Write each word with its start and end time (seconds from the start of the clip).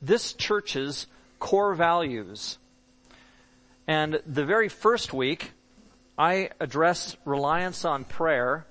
this 0.00 0.32
church's 0.32 1.06
core 1.38 1.74
values. 1.74 2.58
And 3.86 4.20
the 4.26 4.44
very 4.44 4.68
first 4.68 5.12
week, 5.12 5.52
I 6.16 6.50
addressed 6.60 7.16
reliance 7.24 7.84
on 7.84 8.04
prayer, 8.04 8.66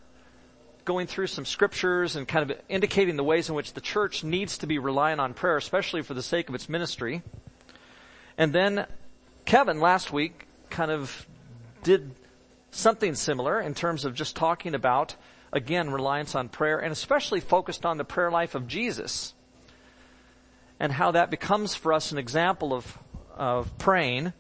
going 0.86 1.08
through 1.08 1.28
some 1.28 1.46
scriptures 1.46 2.16
and 2.16 2.28
kind 2.28 2.50
of 2.50 2.58
indicating 2.70 3.16
the 3.16 3.24
ways 3.24 3.50
in 3.50 3.56
which 3.56 3.74
the 3.74 3.82
church 3.82 4.24
needs 4.24 4.58
to 4.60 4.68
be 4.68 4.80
reliant 4.80 5.20
on 5.20 5.34
prayer, 5.34 5.58
especially 5.58 6.02
for 6.02 6.14
the 6.14 6.24
sake 6.24 6.50
of 6.50 6.56
its 6.56 6.70
ministry. 6.70 7.22
And 8.38 8.54
then 8.54 8.88
Kevin 9.46 9.80
last 9.80 10.14
week 10.14 10.48
kind 10.70 10.92
of 10.92 11.28
did 11.84 12.12
something 12.72 13.16
similar 13.16 13.60
in 13.60 13.74
terms 13.74 14.06
of 14.06 14.14
just 14.14 14.36
talking 14.36 14.74
about, 14.74 15.16
again, 15.52 15.90
reliance 15.90 16.36
on 16.36 16.50
prayer 16.50 16.80
and 16.80 16.92
especially 16.92 17.40
focused 17.40 17.86
on 17.86 17.98
the 17.98 18.06
prayer 18.06 18.32
life 18.32 18.56
of 18.56 18.68
Jesus 18.68 19.34
and 20.80 20.92
how 20.92 21.12
that 21.12 21.30
becomes 21.30 21.76
for 21.76 21.94
us 21.94 22.12
an 22.12 22.18
example 22.18 22.74
of, 22.74 22.98
of 23.36 23.78
praying 23.78 24.34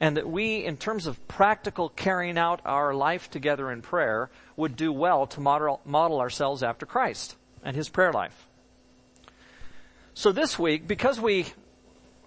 and 0.00 0.16
that 0.16 0.28
we, 0.28 0.64
in 0.64 0.78
terms 0.78 1.06
of 1.06 1.28
practical 1.28 1.90
carrying 1.90 2.38
out 2.38 2.60
our 2.64 2.94
life 2.94 3.30
together 3.30 3.70
in 3.70 3.82
prayer, 3.82 4.30
would 4.56 4.74
do 4.74 4.92
well 4.92 5.26
to 5.26 5.40
model, 5.40 5.80
model 5.84 6.20
ourselves 6.20 6.62
after 6.62 6.86
Christ 6.86 7.36
and 7.62 7.76
his 7.76 7.90
prayer 7.90 8.12
life. 8.12 8.46
So 10.14 10.32
this 10.32 10.58
week, 10.58 10.88
because 10.88 11.20
we 11.20 11.46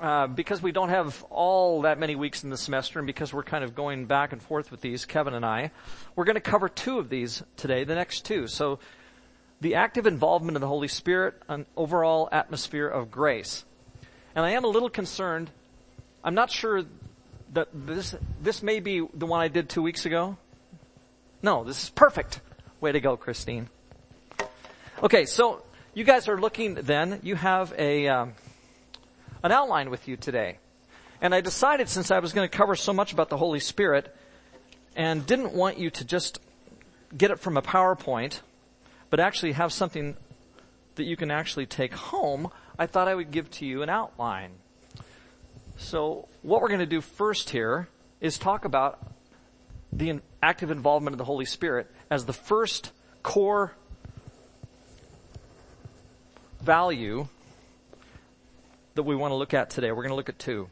uh, 0.01 0.27
because 0.27 0.61
we 0.61 0.73
don't 0.73 0.89
have 0.89 1.23
all 1.29 1.83
that 1.83 1.97
many 1.97 2.15
weeks 2.15 2.43
in 2.43 2.49
the 2.49 2.57
semester 2.57 2.99
and 2.99 3.07
because 3.07 3.33
we're 3.33 3.43
kind 3.43 3.63
of 3.63 3.73
going 3.73 4.05
back 4.05 4.33
and 4.33 4.41
forth 4.41 4.69
with 4.69 4.81
these, 4.81 5.05
Kevin 5.05 5.33
and 5.33 5.45
I, 5.45 5.71
we're 6.15 6.25
going 6.25 6.35
to 6.35 6.41
cover 6.41 6.67
two 6.67 6.99
of 6.99 7.07
these 7.07 7.41
today, 7.55 7.85
the 7.85 7.95
next 7.95 8.25
two. 8.25 8.47
So 8.47 8.79
the 9.63 9.75
active 9.75 10.05
involvement 10.05 10.57
of 10.57 10.61
the 10.61 10.67
Holy 10.67 10.89
Spirit, 10.89 11.41
an 11.47 11.65
overall 11.77 12.27
atmosphere 12.33 12.87
of 12.87 13.09
grace. 13.09 13.63
And 14.35 14.45
I 14.45 14.51
am 14.51 14.65
a 14.65 14.67
little 14.67 14.89
concerned. 14.89 15.49
I'm 16.21 16.35
not 16.35 16.51
sure 16.51 16.83
that 17.53 17.69
this, 17.73 18.13
this 18.41 18.61
may 18.61 18.81
be 18.81 19.07
the 19.13 19.25
one 19.25 19.39
I 19.39 19.47
did 19.47 19.69
two 19.69 19.81
weeks 19.81 20.05
ago. 20.05 20.37
No, 21.41 21.63
this 21.63 21.83
is 21.83 21.89
perfect. 21.89 22.41
Way 22.81 22.91
to 22.91 22.99
go, 22.99 23.15
Christine. 23.15 23.69
Okay, 25.01 25.25
so 25.25 25.63
you 25.93 26.03
guys 26.03 26.27
are 26.27 26.37
looking 26.37 26.73
then, 26.73 27.21
you 27.23 27.35
have 27.35 27.73
a, 27.77 28.09
um, 28.09 28.33
an 29.43 29.53
outline 29.53 29.89
with 29.89 30.09
you 30.09 30.17
today. 30.17 30.57
And 31.21 31.33
I 31.33 31.39
decided 31.39 31.87
since 31.87 32.11
I 32.11 32.19
was 32.19 32.33
going 32.33 32.49
to 32.49 32.57
cover 32.57 32.75
so 32.75 32.91
much 32.91 33.13
about 33.13 33.29
the 33.29 33.37
Holy 33.37 33.61
Spirit 33.61 34.13
and 34.93 35.25
didn't 35.25 35.53
want 35.53 35.77
you 35.77 35.89
to 35.89 36.03
just 36.03 36.41
get 37.15 37.31
it 37.31 37.39
from 37.39 37.55
a 37.55 37.61
PowerPoint, 37.61 38.41
but 39.13 39.19
actually 39.19 39.51
have 39.51 39.71
something 39.71 40.17
that 40.95 41.03
you 41.03 41.15
can 41.15 41.29
actually 41.29 41.67
take 41.67 41.93
home, 41.93 42.49
I 42.79 42.87
thought 42.87 43.07
I 43.07 43.13
would 43.13 43.29
give 43.29 43.47
to 43.51 43.63
you 43.63 43.83
an 43.83 43.89
outline. 43.89 44.53
So 45.77 46.27
what 46.41 46.63
we're 46.63 46.69
going 46.69 46.79
to 46.79 46.87
do 46.87 46.99
first 46.99 47.51
here 47.51 47.87
is 48.21 48.39
talk 48.39 48.65
about 48.65 49.05
the 49.91 50.19
active 50.41 50.71
involvement 50.71 51.13
of 51.13 51.19
the 51.19 51.25
Holy 51.25 51.45
Spirit 51.45 51.91
as 52.09 52.25
the 52.25 52.33
first 52.33 52.91
core 53.21 53.75
value 56.61 57.27
that 58.95 59.03
we 59.03 59.15
want 59.15 59.29
to 59.29 59.35
look 59.35 59.53
at 59.53 59.69
today. 59.69 59.91
We're 59.91 60.01
going 60.01 60.09
to 60.09 60.15
look 60.15 60.29
at 60.29 60.39
two. 60.39 60.69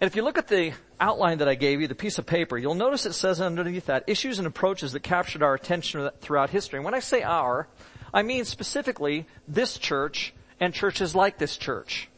And 0.00 0.06
if 0.06 0.14
you 0.14 0.22
look 0.22 0.38
at 0.38 0.46
the 0.46 0.74
outline 1.02 1.38
that 1.38 1.48
I 1.48 1.56
gave 1.56 1.80
you, 1.80 1.88
the 1.88 1.94
piece 1.94 2.18
of 2.18 2.26
paper, 2.26 2.56
you'll 2.56 2.74
notice 2.74 3.04
it 3.04 3.12
says 3.12 3.40
underneath 3.40 3.86
that 3.86 4.04
issues 4.06 4.38
and 4.38 4.46
approaches 4.46 4.92
that 4.92 5.00
captured 5.00 5.42
our 5.42 5.54
attention 5.54 6.08
throughout 6.20 6.50
history. 6.50 6.78
And 6.78 6.84
when 6.84 6.94
I 6.94 7.00
say 7.00 7.22
our, 7.22 7.68
I 8.14 8.22
mean 8.22 8.44
specifically 8.44 9.26
this 9.48 9.76
church 9.78 10.32
and 10.60 10.72
churches 10.72 11.14
like 11.14 11.38
this 11.38 11.56
church. 11.56 12.08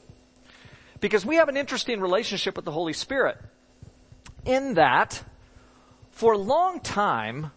Because 1.01 1.25
we 1.25 1.37
have 1.37 1.49
an 1.49 1.57
interesting 1.57 2.01
relationship 2.01 2.57
with 2.57 2.65
the 2.65 2.73
Holy 2.73 2.93
Spirit 2.93 3.39
in 4.45 4.75
that 4.75 5.25
for 6.11 6.35
a 6.35 6.39
long 6.39 6.81
time, 6.81 7.51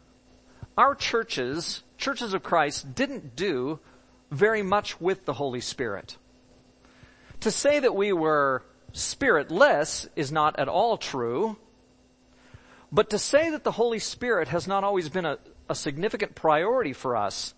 our 0.78 0.96
churches, 0.96 1.84
churches 1.98 2.34
of 2.34 2.42
Christ, 2.42 2.96
didn't 2.96 3.36
do 3.36 3.80
very 4.32 4.64
much 4.64 5.00
with 5.00 5.26
the 5.26 5.34
Holy 5.34 5.62
Spirit. 5.62 6.18
To 7.42 7.52
say 7.52 7.80
that 7.80 7.96
we 7.96 8.14
were 8.14 8.64
spiritless 8.94 10.08
is 10.16 10.32
not 10.32 10.60
at 10.60 10.68
all 10.68 10.98
true, 10.98 11.58
but 12.92 13.10
to 13.10 13.20
say 13.20 13.50
that 13.50 13.64
the 13.64 13.72
Holy 13.72 14.00
Spirit 14.00 14.48
has 14.48 14.68
not 14.68 14.84
always 14.84 15.10
been 15.10 15.26
a, 15.26 15.38
a 15.70 15.76
significant 15.76 16.36
priority 16.36 16.94
for 16.94 17.16
us 17.16 17.54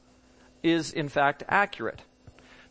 is 0.63 0.91
in 0.91 1.07
fact 1.07 1.44
accurate. 1.47 2.01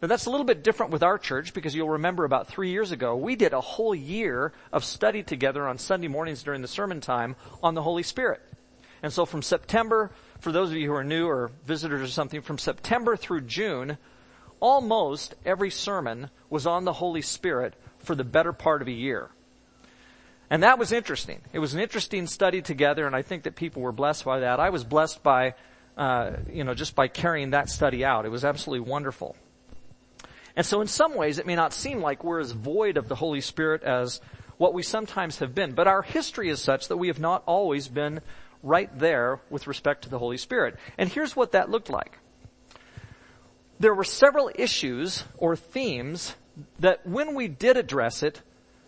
Now 0.03 0.09
that's 0.09 0.27
a 0.27 0.31
little 0.31 0.47
bit 0.47 0.63
different 0.63 0.93
with 0.93 1.03
our 1.03 1.19
church 1.19 1.55
because 1.55 1.75
you'll 1.75 1.91
remember 1.91 2.25
about 2.25 2.49
three 2.49 2.71
years 2.71 2.93
ago, 2.93 3.17
we 3.17 3.37
did 3.37 3.53
a 3.53 3.61
whole 3.61 3.95
year 3.95 4.53
of 4.73 4.85
study 4.85 5.23
together 5.23 5.67
on 5.67 5.79
Sunday 5.79 6.09
mornings 6.09 6.43
during 6.43 6.63
the 6.63 6.69
sermon 6.69 7.01
time 7.01 7.37
on 7.63 7.75
the 7.75 7.83
Holy 7.83 8.03
Spirit. 8.03 8.41
And 9.03 9.13
so 9.13 9.25
from 9.25 9.43
September 9.43 10.11
for 10.41 10.53
those 10.53 10.71
of 10.71 10.77
you 10.77 10.89
who 10.89 10.95
are 10.95 11.05
new 11.05 11.27
or 11.27 11.51
visitors 11.67 12.03
or 12.03 12.13
something, 12.13 12.43
from 12.43 12.59
September 12.59 13.17
through 13.17 13.43
June, 13.43 13.99
almost 14.61 15.35
every 15.45 15.71
sermon 15.71 16.31
was 16.49 16.67
on 16.67 16.85
the 16.85 16.93
Holy 16.93 17.23
Spirit 17.23 17.75
for 18.01 18.15
the 18.15 18.25
better 18.25 18.53
part 18.53 18.83
of 18.83 18.89
a 18.89 18.93
year. 18.93 19.31
And 20.51 20.63
that 20.63 20.79
was 20.79 20.93
interesting. 20.93 21.43
It 21.53 21.59
was 21.59 21.75
an 21.75 21.81
interesting 21.81 22.27
study 22.27 22.63
together, 22.63 23.07
and 23.07 23.15
I 23.15 23.23
think 23.23 23.43
that 23.43 23.55
people 23.55 23.83
were 23.83 23.93
blessed 23.93 24.25
by 24.25 24.41
that. 24.41 24.61
I 24.61 24.71
was 24.71 24.83
blessed 24.83 25.23
by, 25.23 25.55
uh, 25.97 26.33
you 26.51 26.65
know, 26.65 26.75
just 26.75 26.95
by 26.95 27.09
carrying 27.09 27.51
that 27.51 27.69
study 27.69 28.05
out. 28.05 28.25
It 28.25 28.31
was 28.31 28.45
absolutely 28.45 28.89
wonderful. 28.89 29.37
And 30.57 30.65
so 30.65 30.81
in 30.81 30.89
some 30.89 31.15
ways, 31.15 31.39
it 31.39 31.47
may 31.47 31.55
not 31.55 31.73
seem 31.73 32.01
like 32.01 32.25
we're 32.25 32.41
as 32.41 32.53
void 32.53 32.97
of 32.97 33.09
the 33.09 33.15
Holy 33.15 33.41
Spirit 33.41 33.83
as 33.83 34.21
what 34.57 34.75
we 34.75 34.83
sometimes 34.83 35.39
have 35.39 35.55
been, 35.55 35.73
but 35.73 35.87
our 35.87 36.03
history 36.03 36.49
is 36.49 36.61
such 36.61 36.89
that 36.89 36.97
we 36.97 37.09
have 37.09 37.21
not 37.21 37.43
always 37.47 37.87
been 37.87 38.21
right 38.63 38.91
there 38.99 39.41
with 39.51 39.67
respect 39.67 40.03
to 40.03 40.09
the 40.09 40.19
Holy 40.19 40.37
Spirit. 40.37 40.77
And 40.97 41.09
here's 41.09 41.37
what 41.37 41.53
that 41.53 41.71
looked 41.71 41.91
like. 41.91 42.19
There 43.79 43.95
were 43.95 44.03
several 44.05 44.51
issues 44.55 45.25
or 45.37 45.55
themes 45.55 46.35
that 46.79 47.07
when 47.07 47.35
we 47.35 47.49
did 47.49 47.77
address 47.77 48.23
it, 48.23 48.43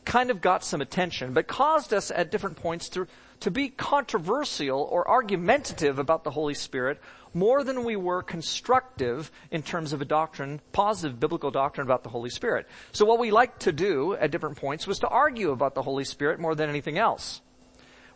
kind 0.05 0.31
of 0.31 0.41
got 0.41 0.65
some 0.65 0.81
attention, 0.81 1.33
but 1.33 1.47
caused 1.47 1.93
us 1.93 2.11
at 2.11 2.31
different 2.31 2.57
points 2.57 2.89
to, 2.91 3.07
to 3.41 3.51
be 3.51 3.69
controversial 3.69 4.81
or 4.81 5.09
argumentative 5.09 5.99
about 5.99 6.25
the 6.25 6.31
Holy 6.31 6.55
Spirit 6.55 7.01
more 7.33 7.63
than 7.63 7.85
we 7.85 7.97
were 7.97 8.23
constructive 8.23 9.31
in 9.51 9.63
terms 9.63 9.93
of 9.93 10.03
a 10.03 10.05
doctrine, 10.05 10.61
positive 10.73 11.21
biblical 11.21 11.51
doctrine 11.51 11.87
about 11.87 12.03
the 12.03 12.09
Holy 12.09 12.31
Spirit. 12.31 12.67
So 12.93 13.05
what 13.05 13.19
we 13.19 13.31
liked 13.31 13.61
to 13.61 13.73
do 13.73 14.15
at 14.15 14.31
different 14.31 14.57
points 14.57 14.87
was 14.87 14.99
to 15.01 15.09
argue 15.09 15.51
about 15.51 15.75
the 15.75 15.83
Holy 15.83 16.05
Spirit 16.05 16.41
more 16.41 16.55
than 16.55 16.69
anything 16.69 16.99
else. 16.99 17.41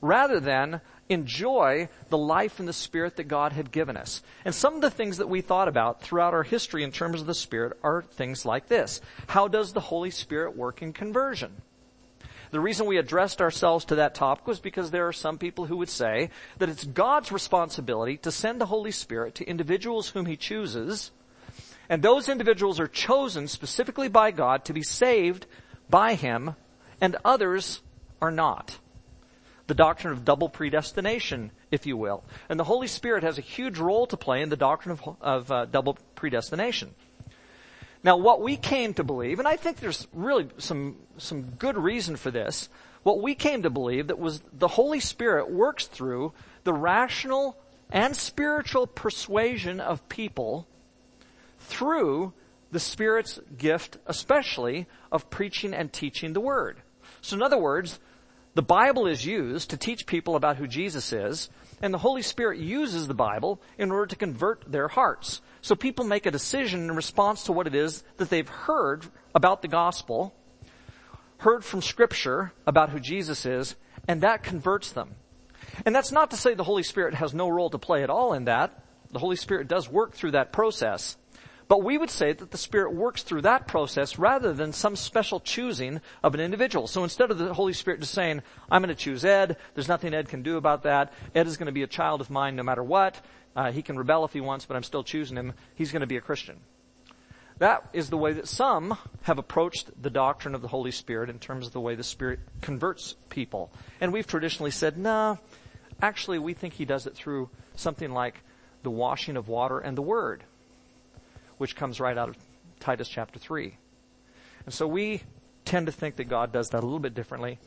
Rather 0.00 0.40
than 0.40 0.80
enjoy 1.08 1.88
the 2.08 2.18
life 2.18 2.58
and 2.58 2.68
the 2.68 2.72
Spirit 2.72 3.16
that 3.16 3.24
God 3.24 3.52
had 3.52 3.70
given 3.70 3.96
us. 3.96 4.22
And 4.44 4.54
some 4.54 4.74
of 4.74 4.80
the 4.80 4.90
things 4.90 5.18
that 5.18 5.28
we 5.28 5.40
thought 5.40 5.68
about 5.68 6.00
throughout 6.00 6.34
our 6.34 6.42
history 6.42 6.82
in 6.82 6.92
terms 6.92 7.20
of 7.20 7.26
the 7.26 7.34
Spirit 7.34 7.78
are 7.82 8.02
things 8.02 8.44
like 8.44 8.68
this. 8.68 9.00
How 9.26 9.48
does 9.48 9.72
the 9.72 9.80
Holy 9.80 10.10
Spirit 10.10 10.56
work 10.56 10.82
in 10.82 10.92
conversion? 10.92 11.52
The 12.50 12.60
reason 12.60 12.86
we 12.86 12.98
addressed 12.98 13.42
ourselves 13.42 13.84
to 13.86 13.96
that 13.96 14.14
topic 14.14 14.46
was 14.46 14.60
because 14.60 14.90
there 14.90 15.08
are 15.08 15.12
some 15.12 15.38
people 15.38 15.66
who 15.66 15.76
would 15.78 15.88
say 15.88 16.30
that 16.58 16.68
it's 16.68 16.84
God's 16.84 17.32
responsibility 17.32 18.16
to 18.18 18.30
send 18.30 18.60
the 18.60 18.66
Holy 18.66 18.92
Spirit 18.92 19.34
to 19.36 19.48
individuals 19.48 20.10
whom 20.10 20.26
He 20.26 20.36
chooses, 20.36 21.10
and 21.88 22.00
those 22.00 22.28
individuals 22.28 22.78
are 22.78 22.86
chosen 22.86 23.48
specifically 23.48 24.08
by 24.08 24.30
God 24.30 24.64
to 24.66 24.72
be 24.72 24.84
saved 24.84 25.46
by 25.90 26.14
Him, 26.14 26.54
and 27.00 27.16
others 27.24 27.82
are 28.22 28.30
not 28.30 28.78
the 29.66 29.74
doctrine 29.74 30.12
of 30.12 30.24
double 30.24 30.48
predestination, 30.48 31.50
if 31.70 31.86
you 31.86 31.96
will. 31.96 32.24
And 32.48 32.60
the 32.60 32.64
Holy 32.64 32.86
Spirit 32.86 33.22
has 33.22 33.38
a 33.38 33.42
huge 33.42 33.78
role 33.78 34.06
to 34.06 34.16
play 34.16 34.42
in 34.42 34.50
the 34.50 34.56
doctrine 34.56 34.92
of, 34.92 35.16
of 35.20 35.50
uh, 35.50 35.64
double 35.66 35.98
predestination. 36.14 36.94
Now, 38.02 38.18
what 38.18 38.42
we 38.42 38.56
came 38.56 38.92
to 38.94 39.04
believe, 39.04 39.38
and 39.38 39.48
I 39.48 39.56
think 39.56 39.78
there's 39.78 40.06
really 40.12 40.48
some, 40.58 40.96
some 41.16 41.42
good 41.42 41.78
reason 41.78 42.16
for 42.16 42.30
this, 42.30 42.68
what 43.02 43.22
we 43.22 43.34
came 43.34 43.62
to 43.62 43.70
believe 43.70 44.08
that 44.08 44.18
was 44.18 44.42
the 44.52 44.68
Holy 44.68 45.00
Spirit 45.00 45.50
works 45.50 45.86
through 45.86 46.32
the 46.64 46.74
rational 46.74 47.56
and 47.90 48.14
spiritual 48.14 48.86
persuasion 48.86 49.80
of 49.80 50.06
people 50.08 50.66
through 51.60 52.32
the 52.72 52.80
Spirit's 52.80 53.40
gift, 53.56 53.96
especially 54.06 54.86
of 55.10 55.30
preaching 55.30 55.72
and 55.72 55.92
teaching 55.92 56.32
the 56.32 56.40
Word. 56.40 56.78
So 57.20 57.36
in 57.36 57.42
other 57.42 57.58
words, 57.58 58.00
the 58.54 58.62
Bible 58.62 59.06
is 59.06 59.26
used 59.26 59.70
to 59.70 59.76
teach 59.76 60.06
people 60.06 60.36
about 60.36 60.56
who 60.56 60.68
Jesus 60.68 61.12
is, 61.12 61.50
and 61.82 61.92
the 61.92 61.98
Holy 61.98 62.22
Spirit 62.22 62.60
uses 62.60 63.08
the 63.08 63.14
Bible 63.14 63.60
in 63.78 63.90
order 63.90 64.06
to 64.06 64.16
convert 64.16 64.70
their 64.70 64.86
hearts. 64.86 65.42
So 65.60 65.74
people 65.74 66.04
make 66.04 66.26
a 66.26 66.30
decision 66.30 66.84
in 66.84 66.94
response 66.94 67.44
to 67.44 67.52
what 67.52 67.66
it 67.66 67.74
is 67.74 68.04
that 68.16 68.30
they've 68.30 68.48
heard 68.48 69.06
about 69.34 69.60
the 69.60 69.68
gospel, 69.68 70.32
heard 71.38 71.64
from 71.64 71.82
scripture 71.82 72.52
about 72.66 72.90
who 72.90 73.00
Jesus 73.00 73.44
is, 73.44 73.74
and 74.06 74.20
that 74.20 74.44
converts 74.44 74.92
them. 74.92 75.16
And 75.84 75.94
that's 75.94 76.12
not 76.12 76.30
to 76.30 76.36
say 76.36 76.54
the 76.54 76.62
Holy 76.62 76.84
Spirit 76.84 77.14
has 77.14 77.34
no 77.34 77.48
role 77.48 77.70
to 77.70 77.78
play 77.78 78.04
at 78.04 78.10
all 78.10 78.34
in 78.34 78.44
that. 78.44 78.84
The 79.10 79.18
Holy 79.18 79.36
Spirit 79.36 79.66
does 79.66 79.88
work 79.88 80.14
through 80.14 80.32
that 80.32 80.52
process. 80.52 81.16
But 81.66 81.82
we 81.82 81.96
would 81.96 82.10
say 82.10 82.32
that 82.32 82.50
the 82.50 82.58
Spirit 82.58 82.94
works 82.94 83.22
through 83.22 83.42
that 83.42 83.66
process 83.66 84.18
rather 84.18 84.52
than 84.52 84.72
some 84.72 84.96
special 84.96 85.40
choosing 85.40 86.00
of 86.22 86.34
an 86.34 86.40
individual. 86.40 86.86
So 86.86 87.04
instead 87.04 87.30
of 87.30 87.38
the 87.38 87.54
Holy 87.54 87.72
Spirit 87.72 88.00
just 88.00 88.12
saying, 88.12 88.42
I'm 88.70 88.82
going 88.82 88.94
to 88.94 89.02
choose 89.02 89.24
Ed, 89.24 89.56
there's 89.74 89.88
nothing 89.88 90.12
Ed 90.12 90.28
can 90.28 90.42
do 90.42 90.56
about 90.56 90.82
that, 90.82 91.12
Ed 91.34 91.46
is 91.46 91.56
going 91.56 91.66
to 91.66 91.72
be 91.72 91.82
a 91.82 91.88
child 91.88 92.20
of 92.20 92.30
mine 92.30 92.56
no 92.56 92.62
matter 92.62 92.82
what, 92.82 93.20
uh, 93.56 93.72
he 93.72 93.82
can 93.82 93.96
rebel 93.96 94.24
if 94.24 94.32
he 94.32 94.40
wants, 94.40 94.66
but 94.66 94.76
I'm 94.76 94.82
still 94.82 95.04
choosing 95.04 95.36
him, 95.36 95.54
he's 95.74 95.92
going 95.92 96.00
to 96.00 96.06
be 96.06 96.16
a 96.16 96.20
Christian. 96.20 96.60
That 97.58 97.88
is 97.92 98.10
the 98.10 98.18
way 98.18 98.32
that 98.32 98.48
some 98.48 98.98
have 99.22 99.38
approached 99.38 99.90
the 100.02 100.10
doctrine 100.10 100.56
of 100.56 100.60
the 100.60 100.68
Holy 100.68 100.90
Spirit 100.90 101.30
in 101.30 101.38
terms 101.38 101.66
of 101.66 101.72
the 101.72 101.80
way 101.80 101.94
the 101.94 102.02
Spirit 102.02 102.40
converts 102.60 103.14
people. 103.30 103.70
And 104.00 104.12
we've 104.12 104.26
traditionally 104.26 104.72
said, 104.72 104.98
nah, 104.98 105.36
actually 106.02 106.40
we 106.40 106.52
think 106.52 106.74
he 106.74 106.84
does 106.84 107.06
it 107.06 107.14
through 107.14 107.48
something 107.76 108.10
like 108.10 108.42
the 108.82 108.90
washing 108.90 109.36
of 109.36 109.48
water 109.48 109.78
and 109.78 109.96
the 109.96 110.02
Word 110.02 110.42
which 111.58 111.76
comes 111.76 112.00
right 112.00 112.16
out 112.16 112.28
of 112.28 112.36
Titus 112.80 113.08
chapter 113.08 113.38
3. 113.38 113.76
And 114.64 114.74
so 114.74 114.86
we 114.86 115.22
tend 115.64 115.86
to 115.86 115.92
think 115.92 116.16
that 116.16 116.24
God 116.24 116.52
does 116.52 116.70
that 116.70 116.82
a 116.82 116.86
little 116.86 116.98
bit 116.98 117.14
differently, 117.14 117.58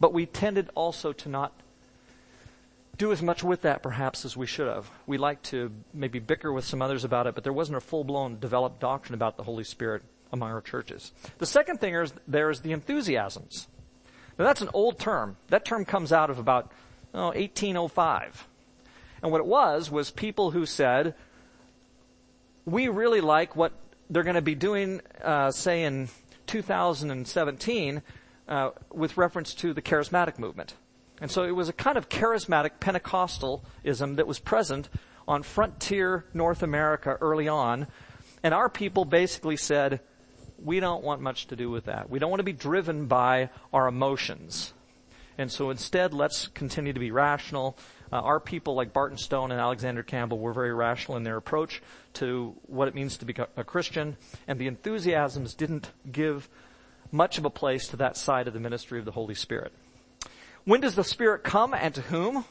but 0.00 0.12
we 0.12 0.26
tended 0.26 0.70
also 0.74 1.12
to 1.12 1.28
not 1.28 1.52
do 2.98 3.10
as 3.10 3.22
much 3.22 3.42
with 3.42 3.62
that 3.62 3.82
perhaps 3.82 4.24
as 4.24 4.36
we 4.36 4.46
should 4.46 4.68
have. 4.68 4.90
We 5.06 5.18
like 5.18 5.42
to 5.44 5.72
maybe 5.92 6.18
bicker 6.18 6.52
with 6.52 6.64
some 6.64 6.82
others 6.82 7.04
about 7.04 7.26
it, 7.26 7.34
but 7.34 7.42
there 7.44 7.52
wasn't 7.52 7.78
a 7.78 7.80
full-blown 7.80 8.38
developed 8.38 8.80
doctrine 8.80 9.14
about 9.14 9.36
the 9.36 9.42
Holy 9.42 9.64
Spirit 9.64 10.02
among 10.32 10.50
our 10.50 10.60
churches. 10.60 11.12
The 11.38 11.46
second 11.46 11.78
thing 11.78 11.94
is 11.94 12.12
there 12.26 12.50
is 12.50 12.60
the 12.60 12.72
enthusiasms. 12.72 13.68
Now 14.38 14.44
that's 14.44 14.62
an 14.62 14.70
old 14.72 14.98
term. 14.98 15.36
That 15.48 15.64
term 15.64 15.84
comes 15.84 16.12
out 16.12 16.30
of 16.30 16.38
about 16.38 16.72
oh, 17.14 17.26
1805. 17.28 18.46
And 19.22 19.30
what 19.30 19.40
it 19.40 19.46
was 19.46 19.90
was 19.90 20.10
people 20.10 20.50
who 20.50 20.66
said, 20.66 21.14
we 22.64 22.88
really 22.88 23.20
like 23.20 23.56
what 23.56 23.72
they're 24.10 24.22
going 24.22 24.36
to 24.36 24.42
be 24.42 24.54
doing, 24.54 25.00
uh, 25.22 25.50
say 25.50 25.84
in 25.84 26.08
2017, 26.46 28.02
uh, 28.48 28.70
with 28.92 29.16
reference 29.16 29.54
to 29.54 29.72
the 29.72 29.82
charismatic 29.82 30.38
movement. 30.38 30.74
And 31.20 31.30
so 31.30 31.44
it 31.44 31.52
was 31.52 31.68
a 31.68 31.72
kind 31.72 31.96
of 31.96 32.08
charismatic 32.08 32.72
Pentecostalism 32.80 34.16
that 34.16 34.26
was 34.26 34.38
present 34.38 34.88
on 35.26 35.42
frontier 35.42 36.24
North 36.34 36.62
America 36.62 37.16
early 37.20 37.48
on. 37.48 37.86
And 38.42 38.52
our 38.52 38.68
people 38.68 39.04
basically 39.04 39.56
said, 39.56 40.00
we 40.58 40.80
don't 40.80 41.04
want 41.04 41.20
much 41.20 41.46
to 41.48 41.56
do 41.56 41.70
with 41.70 41.84
that. 41.84 42.10
We 42.10 42.18
don't 42.18 42.30
want 42.30 42.40
to 42.40 42.44
be 42.44 42.52
driven 42.52 43.06
by 43.06 43.50
our 43.72 43.88
emotions. 43.88 44.72
And 45.38 45.50
so 45.50 45.70
instead, 45.70 46.12
let's 46.12 46.48
continue 46.48 46.92
to 46.92 47.00
be 47.00 47.10
rational. 47.10 47.76
Uh, 48.12 48.16
our 48.16 48.38
people 48.38 48.74
like 48.74 48.92
Barton 48.92 49.16
Stone 49.16 49.52
and 49.52 49.60
Alexander 49.60 50.02
Campbell 50.02 50.38
were 50.38 50.52
very 50.52 50.74
rational 50.74 51.16
in 51.16 51.22
their 51.22 51.38
approach 51.38 51.80
to 52.14 52.54
what 52.66 52.86
it 52.86 52.94
means 52.94 53.16
to 53.16 53.24
be 53.24 53.34
a 53.56 53.64
Christian, 53.64 54.18
and 54.46 54.58
the 54.58 54.66
enthusiasms 54.66 55.54
didn't 55.54 55.90
give 56.10 56.48
much 57.10 57.38
of 57.38 57.46
a 57.46 57.50
place 57.50 57.88
to 57.88 57.96
that 57.96 58.18
side 58.18 58.46
of 58.46 58.54
the 58.54 58.60
ministry 58.60 58.98
of 58.98 59.06
the 59.06 59.12
Holy 59.12 59.34
Spirit. 59.34 59.72
When 60.64 60.80
does 60.80 60.94
the 60.94 61.04
Spirit 61.04 61.42
come 61.42 61.72
and 61.72 61.94
to 61.94 62.02
whom? 62.02 62.44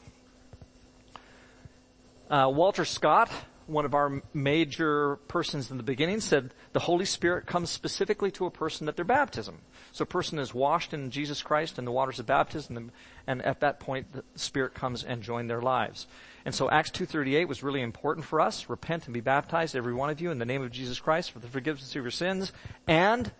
Uh, 2.28 2.50
Walter 2.52 2.84
Scott 2.84 3.30
one 3.72 3.84
of 3.84 3.94
our 3.94 4.22
major 4.34 5.16
persons 5.28 5.70
in 5.70 5.76
the 5.76 5.82
beginning 5.82 6.20
said 6.20 6.54
the 6.72 6.80
Holy 6.80 7.04
Spirit 7.04 7.46
comes 7.46 7.70
specifically 7.70 8.30
to 8.32 8.46
a 8.46 8.50
person 8.50 8.88
at 8.88 8.96
their 8.96 9.04
baptism. 9.04 9.58
So 9.92 10.02
a 10.02 10.06
person 10.06 10.38
is 10.38 10.54
washed 10.54 10.94
in 10.94 11.10
Jesus 11.10 11.42
Christ 11.42 11.78
in 11.78 11.84
the 11.84 11.92
waters 11.92 12.18
of 12.18 12.26
baptism, 12.26 12.90
and 13.26 13.42
at 13.42 13.60
that 13.60 13.80
point 13.80 14.12
the 14.12 14.24
Spirit 14.36 14.74
comes 14.74 15.02
and 15.02 15.22
joins 15.22 15.48
their 15.48 15.62
lives. 15.62 16.06
And 16.44 16.54
so 16.54 16.70
Acts 16.70 16.90
2.38 16.90 17.46
was 17.48 17.62
really 17.62 17.82
important 17.82 18.26
for 18.26 18.40
us. 18.40 18.68
Repent 18.68 19.06
and 19.06 19.14
be 19.14 19.20
baptized, 19.20 19.76
every 19.76 19.94
one 19.94 20.10
of 20.10 20.20
you, 20.20 20.30
in 20.30 20.38
the 20.38 20.44
name 20.44 20.62
of 20.62 20.70
Jesus 20.70 20.98
Christ 20.98 21.30
for 21.30 21.38
the 21.38 21.48
forgiveness 21.48 21.94
of 21.94 22.02
your 22.02 22.10
sins, 22.10 22.52
and, 22.86 23.30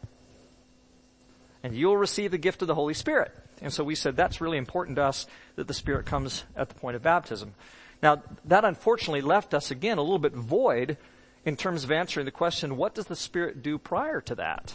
and 1.62 1.74
you'll 1.74 1.96
receive 1.96 2.30
the 2.30 2.38
gift 2.38 2.62
of 2.62 2.68
the 2.68 2.74
Holy 2.74 2.94
Spirit. 2.94 3.32
And 3.60 3.72
so 3.72 3.84
we 3.84 3.94
said 3.94 4.16
that's 4.16 4.40
really 4.40 4.58
important 4.58 4.96
to 4.96 5.04
us 5.04 5.26
that 5.56 5.68
the 5.68 5.74
Spirit 5.74 6.06
comes 6.06 6.44
at 6.56 6.68
the 6.68 6.74
point 6.74 6.96
of 6.96 7.02
baptism. 7.02 7.54
Now, 8.02 8.22
that 8.46 8.64
unfortunately 8.64 9.20
left 9.20 9.54
us 9.54 9.70
again 9.70 9.98
a 9.98 10.02
little 10.02 10.18
bit 10.18 10.34
void 10.34 10.96
in 11.44 11.56
terms 11.56 11.84
of 11.84 11.92
answering 11.92 12.26
the 12.26 12.32
question, 12.32 12.76
what 12.76 12.94
does 12.94 13.06
the 13.06 13.16
Spirit 13.16 13.62
do 13.62 13.78
prior 13.78 14.20
to 14.22 14.34
that? 14.34 14.74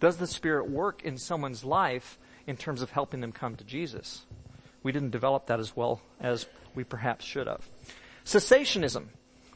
Does 0.00 0.18
the 0.18 0.26
Spirit 0.26 0.70
work 0.70 1.02
in 1.02 1.16
someone's 1.16 1.64
life 1.64 2.18
in 2.46 2.56
terms 2.56 2.82
of 2.82 2.90
helping 2.90 3.20
them 3.20 3.32
come 3.32 3.56
to 3.56 3.64
Jesus? 3.64 4.26
We 4.82 4.92
didn't 4.92 5.10
develop 5.10 5.46
that 5.46 5.60
as 5.60 5.74
well 5.76 6.02
as 6.20 6.46
we 6.74 6.84
perhaps 6.84 7.24
should 7.24 7.46
have. 7.46 7.66
Cessationism, 8.24 9.06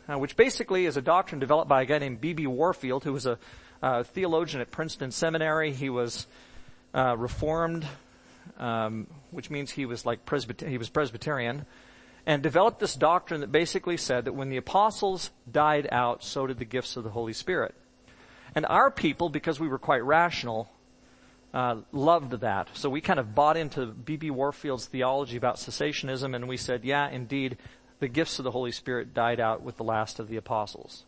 uh, 0.09 0.19
which 0.19 0.37
basically 0.37 0.87
is 0.87 0.97
a 0.97 1.03
doctrine 1.03 1.41
developed 1.41 1.69
by 1.69 1.83
a 1.83 1.85
guy 1.85 1.99
named 1.99 2.21
B.B. 2.21 2.47
Warfield, 2.47 3.05
who 3.05 3.13
was 3.13 3.27
a 3.27 3.39
uh, 3.83 4.05
theologian 4.05 4.61
at 4.61 4.71
Princeton 4.71 5.11
Seminary. 5.11 5.73
He 5.73 5.91
was 5.91 6.27
uh, 6.95 7.17
Reformed, 7.17 7.87
um, 8.57 9.07
which 9.33 9.51
means 9.51 9.71
he 9.71 9.85
was 9.85 10.07
like 10.07 10.25
Presbyter- 10.25 10.69
he 10.69 10.79
was 10.79 10.89
Presbyterian 10.89 11.67
and 12.27 12.43
developed 12.43 12.81
this 12.81 12.95
doctrine 12.95 13.41
that 13.41 13.53
basically 13.53 13.97
said 13.97 14.25
that 14.25 14.35
when 14.35 14.51
the 14.51 14.57
apostles 14.57 15.31
died 15.51 15.89
out, 15.93 16.25
so 16.25 16.47
did 16.47 16.59
the 16.59 16.65
gifts 16.65 16.97
of 16.97 17.05
the 17.05 17.11
Holy 17.11 17.33
Spirit. 17.33 17.75
And 18.55 18.67
our 18.67 18.91
people, 18.91 19.29
because 19.29 19.61
we 19.61 19.69
were 19.69 19.79
quite 19.79 20.05
rational, 20.05 20.69
uh, 21.55 21.77
loved 21.93 22.33
that. 22.41 22.69
So 22.75 22.91
we 22.91 23.01
kind 23.01 23.21
of 23.21 23.35
bought 23.35 23.57
into 23.57 23.87
B.B. 23.87 24.31
Warfield's 24.31 24.87
theology 24.87 25.37
about 25.37 25.57
cessationism, 25.57 26.35
and 26.35 26.49
we 26.49 26.57
said, 26.57 26.85
yeah, 26.85 27.09
indeed, 27.09 27.59
the 28.01 28.09
gifts 28.09 28.39
of 28.39 28.45
the 28.45 28.51
Holy 28.51 28.73
Spirit 28.73 29.15
died 29.15 29.41
out 29.41 29.63
with 29.63 29.77
the 29.77 29.85
last 29.85 30.19
of 30.19 30.29
the 30.29 30.37
apostles. 30.37 31.05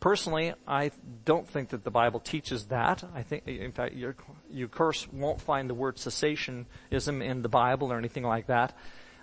Personally, 0.00 0.54
I 0.66 0.90
don't 1.26 1.46
think 1.46 1.68
that 1.68 1.84
the 1.84 1.90
Bible 1.90 2.20
teaches 2.20 2.66
that. 2.66 3.04
I 3.14 3.22
think, 3.22 3.46
in 3.46 3.70
fact, 3.70 3.94
you, 3.94 4.14
you 4.50 4.66
course 4.66 5.06
won't 5.12 5.42
find 5.42 5.68
the 5.68 5.74
word 5.74 5.96
cessationism 5.96 7.22
in 7.22 7.42
the 7.42 7.50
Bible 7.50 7.92
or 7.92 7.98
anything 7.98 8.24
like 8.24 8.46
that. 8.46 8.72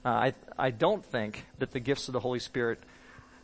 Uh, 0.05 0.09
I, 0.09 0.33
I 0.57 0.71
don't 0.71 1.03
think 1.03 1.45
that 1.59 1.71
the 1.71 1.79
gifts 1.79 2.07
of 2.07 2.13
the 2.13 2.19
Holy 2.19 2.39
Spirit 2.39 2.79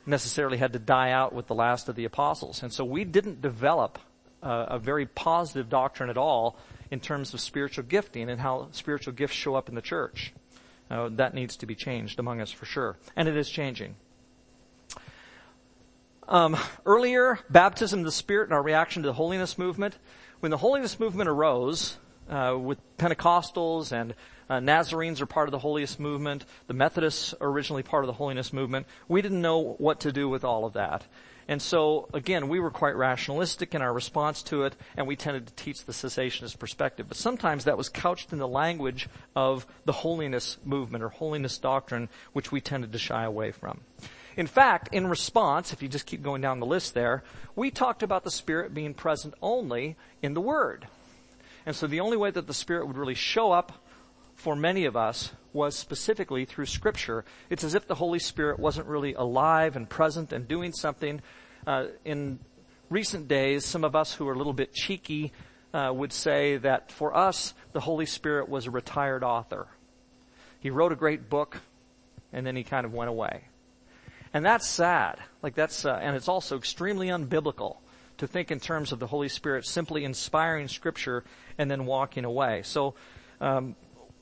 necessarily 0.05 0.57
had 0.57 0.73
to 0.73 0.79
die 0.79 1.11
out 1.11 1.33
with 1.33 1.47
the 1.47 1.55
last 1.55 1.89
of 1.89 1.95
the 1.95 2.05
apostles. 2.05 2.63
And 2.63 2.71
so 2.71 2.83
we 2.83 3.03
didn't 3.03 3.41
develop 3.41 4.00
uh, 4.41 4.65
a 4.69 4.79
very 4.79 5.05
positive 5.05 5.69
doctrine 5.69 6.09
at 6.09 6.17
all 6.17 6.57
in 6.91 7.00
terms 7.00 7.33
of 7.33 7.39
spiritual 7.39 7.85
gifting 7.85 8.29
and 8.29 8.39
how 8.39 8.67
spiritual 8.71 9.13
gifts 9.13 9.35
show 9.35 9.55
up 9.55 9.69
in 9.69 9.75
the 9.75 9.81
church. 9.81 10.33
Uh, 10.91 11.09
that 11.13 11.33
needs 11.33 11.57
to 11.57 11.65
be 11.65 11.75
changed 11.75 12.19
among 12.19 12.41
us 12.41 12.51
for 12.51 12.65
sure. 12.65 12.97
And 13.15 13.27
it 13.27 13.38
is 13.38 13.49
changing. 13.49 13.95
Um, 16.27 16.57
earlier, 16.85 17.39
baptism 17.49 17.99
of 17.99 18.06
the 18.06 18.11
Spirit 18.11 18.45
and 18.45 18.53
our 18.53 18.61
reaction 18.61 19.03
to 19.03 19.07
the 19.07 19.13
holiness 19.13 19.57
movement. 19.57 19.97
When 20.39 20.51
the 20.51 20.57
holiness 20.57 20.99
movement 20.99 21.30
arose, 21.30 21.97
uh, 22.30 22.57
with 22.57 22.80
Pentecostals 22.97 23.92
and 23.92 24.13
uh, 24.50 24.59
Nazarenes 24.59 25.21
are 25.21 25.26
part 25.26 25.47
of 25.47 25.52
the 25.52 25.59
holiness 25.59 26.00
movement. 26.00 26.45
The 26.68 26.73
Methodists 26.73 27.33
are 27.40 27.47
originally 27.47 27.83
part 27.83 28.04
of 28.04 28.07
the 28.07 28.14
holiness 28.14 28.54
movement. 28.54 28.88
We 29.07 29.21
didn't 29.21 29.42
know 29.42 29.76
what 29.78 30.02
to 30.02 30.12
do 30.12 30.30
with 30.30 30.44
all 30.44 30.66
of 30.66 30.73
that. 30.73 31.06
And 31.47 31.62
so, 31.62 32.07
again, 32.14 32.47
we 32.47 32.59
were 32.59 32.71
quite 32.71 32.95
rationalistic 32.95 33.76
in 33.76 33.81
our 33.81 33.94
response 33.94 34.44
to 34.44 34.64
it, 34.64 34.76
and 34.95 35.07
we 35.07 35.16
tended 35.16 35.47
to 35.47 35.54
teach 35.54 35.83
the 35.83 35.92
cessationist 35.92 36.57
perspective. 36.57 37.07
But 37.09 37.18
sometimes 37.18 37.66
that 37.66 37.78
was 37.78 37.90
couched 37.90 38.31
in 38.31 38.40
the 38.40 38.47
language 38.47 39.09
of 39.35 39.68
the 39.83 39.92
holiness 39.92 40.57
movement 40.64 41.04
or 41.04 41.09
holiness 41.09 41.57
doctrine, 41.57 42.07
which 42.31 42.52
we 42.52 42.62
tended 42.62 42.94
to 42.94 42.97
shy 42.97 43.23
away 43.23 43.52
from. 43.52 43.81
In 44.38 44.47
fact, 44.47 44.90
in 44.94 45.07
response, 45.07 45.73
if 45.73 45.83
you 45.83 45.90
just 45.90 46.06
keep 46.06 46.23
going 46.23 46.42
down 46.42 46.59
the 46.59 46.66
list 46.66 46.94
there, 46.94 47.23
we 47.56 47.69
talked 47.69 48.04
about 48.04 48.23
the 48.23 48.31
Spirit 48.31 48.73
being 48.73 48.94
present 48.94 49.33
only 49.42 49.95
in 50.21 50.33
the 50.33 50.42
Word. 50.42 50.88
And 51.66 51.76
so 51.76 51.88
the 51.88 52.00
only 52.00 52.18
way 52.18 52.31
that 52.31 52.47
the 52.47 52.54
Spirit 52.54 52.88
would 52.88 52.97
really 52.97 53.14
show 53.16 53.52
up 53.52 53.82
for 54.35 54.56
many 54.56 54.85
of 54.85 54.95
us 54.95 55.31
was 55.54 55.75
specifically 55.75 56.45
through 56.45 56.66
Scripture. 56.66 57.23
It's 57.49 57.63
as 57.63 57.75
if 57.75 57.87
the 57.87 57.95
Holy 57.95 58.19
Spirit 58.19 58.59
wasn't 58.59 58.87
really 58.87 59.13
alive 59.13 59.75
and 59.75 59.90
present 59.90 60.33
and 60.33 60.47
doing 60.47 60.73
something. 60.73 61.21
Uh, 61.66 61.85
in 62.04 62.40
recent 62.90 63.28
days, 63.28 63.66
some 63.66 63.83
of 63.83 63.95
us 63.95 64.13
who 64.13 64.28
are 64.28 64.33
a 64.33 64.37
little 64.37 64.54
bit 64.54 64.73
cheeky 64.73 65.31
uh, 65.73 65.92
would 65.94 66.13
say 66.13 66.57
that 66.57 66.92
for 66.92 67.16
us, 67.16 67.54
the 67.71 67.80
Holy 67.80 68.06
Spirit 68.06 68.49
was 68.49 68.68
a 68.68 68.71
retired 68.71 69.23
author. 69.23 69.68
He 70.59 70.69
wrote 70.69 70.92
a 70.92 70.95
great 70.95 71.30
book, 71.30 71.61
and 72.31 72.45
then 72.45 72.56
he 72.56 72.63
kind 72.63 72.85
of 72.85 72.94
went 72.94 73.09
away. 73.09 73.45
And 74.33 74.45
that's 74.45 74.68
sad. 74.68 75.19
Like 75.42 75.56
that's, 75.56 75.85
uh, 75.85 75.99
and 76.02 76.16
it's 76.16 76.28
also 76.28 76.57
extremely 76.57 77.07
unbiblical 77.07 77.78
to 78.18 78.28
think 78.28 78.52
in 78.52 78.59
terms 78.59 78.92
of 78.92 78.99
the 78.99 79.07
Holy 79.07 79.30
Spirit 79.30 79.66
simply 79.66 80.04
inspiring 80.04 80.68
Scripture 80.68 81.23
and 81.57 81.69
then 81.69 81.85
walking 81.85 82.25
away. 82.25 82.61
So, 82.63 82.95
um, 83.42 83.75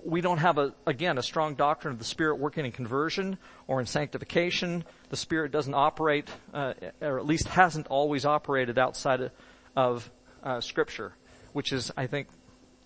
we 0.03 0.21
don't 0.21 0.39
have 0.39 0.57
a, 0.57 0.73
again, 0.85 1.17
a 1.17 1.23
strong 1.23 1.55
doctrine 1.55 1.93
of 1.93 1.99
the 1.99 2.05
Spirit 2.05 2.39
working 2.39 2.65
in 2.65 2.71
conversion 2.71 3.37
or 3.67 3.79
in 3.79 3.85
sanctification. 3.85 4.83
The 5.09 5.17
Spirit 5.17 5.51
doesn't 5.51 5.73
operate, 5.73 6.29
uh, 6.53 6.73
or 7.01 7.19
at 7.19 7.25
least 7.25 7.47
hasn't 7.47 7.87
always 7.87 8.25
operated 8.25 8.77
outside 8.77 9.31
of, 9.75 10.09
uh, 10.43 10.61
Scripture, 10.61 11.13
which 11.53 11.71
is, 11.71 11.91
I 11.95 12.07
think, 12.07 12.27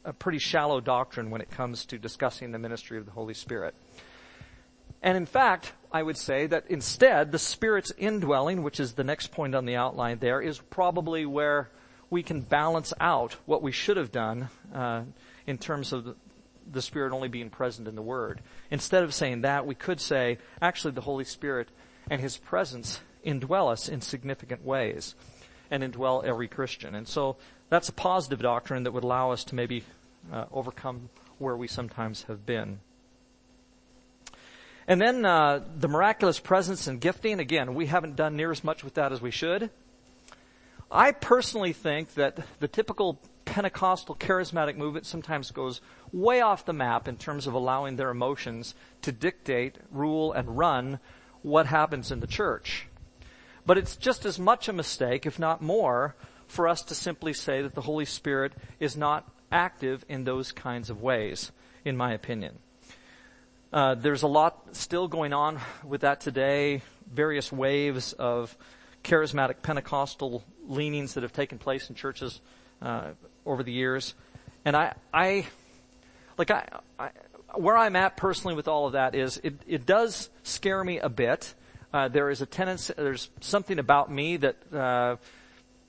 a 0.03 0.13
pretty 0.13 0.39
shallow 0.39 0.81
doctrine 0.81 1.31
when 1.31 1.41
it 1.41 1.49
comes 1.49 1.85
to 1.85 1.97
discussing 1.97 2.51
the 2.51 2.59
ministry 2.59 2.97
of 2.97 3.05
the 3.05 3.11
Holy 3.11 3.33
Spirit. 3.33 3.73
And 5.01 5.17
in 5.17 5.25
fact, 5.25 5.73
I 5.91 6.03
would 6.03 6.17
say 6.17 6.47
that 6.47 6.65
instead, 6.67 7.31
the 7.31 7.39
Spirit's 7.39 7.91
indwelling, 7.97 8.63
which 8.63 8.79
is 8.79 8.93
the 8.93 9.03
next 9.03 9.27
point 9.27 9.55
on 9.55 9.65
the 9.65 9.75
outline 9.75 10.19
there, 10.19 10.41
is 10.41 10.59
probably 10.59 11.25
where 11.25 11.69
we 12.09 12.23
can 12.23 12.41
balance 12.41 12.93
out 12.99 13.33
what 13.45 13.61
we 13.61 13.71
should 13.71 13.97
have 13.97 14.11
done 14.11 14.49
uh, 14.73 15.03
in 15.47 15.57
terms 15.57 15.93
of 15.93 16.15
the, 16.71 16.81
Spirit 16.81 17.13
only 17.13 17.27
being 17.27 17.49
present 17.49 17.87
in 17.87 17.95
the 17.95 18.01
Word. 18.01 18.41
Instead 18.71 19.03
of 19.03 19.13
saying 19.13 19.41
that, 19.41 19.65
we 19.65 19.75
could 19.75 19.99
say, 19.99 20.37
actually, 20.61 20.91
the 20.91 21.01
Holy 21.01 21.25
Spirit 21.25 21.69
and 22.09 22.21
His 22.21 22.37
presence 22.37 22.99
indwell 23.25 23.71
us 23.71 23.89
in 23.89 24.01
significant 24.01 24.63
ways 24.63 25.15
and 25.71 25.83
indwell 25.83 26.23
every 26.23 26.47
Christian. 26.47 26.95
And 26.95 27.07
so 27.07 27.37
that's 27.69 27.89
a 27.89 27.93
positive 27.93 28.39
doctrine 28.39 28.83
that 28.83 28.91
would 28.91 29.03
allow 29.03 29.31
us 29.31 29.43
to 29.45 29.55
maybe 29.55 29.83
uh, 30.31 30.45
overcome 30.51 31.09
where 31.37 31.57
we 31.57 31.67
sometimes 31.67 32.23
have 32.23 32.45
been. 32.45 32.79
And 34.87 35.01
then 35.01 35.25
uh, 35.25 35.63
the 35.75 35.87
miraculous 35.87 36.39
presence 36.39 36.87
and 36.87 37.01
gifting. 37.01 37.39
Again, 37.39 37.73
we 37.73 37.87
haven't 37.87 38.15
done 38.15 38.35
near 38.35 38.51
as 38.51 38.63
much 38.63 38.83
with 38.83 38.93
that 38.95 39.11
as 39.11 39.21
we 39.21 39.31
should. 39.31 39.71
I 40.95 41.11
personally 41.11 41.73
think 41.73 42.13
that 42.13 42.39
the 42.61 42.69
typical 42.69 43.19
Pentecostal 43.43 44.15
charismatic 44.15 44.77
movement 44.77 45.05
sometimes 45.05 45.51
goes 45.51 45.81
way 46.13 46.39
off 46.39 46.65
the 46.65 46.71
map 46.71 47.09
in 47.09 47.17
terms 47.17 47.47
of 47.47 47.53
allowing 47.53 47.97
their 47.97 48.09
emotions 48.09 48.75
to 49.01 49.11
dictate, 49.11 49.77
rule, 49.91 50.31
and 50.31 50.57
run 50.57 50.99
what 51.41 51.65
happens 51.65 52.13
in 52.13 52.21
the 52.21 52.27
church. 52.27 52.87
But 53.65 53.77
it's 53.77 53.97
just 53.97 54.25
as 54.25 54.39
much 54.39 54.69
a 54.69 54.73
mistake, 54.73 55.25
if 55.25 55.37
not 55.37 55.61
more, 55.61 56.15
for 56.47 56.65
us 56.65 56.81
to 56.83 56.95
simply 56.95 57.33
say 57.33 57.61
that 57.61 57.75
the 57.75 57.81
Holy 57.81 58.05
Spirit 58.05 58.53
is 58.79 58.95
not 58.95 59.29
active 59.51 60.05
in 60.07 60.23
those 60.23 60.53
kinds 60.53 60.89
of 60.89 61.01
ways, 61.01 61.51
in 61.83 61.97
my 61.97 62.13
opinion. 62.13 62.57
Uh, 63.73 63.95
there's 63.95 64.23
a 64.23 64.27
lot 64.27 64.73
still 64.77 65.09
going 65.09 65.33
on 65.33 65.59
with 65.83 66.01
that 66.01 66.21
today. 66.21 66.81
Various 67.11 67.51
waves 67.51 68.13
of 68.13 68.57
charismatic 69.03 69.61
Pentecostal 69.61 70.41
leanings 70.67 71.13
that 71.13 71.23
have 71.23 71.33
taken 71.33 71.57
place 71.57 71.89
in 71.89 71.95
churches 71.95 72.41
uh, 72.81 73.11
over 73.45 73.63
the 73.63 73.71
years, 73.71 74.13
and 74.63 74.75
I, 74.75 74.93
I, 75.13 75.45
like 76.37 76.51
I, 76.51 76.67
I, 76.99 77.09
where 77.55 77.77
I'm 77.77 77.95
at 77.95 78.17
personally 78.17 78.55
with 78.55 78.67
all 78.67 78.87
of 78.87 78.93
that 78.93 79.15
is 79.15 79.39
it, 79.43 79.55
it 79.67 79.85
does 79.85 80.29
scare 80.43 80.83
me 80.83 80.99
a 80.99 81.09
bit. 81.09 81.53
Uh, 81.93 82.07
there 82.09 82.29
is 82.29 82.41
a 82.41 82.45
tendency, 82.45 82.93
there's 82.97 83.29
something 83.39 83.79
about 83.79 84.11
me 84.11 84.37
that 84.37 84.57
uh, 84.73 85.15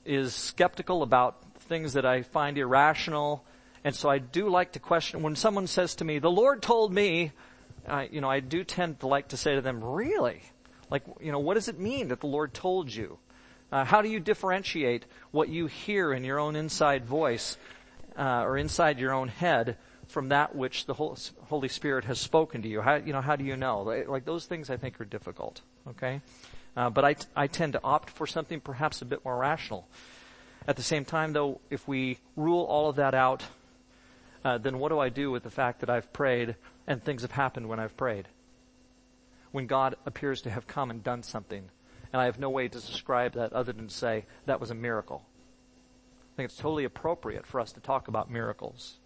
is 0.05 0.35
skeptical 0.35 1.03
about 1.03 1.43
things 1.63 1.95
that 1.95 2.07
I 2.07 2.23
find 2.23 2.57
irrational, 2.59 3.45
and 3.83 3.95
so 3.95 4.09
I 4.09 4.19
do 4.19 4.49
like 4.49 4.73
to 4.73 4.79
question 4.79 5.23
when 5.23 5.37
someone 5.37 5.67
says 5.67 5.97
to 5.97 6.05
me, 6.05 6.19
"The 6.19 6.31
Lord 6.31 6.63
told 6.63 6.93
me," 6.93 7.33
I, 7.89 8.09
you 8.11 8.21
know, 8.21 8.31
I 8.31 8.41
do 8.41 8.65
tend 8.65 9.01
to 9.01 9.07
like 9.07 9.29
to 9.29 9.37
say 9.37 9.55
to 9.55 9.61
them, 9.61 9.83
really? 9.83 10.43
Like, 10.91 11.03
you 11.21 11.33
know, 11.33 11.39
what 11.39 11.55
does 11.55 11.69
it 11.69 11.79
mean 11.79 12.09
that 12.09 12.21
the 12.21 12.27
Lord 12.27 12.55
told 12.55 12.93
you? 12.93 13.19
Uh, 13.73 13.85
how 13.85 14.01
do 14.03 14.09
you 14.09 14.21
differentiate 14.21 15.05
what 15.31 15.49
you 15.49 15.67
hear 15.67 16.13
in 16.13 16.25
your 16.25 16.39
own 16.39 16.57
inside 16.57 17.05
voice 17.05 17.57
uh, 18.17 18.43
or 18.43 18.57
inside 18.57 18.99
your 18.99 19.13
own 19.13 19.29
head 19.29 19.77
from 20.07 20.29
that 20.29 20.55
which 20.55 20.87
the 20.87 20.95
Holy 20.95 21.69
Spirit 21.69 22.05
has 22.05 22.21
spoken 22.21 22.63
to 22.63 22.69
you? 22.69 22.81
How, 22.81 22.97
you 22.97 23.13
know, 23.13 23.21
how 23.21 23.37
do 23.37 23.45
you 23.45 23.57
know? 23.57 23.83
Like 23.83 24.25
those 24.25 24.47
things, 24.47 24.71
I 24.71 24.77
think, 24.77 25.01
are 25.01 25.05
difficult. 25.05 25.61
Okay, 25.89 26.21
uh, 26.77 26.91
but 26.91 27.05
I, 27.05 27.15
t- 27.15 27.27
I 27.35 27.47
tend 27.49 27.73
to 27.73 27.81
opt 27.83 28.11
for 28.11 28.27
something 28.27 28.61
perhaps 28.61 29.03
a 29.03 29.05
bit 29.05 29.25
more 29.25 29.37
rational. 29.37 29.89
At 30.69 30.77
the 30.77 30.83
same 30.83 31.05
time, 31.05 31.33
though, 31.33 31.61
if 31.71 31.87
we 31.87 32.19
rule 32.37 32.65
all 32.65 32.89
of 32.89 32.97
that 32.97 33.15
out, 33.15 33.45
uh, 34.45 34.59
then 34.59 34.79
what 34.79 34.91
do 34.91 34.99
I 34.99 35.09
do 35.09 35.31
with 35.31 35.43
the 35.43 35.51
fact 35.51 35.81
that 35.81 35.91
I've 35.91 36.13
prayed 36.13 36.57
and 36.87 37.03
things 37.03 37.23
have 37.23 37.33
happened 37.33 37.69
when 37.69 37.81
I've 37.81 37.97
prayed. 37.97 38.29
When 39.51 39.67
God 39.67 39.97
appears 40.07 40.43
to 40.43 40.51
have 40.51 40.67
come 40.67 40.91
and 40.91 41.03
done 41.03 41.23
something. 41.23 41.69
And 42.17 42.23
I 42.23 42.25
have 42.25 42.39
no 42.39 42.49
way 42.49 42.67
to 42.67 42.81
describe 42.81 43.35
that 43.35 43.53
other 43.53 43.75
than 43.75 43.89
to 43.89 43.95
say 43.95 44.25
that 44.47 44.59
was 44.59 44.71
a 44.71 44.75
miracle. 44.75 45.23
I 46.33 46.33
think 46.35 46.47
it's 46.47 46.57
totally 46.57 46.85
appropriate 46.85 47.47
for 47.47 47.61
us 47.61 47.73
to 47.73 47.81
talk 47.81 48.09
about 48.09 48.31
miracles. 48.31 48.97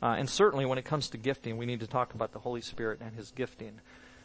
Uh, 0.00 0.14
and 0.16 0.30
certainly 0.30 0.64
when 0.64 0.78
it 0.78 0.84
comes 0.84 1.08
to 1.08 1.18
gifting, 1.18 1.56
we 1.56 1.66
need 1.66 1.80
to 1.80 1.88
talk 1.88 2.14
about 2.14 2.30
the 2.30 2.38
Holy 2.38 2.60
Spirit 2.60 3.00
and 3.00 3.16
His 3.16 3.32
gifting. 3.32 3.80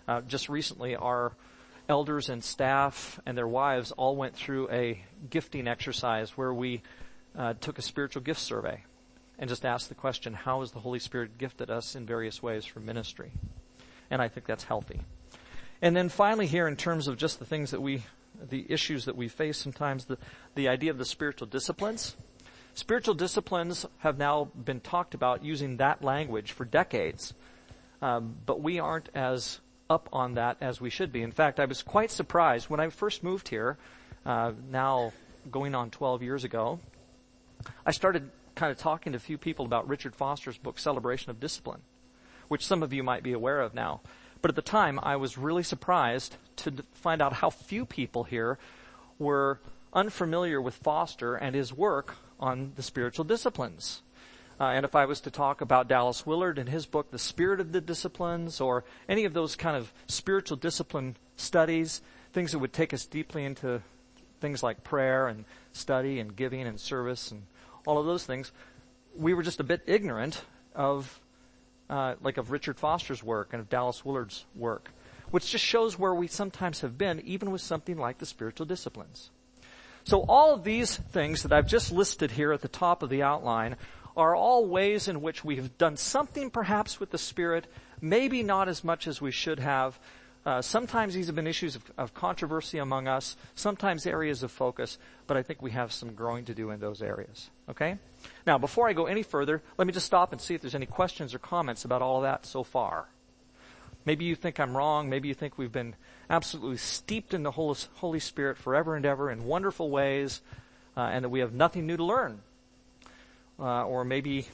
Uh, 0.08 0.22
just 0.22 0.48
recently, 0.48 0.96
our 0.96 1.34
elders 1.90 2.30
and 2.30 2.44
staff 2.44 3.20
and 3.26 3.36
their 3.36 3.48
wives 3.48 3.92
all 3.94 4.16
went 4.16 4.36
through 4.36 4.70
a 4.70 5.04
gifting 5.32 5.68
exercise 5.68 6.38
where 6.38 6.54
we 6.54 6.84
uh, 7.36 7.56
took 7.62 7.80
a 7.80 7.82
spiritual 7.82 8.22
gift 8.22 8.42
survey 8.42 8.84
and 9.40 9.50
just 9.50 9.66
asked 9.66 9.90
the 9.90 9.96
question, 9.96 10.36
how 10.36 10.60
has 10.60 10.70
the 10.70 10.82
Holy 10.82 11.00
Spirit 11.00 11.40
gifted 11.40 11.72
us 11.72 11.96
in 11.96 12.06
various 12.06 12.44
ways 12.44 12.64
for 12.64 12.80
ministry? 12.80 13.32
And 14.12 14.22
I 14.22 14.28
think 14.28 14.46
that's 14.46 14.66
healthy. 14.66 15.02
And 15.86 15.96
then 15.96 16.10
finally 16.10 16.48
here, 16.48 16.68
in 16.68 16.78
terms 16.78 17.08
of 17.08 17.16
just 17.16 17.38
the 17.38 17.46
things 17.46 17.70
that 17.70 17.80
we, 17.80 18.02
the 18.50 18.66
issues 18.70 19.06
that 19.06 19.16
we 19.16 19.28
face 19.28 19.56
sometimes, 19.56 20.06
the, 20.06 20.18
the 20.56 20.68
idea 20.68 20.90
of 20.90 20.98
the 20.98 21.06
spiritual 21.06 21.46
disciplines. 21.46 22.16
Spiritual 22.74 23.14
disciplines 23.14 23.86
have 24.00 24.18
now 24.18 24.46
been 24.46 24.80
talked 24.80 25.14
about 25.14 25.46
using 25.46 25.78
that 25.78 26.04
language 26.04 26.54
for 26.54 26.66
decades. 26.66 27.36
Um, 28.02 28.36
but 28.48 28.62
we 28.62 28.80
aren't 28.80 29.10
as 29.14 29.60
up 29.88 30.10
on 30.12 30.34
that 30.34 30.58
as 30.60 30.82
we 30.82 30.90
should 30.90 31.12
be. 31.12 31.22
In 31.22 31.32
fact, 31.32 31.60
I 31.60 31.66
was 31.66 31.84
quite 31.84 32.10
surprised 32.10 32.68
when 32.68 32.80
I 32.80 32.90
first 32.90 33.24
moved 33.24 33.50
here, 33.50 33.78
uh, 34.26 34.54
now 34.72 35.14
going 35.52 35.76
on 35.76 35.92
12 35.92 36.24
years 36.24 36.44
ago. 36.44 36.80
I 37.86 37.92
started 37.92 38.32
kind 38.56 38.72
of 38.72 38.80
talking 38.80 39.14
to 39.14 39.18
a 39.18 39.20
few 39.20 39.38
people 39.38 39.66
about 39.66 39.88
Richard 39.88 40.16
Foster's 40.16 40.58
book, 40.58 40.80
Celebration 40.80 41.30
of 41.30 41.40
Discipline, 41.40 41.82
which 42.48 42.66
some 42.66 42.82
of 42.82 42.92
you 42.92 43.04
might 43.04 43.22
be 43.22 43.34
aware 43.34 43.62
of 43.62 43.76
now. 43.76 44.02
But 44.46 44.52
at 44.52 44.56
the 44.58 44.62
time, 44.62 45.00
I 45.02 45.16
was 45.16 45.40
really 45.40 45.64
surprised 45.64 46.36
to 46.58 46.72
find 46.94 47.20
out 47.20 47.34
how 47.34 47.50
few 47.50 47.84
people 47.84 48.26
here 48.26 48.60
were 49.18 49.60
unfamiliar 49.92 50.62
with 50.62 50.76
Foster 50.76 51.34
and 51.34 51.56
his 51.56 51.74
work 51.74 52.14
on 52.40 52.74
the 52.76 52.84
spiritual 52.84 53.26
disciplines. 53.26 54.04
Uh, 54.60 54.66
and 54.66 54.86
if 54.86 54.94
I 54.94 55.06
was 55.06 55.20
to 55.22 55.32
talk 55.32 55.62
about 55.62 55.88
Dallas 55.88 56.28
Willard 56.28 56.60
and 56.60 56.70
his 56.70 56.86
book, 56.86 57.10
The 57.10 57.18
Spirit 57.18 57.60
of 57.60 57.72
the 57.72 57.82
Disciplines, 57.82 58.62
or 58.62 58.84
any 59.10 59.26
of 59.26 59.34
those 59.34 59.56
kind 59.56 59.76
of 59.76 59.92
spiritual 60.06 60.58
discipline 60.58 61.16
studies, 61.38 62.04
things 62.32 62.52
that 62.52 62.60
would 62.60 62.72
take 62.72 62.94
us 62.94 63.08
deeply 63.08 63.46
into 63.46 63.82
things 64.42 64.62
like 64.62 64.84
prayer 64.84 65.28
and 65.28 65.46
study 65.74 66.20
and 66.20 66.36
giving 66.36 66.68
and 66.68 66.80
service 66.80 67.32
and 67.32 67.48
all 67.88 67.98
of 67.98 68.06
those 68.06 68.28
things, 68.28 68.52
we 69.18 69.34
were 69.34 69.42
just 69.42 69.60
a 69.60 69.64
bit 69.64 69.82
ignorant 69.88 70.44
of, 70.76 71.20
uh, 71.90 72.16
like 72.22 72.38
of 72.38 72.52
Richard 72.52 72.78
Foster's 72.78 73.24
work 73.24 73.50
and 73.52 73.62
of 73.62 73.70
Dallas 73.70 74.04
Willard's 74.04 74.46
work, 74.56 74.92
which 75.32 75.52
just 75.52 75.64
shows 75.64 75.98
where 76.00 76.14
we 76.14 76.28
sometimes 76.28 76.82
have 76.82 76.98
been, 76.98 77.22
even 77.22 77.52
with 77.52 77.62
something 77.62 77.98
like 77.98 78.18
the 78.18 78.26
spiritual 78.26 78.66
disciplines. 78.66 79.30
So 80.04 80.24
all 80.28 80.54
of 80.54 80.64
these 80.64 80.98
things 80.98 81.44
that 81.44 81.52
I've 81.52 81.68
just 81.68 81.92
listed 81.92 82.32
here 82.32 82.52
at 82.52 82.62
the 82.62 82.68
top 82.68 83.02
of 83.02 83.10
the 83.10 83.24
outline 83.24 83.76
are 84.16 84.36
all 84.36 84.68
ways 84.68 85.08
in 85.08 85.22
which 85.22 85.44
we 85.44 85.56
have 85.58 85.78
done 85.78 85.98
something 85.98 86.50
perhaps 86.50 87.00
with 87.00 87.12
the 87.12 87.18
Spirit, 87.18 87.68
maybe 88.02 88.44
not 88.44 88.70
as 88.70 88.84
much 88.84 89.08
as 89.08 89.20
we 89.20 89.32
should 89.32 89.60
have, 89.60 90.00
uh, 90.46 90.62
sometimes 90.62 91.16
these 91.16 91.26
have 91.26 91.36
been 91.36 91.48
issues 91.48 91.76
of, 91.76 91.92
of, 91.98 92.14
controversy 92.14 92.78
among 92.78 93.08
us, 93.08 93.36
sometimes 93.56 94.06
areas 94.06 94.44
of 94.44 94.52
focus, 94.52 95.00
but 95.26 95.38
I 95.38 95.42
think 95.42 95.62
we 95.62 95.72
have 95.72 95.92
some 95.92 96.14
growing 96.14 96.46
to 96.46 96.54
do 96.54 96.70
in 96.70 96.80
those 96.80 97.02
areas. 97.02 97.50
Okay? 97.68 97.98
Now, 98.46 98.60
before 98.60 98.88
I 98.88 98.94
go 98.94 99.08
any 99.08 99.24
further, 99.24 99.64
let 99.78 99.88
me 99.88 99.94
just 99.94 100.06
stop 100.06 100.32
and 100.32 100.40
see 100.40 100.54
if 100.54 100.62
there's 100.62 100.76
any 100.76 100.86
questions 100.86 101.34
or 101.34 101.40
comments 101.40 101.84
about 101.84 102.04
all 102.04 102.18
of 102.18 102.24
that 102.24 102.46
so 102.46 102.64
far. 102.64 103.08
Maybe 104.06 104.26
you 104.26 104.36
think 104.36 104.60
I'm 104.60 104.78
wrong. 104.78 105.10
Maybe 105.10 105.28
you 105.28 105.34
think 105.34 105.58
we've 105.58 105.72
been 105.72 105.96
absolutely 106.30 106.78
steeped 106.78 107.34
in 107.34 107.42
the 107.42 107.52
Holy 107.52 108.20
Spirit 108.20 108.60
forever 108.60 108.96
and 108.96 109.04
ever 109.04 109.32
in 109.32 109.46
wonderful 109.46 109.90
ways, 109.90 110.42
uh, 110.96 111.02
and 111.02 111.26
that 111.26 111.30
we 111.30 111.40
have 111.40 111.54
nothing 111.54 111.88
new 111.88 111.98
to 111.98 112.04
learn. 112.04 112.40
Uh, 113.60 113.86
or 113.86 114.04
maybe 114.04 114.46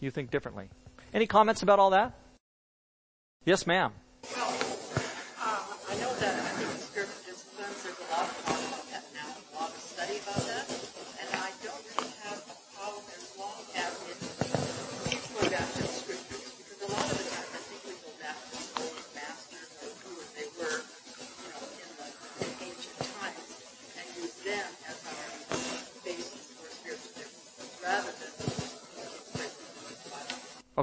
you 0.00 0.10
think 0.10 0.32
differently. 0.32 0.68
Any 1.14 1.26
comments 1.26 1.62
about 1.62 1.78
all 1.78 1.90
that? 1.90 2.14
Yes, 3.44 3.64
ma'am. 3.64 3.92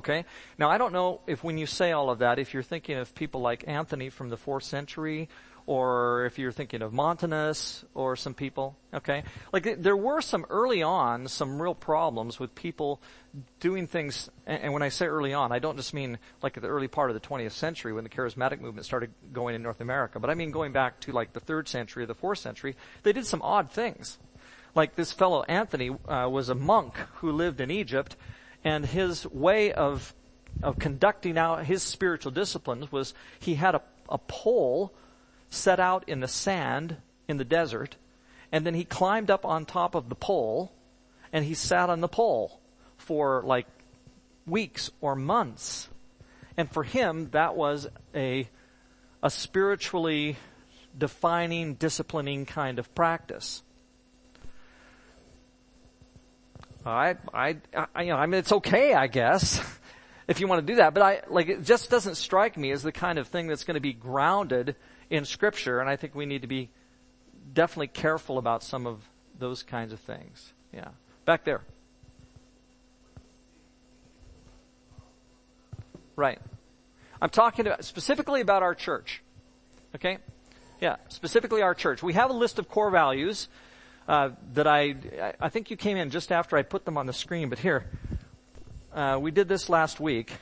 Okay? 0.04 0.26
Now, 0.58 0.70
I 0.70 0.78
don't 0.78 0.92
know 0.92 1.22
if 1.28 1.44
when 1.44 1.58
you 1.58 1.66
say 1.66 1.94
all 1.94 2.10
of 2.10 2.20
that, 2.20 2.38
if 2.40 2.54
you're 2.54 2.64
thinking 2.64 2.98
of 2.98 3.16
people 3.16 3.40
like 3.40 3.64
Anthony 3.68 4.10
from 4.10 4.30
the 4.30 4.38
fourth 4.38 4.64
century, 4.64 5.30
or 5.66 6.26
if 6.26 6.38
you're 6.38 6.52
thinking 6.52 6.82
of 6.82 6.92
Montanus 6.92 7.86
or 7.94 8.16
some 8.16 8.34
people, 8.34 8.76
okay? 8.94 9.24
Like 9.54 9.82
there 9.82 9.96
were 9.96 10.22
some 10.22 10.46
early 10.50 10.84
on, 10.84 11.28
some 11.30 11.62
real 11.62 11.74
problems 11.74 12.38
with 12.38 12.54
people 12.54 13.02
doing 13.62 13.88
things, 13.88 14.30
and 14.46 14.74
when 14.74 14.84
I 14.84 14.90
say 14.90 15.06
early 15.06 15.34
on, 15.34 15.54
I 15.54 15.60
don't 15.60 15.78
just 15.78 15.94
mean 15.94 16.20
like 16.42 16.60
the 16.60 16.68
early 16.68 16.90
part 16.90 17.10
of 17.10 17.14
the 17.14 17.26
20th 17.26 17.52
century 17.52 17.94
when 17.94 18.04
the 18.04 18.10
charismatic 18.10 18.60
movement 18.60 18.86
started 18.86 19.12
going 19.32 19.56
in 19.56 19.64
North 19.64 19.80
America, 19.80 20.20
but 20.20 20.30
I 20.30 20.34
mean 20.34 20.52
going 20.52 20.74
back 20.74 21.00
to 21.02 21.14
like 21.14 21.32
the 21.32 21.40
third 21.40 21.70
century 21.70 22.04
or 22.04 22.08
the 22.08 22.14
fourth 22.14 22.40
century, 22.40 22.76
they 23.04 23.14
did 23.14 23.26
some 23.26 23.42
odd 23.42 23.72
things. 23.72 24.18
Like 24.76 24.96
this 24.96 25.14
fellow 25.14 25.44
Anthony 25.44 25.92
uh, 26.08 26.28
was 26.30 26.50
a 26.50 26.56
monk 26.56 26.96
who 27.16 27.32
lived 27.32 27.62
in 27.62 27.72
Egypt, 27.72 28.18
and 28.64 28.86
his 28.86 29.26
way 29.28 29.72
of 29.74 30.14
of 30.62 30.80
conducting 30.80 31.38
out 31.38 31.66
his 31.66 31.84
spiritual 31.84 32.32
disciplines 32.32 32.92
was 32.92 33.14
he 33.40 33.56
had 33.56 33.76
a, 33.76 33.82
a 34.10 34.18
pole 34.18 34.94
set 35.50 35.80
out 35.80 36.08
in 36.08 36.22
the 36.22 36.28
sand 36.28 36.98
in 37.28 37.38
the 37.38 37.46
desert, 37.46 37.96
and 38.52 38.66
then 38.66 38.74
he 38.74 38.86
climbed 38.86 39.30
up 39.30 39.46
on 39.46 39.66
top 39.66 39.96
of 39.96 40.10
the 40.10 40.16
pole, 40.16 40.72
and 41.32 41.46
he 41.46 41.54
sat 41.54 41.90
on 41.90 42.02
the 42.02 42.08
pole 42.08 42.60
for 42.98 43.44
like 43.46 43.68
weeks 44.46 44.90
or 45.02 45.16
months. 45.16 45.90
And 46.56 46.72
for 46.72 46.84
him, 46.84 47.30
that 47.32 47.56
was 47.56 47.88
a, 48.14 48.48
a 49.22 49.30
spiritually 49.30 50.38
defining, 50.98 51.76
disciplining 51.76 52.46
kind 52.46 52.80
of 52.80 52.94
practice. 52.94 53.64
I, 56.86 57.16
I, 57.34 57.58
I, 57.96 58.04
you 58.04 58.10
know, 58.10 58.18
I 58.18 58.26
mean, 58.26 58.40
it's 58.40 58.52
okay, 58.52 58.94
I 58.94 59.08
guess, 59.08 59.62
if 60.28 60.40
you 60.40 60.48
want 60.48 60.66
to 60.66 60.74
do 60.74 60.78
that, 60.78 60.94
but 60.94 61.04
I, 61.04 61.22
like, 61.30 61.48
it 61.48 61.64
just 61.64 61.90
doesn't 61.90 62.16
strike 62.16 62.58
me 62.58 62.72
as 62.72 62.84
the 62.84 62.92
kind 62.92 63.18
of 63.18 63.28
thing 63.28 63.48
that's 63.48 63.64
going 63.64 63.76
to 63.76 63.82
be 63.82 63.94
grounded 63.94 64.76
in 65.10 65.26
scripture, 65.26 65.80
and 65.80 65.90
I 65.90 65.96
think 65.96 66.16
we 66.16 66.26
need 66.26 66.42
to 66.42 66.48
be 66.48 66.70
definitely 67.54 67.88
careful 67.88 68.38
about 68.38 68.64
some 68.64 68.88
of 68.88 69.02
those 69.40 69.64
kinds 69.64 69.94
of 69.94 70.00
things. 70.00 70.54
Yeah. 70.74 70.90
Back 71.26 71.46
there. 71.46 71.62
Right. 76.16 76.40
I'm 77.22 77.30
talking 77.30 77.66
about, 77.66 77.86
specifically 77.86 78.42
about 78.42 78.64
our 78.64 78.76
church. 78.76 79.22
Okay? 79.96 80.18
Yeah, 80.82 80.98
specifically 81.08 81.62
our 81.62 81.74
church. 81.74 82.04
We 82.04 82.14
have 82.14 82.30
a 82.30 82.34
list 82.34 82.60
of 82.60 82.68
core 82.68 82.90
values 82.90 83.48
uh, 84.08 84.30
that 84.54 84.68
I, 84.68 84.96
I 85.40 85.50
think 85.50 85.72
you 85.72 85.78
came 85.78 85.98
in 85.98 86.10
just 86.10 86.32
after 86.32 86.58
I 86.58 86.64
put 86.64 86.86
them 86.86 86.98
on 86.98 87.06
the 87.06 87.14
screen, 87.14 87.50
but 87.50 87.60
here, 87.60 87.86
uh, 88.94 89.18
we 89.22 89.32
did 89.32 89.48
this 89.48 89.70
last 89.70 90.00
week 90.00 90.34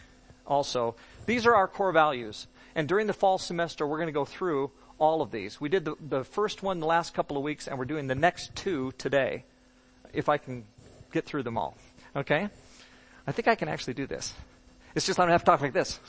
also. 0.46 0.96
These 1.26 1.46
are 1.46 1.56
our 1.56 1.68
core 1.68 1.92
values. 1.92 2.48
And 2.76 2.88
during 2.88 3.08
the 3.08 3.14
fall 3.14 3.38
semester, 3.38 3.86
we're 3.86 3.98
going 3.98 4.08
to 4.08 4.14
go 4.14 4.26
through 4.26 4.72
all 4.98 5.22
of 5.22 5.32
these. 5.32 5.60
We 5.60 5.70
did 5.70 5.86
the, 5.86 5.96
the 6.00 6.24
first 6.24 6.64
one 6.64 6.80
the 6.80 6.86
last 6.86 7.14
couple 7.14 7.38
of 7.38 7.44
weeks, 7.44 7.68
and 7.68 7.78
we're 7.78 7.86
doing 7.86 8.08
the 8.08 8.16
next 8.16 8.56
two 8.56 8.94
today, 8.98 9.44
if 10.14 10.30
I 10.30 10.38
can 10.38 10.64
get 11.12 11.26
through 11.26 11.44
them 11.44 11.58
all. 11.58 11.76
Okay? 12.16 12.50
I 13.28 13.32
think 13.32 13.48
I 13.48 13.56
can 13.56 13.68
actually 13.68 13.94
do 13.94 14.08
this. 14.08 14.34
It's 14.96 15.06
just 15.06 15.20
I 15.20 15.24
don't 15.24 15.32
have 15.32 15.42
to 15.42 15.46
talk 15.46 15.62
like 15.62 15.74
this. 15.74 16.00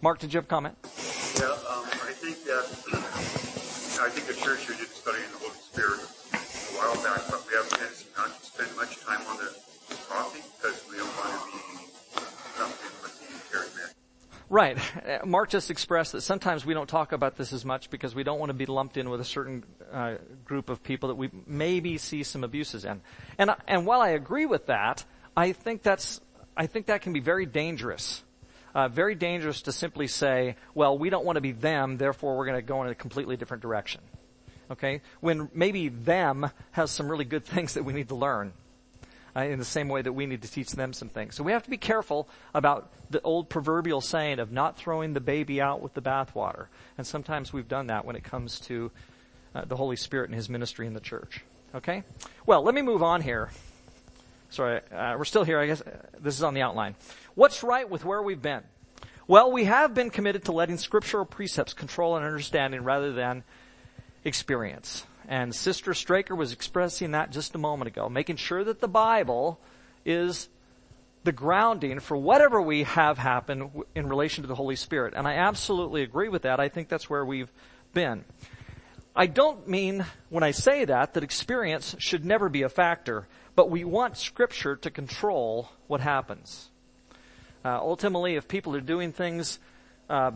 Mark, 0.00 0.18
did 0.18 0.32
you 0.32 0.38
have 0.38 0.44
a 0.44 0.48
comment? 0.48 0.76
Yeah, 1.38 1.46
um, 1.46 1.84
I 1.84 2.12
think 2.12 2.42
that 2.44 2.64
I 4.02 4.08
think 4.08 4.26
the 4.26 4.34
church 4.34 4.60
should 4.60 4.80
Right. 14.50 14.76
Mark 15.24 15.48
just 15.48 15.70
expressed 15.70 16.12
that 16.12 16.22
sometimes 16.22 16.66
we 16.66 16.74
don't 16.74 16.88
talk 16.88 17.12
about 17.12 17.36
this 17.36 17.52
as 17.52 17.64
much 17.64 17.88
because 17.88 18.16
we 18.16 18.24
don't 18.24 18.40
want 18.40 18.50
to 18.50 18.54
be 18.54 18.66
lumped 18.66 18.96
in 18.96 19.08
with 19.08 19.20
a 19.20 19.24
certain 19.24 19.64
uh, 19.92 20.16
group 20.44 20.68
of 20.68 20.82
people 20.82 21.08
that 21.10 21.14
we 21.14 21.30
maybe 21.46 21.96
see 21.98 22.24
some 22.24 22.42
abuses 22.42 22.84
in. 22.84 23.00
And 23.38 23.52
and 23.68 23.86
while 23.86 24.00
I 24.00 24.10
agree 24.10 24.46
with 24.46 24.66
that, 24.66 25.04
I 25.36 25.52
think 25.52 25.82
that's 25.82 26.20
I 26.56 26.66
think 26.66 26.86
that 26.86 27.02
can 27.02 27.12
be 27.12 27.20
very 27.20 27.46
dangerous. 27.46 28.24
Uh, 28.74 28.88
very 28.88 29.14
dangerous 29.14 29.62
to 29.62 29.72
simply 29.72 30.06
say, 30.06 30.56
well, 30.74 30.98
we 30.98 31.10
don't 31.10 31.24
want 31.24 31.36
to 31.36 31.40
be 31.40 31.52
them, 31.52 31.96
therefore 31.96 32.36
we're 32.36 32.46
going 32.46 32.58
to 32.58 32.62
go 32.62 32.82
in 32.82 32.90
a 32.90 32.94
completely 32.94 33.36
different 33.36 33.62
direction. 33.62 34.00
Okay? 34.70 35.00
When 35.20 35.48
maybe 35.54 35.88
them 35.88 36.50
has 36.72 36.90
some 36.90 37.08
really 37.08 37.24
good 37.24 37.44
things 37.54 37.74
that 37.74 37.84
we 37.84 37.92
need 37.92 38.08
to 38.08 38.14
learn. 38.14 38.52
Uh, 39.36 39.42
in 39.42 39.60
the 39.60 39.64
same 39.64 39.88
way 39.88 40.02
that 40.02 40.12
we 40.12 40.26
need 40.26 40.42
to 40.42 40.50
teach 40.50 40.72
them 40.72 40.92
some 40.92 41.08
things. 41.08 41.36
So 41.36 41.44
we 41.44 41.52
have 41.52 41.62
to 41.62 41.70
be 41.70 41.76
careful 41.76 42.28
about 42.52 42.90
the 43.10 43.20
old 43.22 43.48
proverbial 43.48 44.00
saying 44.00 44.40
of 44.40 44.50
not 44.50 44.76
throwing 44.76 45.12
the 45.12 45.20
baby 45.20 45.60
out 45.60 45.80
with 45.80 45.94
the 45.94 46.02
bathwater. 46.02 46.66
And 46.98 47.06
sometimes 47.06 47.52
we've 47.52 47.68
done 47.68 47.86
that 47.86 48.04
when 48.04 48.16
it 48.16 48.24
comes 48.24 48.58
to 48.60 48.90
uh, 49.54 49.64
the 49.66 49.76
Holy 49.76 49.94
Spirit 49.94 50.30
and 50.30 50.34
His 50.34 50.48
ministry 50.48 50.88
in 50.88 50.94
the 50.94 51.00
church. 51.00 51.44
Okay? 51.76 52.02
Well, 52.44 52.64
let 52.64 52.74
me 52.74 52.82
move 52.82 53.04
on 53.04 53.20
here. 53.20 53.50
Sorry, 54.50 54.80
uh, 54.92 55.14
we're 55.16 55.24
still 55.24 55.44
here. 55.44 55.60
I 55.60 55.66
guess 55.66 55.80
uh, 55.80 55.90
this 56.18 56.34
is 56.34 56.42
on 56.42 56.54
the 56.54 56.62
outline. 56.62 56.96
What's 57.36 57.62
right 57.62 57.88
with 57.88 58.04
where 58.04 58.20
we've 58.20 58.42
been? 58.42 58.62
Well, 59.28 59.52
we 59.52 59.64
have 59.64 59.94
been 59.94 60.10
committed 60.10 60.46
to 60.46 60.52
letting 60.52 60.76
scriptural 60.76 61.24
precepts 61.24 61.72
control 61.72 62.16
and 62.16 62.26
understanding 62.26 62.82
rather 62.82 63.12
than 63.12 63.44
experience. 64.24 65.06
And 65.30 65.54
Sister 65.54 65.94
Straker 65.94 66.34
was 66.34 66.52
expressing 66.52 67.12
that 67.12 67.30
just 67.30 67.54
a 67.54 67.58
moment 67.58 67.88
ago, 67.88 68.10
making 68.10 68.36
sure 68.36 68.62
that 68.62 68.80
the 68.80 68.88
Bible 68.88 69.58
is 70.04 70.50
the 71.24 71.32
grounding 71.32 72.00
for 72.00 72.16
whatever 72.16 72.60
we 72.60 72.82
have 72.82 73.16
happen 73.16 73.70
in 73.94 74.08
relation 74.08 74.42
to 74.42 74.48
the 74.48 74.54
Holy 74.54 74.76
Spirit. 74.76 75.14
And 75.16 75.26
I 75.26 75.36
absolutely 75.36 76.02
agree 76.02 76.28
with 76.28 76.42
that. 76.42 76.60
I 76.60 76.68
think 76.68 76.88
that's 76.88 77.08
where 77.08 77.24
we've 77.24 77.50
been. 77.94 78.24
I 79.16 79.26
don't 79.26 79.66
mean 79.66 80.04
when 80.28 80.42
I 80.42 80.50
say 80.50 80.84
that 80.84 81.14
that 81.14 81.22
experience 81.22 81.94
should 81.98 82.24
never 82.24 82.48
be 82.48 82.62
a 82.62 82.68
factor 82.68 83.26
but 83.60 83.70
we 83.70 83.84
want 83.84 84.16
Scripture 84.16 84.76
to 84.76 84.90
control 84.90 85.68
what 85.86 86.00
happens. 86.00 86.70
Uh, 87.62 87.76
ultimately, 87.78 88.36
if 88.36 88.48
people 88.48 88.74
are 88.74 88.80
doing 88.80 89.12
things 89.12 89.58
uh, 90.08 90.30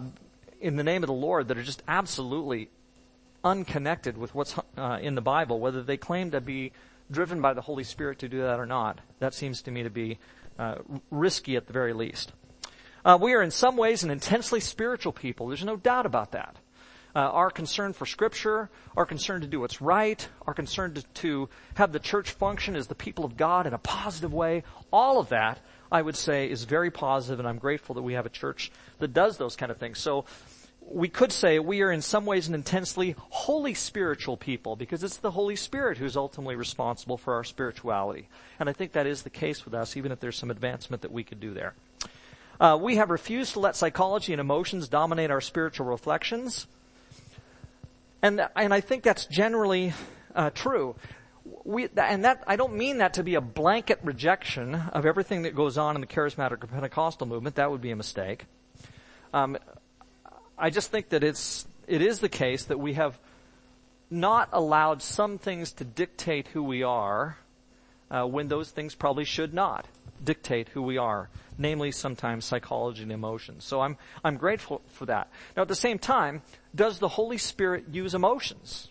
in 0.61 0.77
the 0.77 0.85
name 0.85 1.03
of 1.03 1.07
the 1.07 1.15
Lord 1.15 1.49
that 1.49 1.57
are 1.57 1.63
just 1.63 1.83
absolutely 1.89 2.69
unconnected 3.45 4.17
with 4.17 4.35
what's 4.35 4.57
uh, 4.77 4.99
in 5.01 5.15
the 5.15 5.21
Bible, 5.21 5.61
whether 5.61 5.83
they 5.83 5.97
claim 5.97 6.31
to 6.31 6.41
be 6.41 6.73
driven 7.11 7.41
by 7.41 7.53
the 7.53 7.61
Holy 7.61 7.85
Spirit 7.85 8.19
to 8.21 8.29
do 8.29 8.41
that 8.41 8.59
or 8.59 8.67
not, 8.67 9.01
that 9.19 9.35
seems 9.35 9.63
to 9.63 9.71
me 9.71 9.83
to 9.83 9.91
be 9.91 10.19
uh, 10.59 10.77
risky 11.11 11.57
at 11.57 11.67
the 11.67 11.73
very 11.73 11.93
least. 11.93 12.33
Uh, 13.05 13.19
we 13.21 13.35
are 13.35 13.43
in 13.43 13.51
some 13.51 13.77
ways 13.77 14.03
an 14.03 14.11
intensely 14.11 14.61
spiritual 14.61 15.13
people. 15.13 15.49
There's 15.49 15.65
no 15.65 15.77
doubt 15.77 16.07
about 16.07 16.33
that 16.33 16.57
uh, 17.15 17.21
our 17.21 17.51
concern 17.51 17.93
for 17.93 18.07
Scripture, 18.07 18.69
our 18.97 19.07
concern 19.07 19.41
to 19.43 19.47
do 19.47 19.61
what's 19.61 19.81
right, 19.81 20.27
our 20.47 20.55
concern 20.55 20.95
to, 20.95 21.03
to 21.15 21.49
have 21.75 21.93
the 21.93 22.01
church 22.01 22.31
function 22.31 22.75
as 22.75 22.89
the 22.89 22.95
people 22.95 23.25
of 23.25 23.37
God 23.37 23.67
in 23.67 23.75
a 23.75 23.79
positive 23.79 24.33
way, 24.33 24.65
all 24.93 25.21
of 25.21 25.29
that, 25.29 25.61
I 25.93 26.03
would 26.03 26.17
say, 26.17 26.51
is 26.51 26.65
very 26.65 26.91
positive, 26.91 27.39
and 27.39 27.47
I'm 27.47 27.59
grateful 27.59 27.95
that 27.95 28.03
we 28.03 28.15
have 28.15 28.27
a 28.27 28.31
church 28.31 28.73
that 28.99 29.13
does 29.13 29.39
those 29.39 29.55
kind 29.55 29.71
of 29.71 29.79
things. 29.79 29.99
So, 29.99 30.25
we 30.91 31.09
could 31.09 31.33
say 31.33 31.59
we 31.59 31.83
are 31.83 31.91
in 31.91 32.03
some 32.03 32.27
ways 32.27 32.49
an 32.49 32.55
intensely 32.55 33.17
holy 33.19 33.75
spiritual 33.75 34.37
people 34.37 34.77
because 34.77 35.03
it's 35.03 35.17
the 35.17 35.31
Holy 35.31 35.57
Spirit 35.57 35.99
who's 35.99 36.17
ultimately 36.17 36.57
responsible 36.57 37.17
for 37.17 37.35
our 37.35 37.45
spirituality. 37.45 38.29
And 38.59 38.69
I 38.69 38.73
think 38.73 38.93
that 38.93 39.07
is 39.07 39.23
the 39.23 39.31
case 39.31 39.65
with 39.65 39.75
us, 39.75 39.97
even 39.97 40.13
if 40.13 40.21
there's 40.21 40.37
some 40.37 40.51
advancement 40.51 41.03
that 41.03 41.13
we 41.13 41.25
could 41.25 41.41
do 41.41 41.55
there. 41.55 41.75
Uh, 42.61 42.79
we 42.81 42.97
have 42.97 43.11
refused 43.11 43.55
to 43.55 43.61
let 43.61 43.77
psychology 43.77 44.33
and 44.33 44.41
emotions 44.41 44.89
dominate 44.89 45.31
our 45.31 45.41
spiritual 45.41 45.87
reflections. 45.87 46.67
And, 48.23 48.47
and 48.55 48.73
I 48.73 48.81
think 48.81 49.03
that's 49.03 49.27
generally 49.27 49.93
uh, 50.35 50.51
true. 50.51 50.95
We, 51.65 51.89
and 51.97 52.25
that, 52.25 52.45
I 52.47 52.57
don't 52.57 52.75
mean 52.75 52.99
that 52.99 53.15
to 53.15 53.23
be 53.23 53.35
a 53.35 53.41
blanket 53.41 53.99
rejection 54.03 54.75
of 54.75 55.05
everything 55.05 55.43
that 55.43 55.55
goes 55.55 55.77
on 55.77 55.95
in 55.95 56.01
the 56.01 56.07
charismatic 56.07 56.63
or 56.63 56.67
Pentecostal 56.69 57.27
movement. 57.27 57.57
That 57.57 57.71
would 57.71 57.83
be 57.83 57.91
a 57.91 57.97
mistake. 57.97 58.45
Um, 59.35 59.59
I 60.59 60.71
just 60.71 60.91
think 60.91 61.09
that 61.11 61.25
it's, 61.25 61.67
it 61.87 62.03
is 62.03 62.21
the 62.21 62.29
case 62.29 62.65
that 62.65 62.79
we 62.79 62.95
have 62.95 63.19
not 64.11 64.49
allowed 64.53 65.03
some 65.03 65.39
things 65.39 65.73
to 65.73 65.85
dictate 65.85 66.49
who 66.49 66.63
we 66.63 66.83
are 66.83 67.37
uh, 68.11 68.25
when 68.25 68.49
those 68.49 68.71
things 68.71 68.95
probably 68.95 69.25
should 69.25 69.53
not 69.53 69.87
dictate 70.23 70.69
who 70.69 70.83
we 70.83 70.99
are, 70.99 71.29
namely 71.59 71.91
sometimes 71.91 72.45
psychology 72.45 73.03
and 73.03 73.13
emotions. 73.13 73.65
So 73.65 73.81
I'm, 73.81 73.97
I'm 74.23 74.37
grateful 74.37 74.83
for 74.93 75.07
that. 75.07 75.29
Now 75.57 75.63
at 75.63 75.69
the 75.69 75.75
same 75.75 75.99
time, 75.99 76.43
does 76.75 76.99
the 76.99 77.09
Holy 77.09 77.39
Spirit 77.39 77.87
use 77.93 78.15
emotions? 78.15 78.89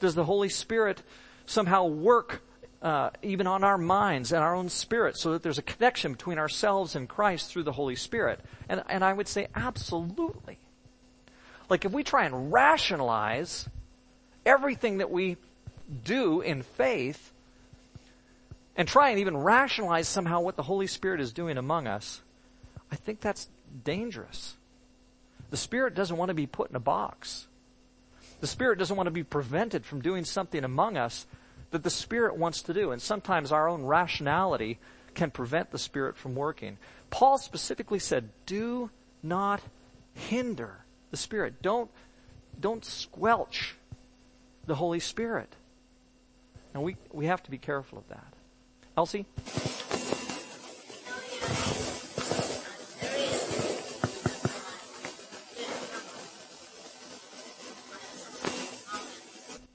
Does 0.00 0.14
the 0.14 0.24
Holy 0.24 0.48
Spirit 0.48 1.02
somehow 1.46 1.86
work 1.86 2.42
uh, 2.82 3.10
even 3.22 3.46
on 3.46 3.64
our 3.64 3.78
minds 3.78 4.32
and 4.32 4.42
our 4.42 4.54
own 4.54 4.68
spirit 4.68 5.16
so 5.16 5.32
that 5.32 5.42
there's 5.42 5.58
a 5.58 5.62
connection 5.62 6.12
between 6.12 6.38
ourselves 6.38 6.94
and 6.94 7.08
Christ 7.08 7.50
through 7.50 7.64
the 7.64 7.72
Holy 7.72 7.96
Spirit? 7.96 8.40
And, 8.68 8.82
and 8.88 9.04
I 9.04 9.12
would 9.12 9.28
say 9.28 9.48
absolutely. 9.54 10.58
Like 11.68 11.84
if 11.84 11.92
we 11.92 12.04
try 12.04 12.24
and 12.26 12.52
rationalize 12.52 13.68
everything 14.44 14.98
that 14.98 15.10
we 15.10 15.36
do 16.04 16.40
in 16.40 16.62
faith, 16.62 17.32
and 18.76 18.86
try 18.86 19.10
and 19.10 19.20
even 19.20 19.36
rationalize 19.36 20.06
somehow 20.06 20.40
what 20.40 20.56
the 20.56 20.62
Holy 20.62 20.86
Spirit 20.86 21.20
is 21.20 21.32
doing 21.32 21.56
among 21.56 21.86
us, 21.86 22.20
I 22.92 22.96
think 22.96 23.20
that's 23.20 23.48
dangerous. 23.84 24.56
The 25.50 25.56
Spirit 25.56 25.94
doesn't 25.94 26.16
want 26.16 26.28
to 26.28 26.34
be 26.34 26.46
put 26.46 26.70
in 26.70 26.76
a 26.76 26.80
box. 26.80 27.46
The 28.40 28.46
Spirit 28.46 28.78
doesn't 28.78 28.96
want 28.96 29.06
to 29.06 29.12
be 29.12 29.22
prevented 29.22 29.86
from 29.86 30.02
doing 30.02 30.24
something 30.24 30.62
among 30.62 30.96
us 30.96 31.26
that 31.70 31.82
the 31.82 31.90
Spirit 31.90 32.36
wants 32.36 32.62
to 32.62 32.74
do. 32.74 32.92
And 32.92 33.00
sometimes 33.00 33.52
our 33.52 33.68
own 33.68 33.84
rationality 33.84 34.78
can 35.14 35.30
prevent 35.30 35.70
the 35.70 35.78
Spirit 35.78 36.16
from 36.16 36.34
working. 36.34 36.78
Paul 37.10 37.38
specifically 37.38 37.98
said, 37.98 38.28
do 38.44 38.90
not 39.22 39.60
hinder 40.14 40.84
the 41.10 41.16
Spirit. 41.16 41.62
Don't, 41.62 41.90
don't 42.60 42.84
squelch 42.84 43.74
the 44.66 44.74
Holy 44.74 45.00
Spirit. 45.00 45.54
And 46.74 46.82
we, 46.82 46.96
we 47.12 47.26
have 47.26 47.42
to 47.44 47.50
be 47.50 47.58
careful 47.58 47.98
of 47.98 48.08
that. 48.08 48.32
Elsie? 48.96 49.26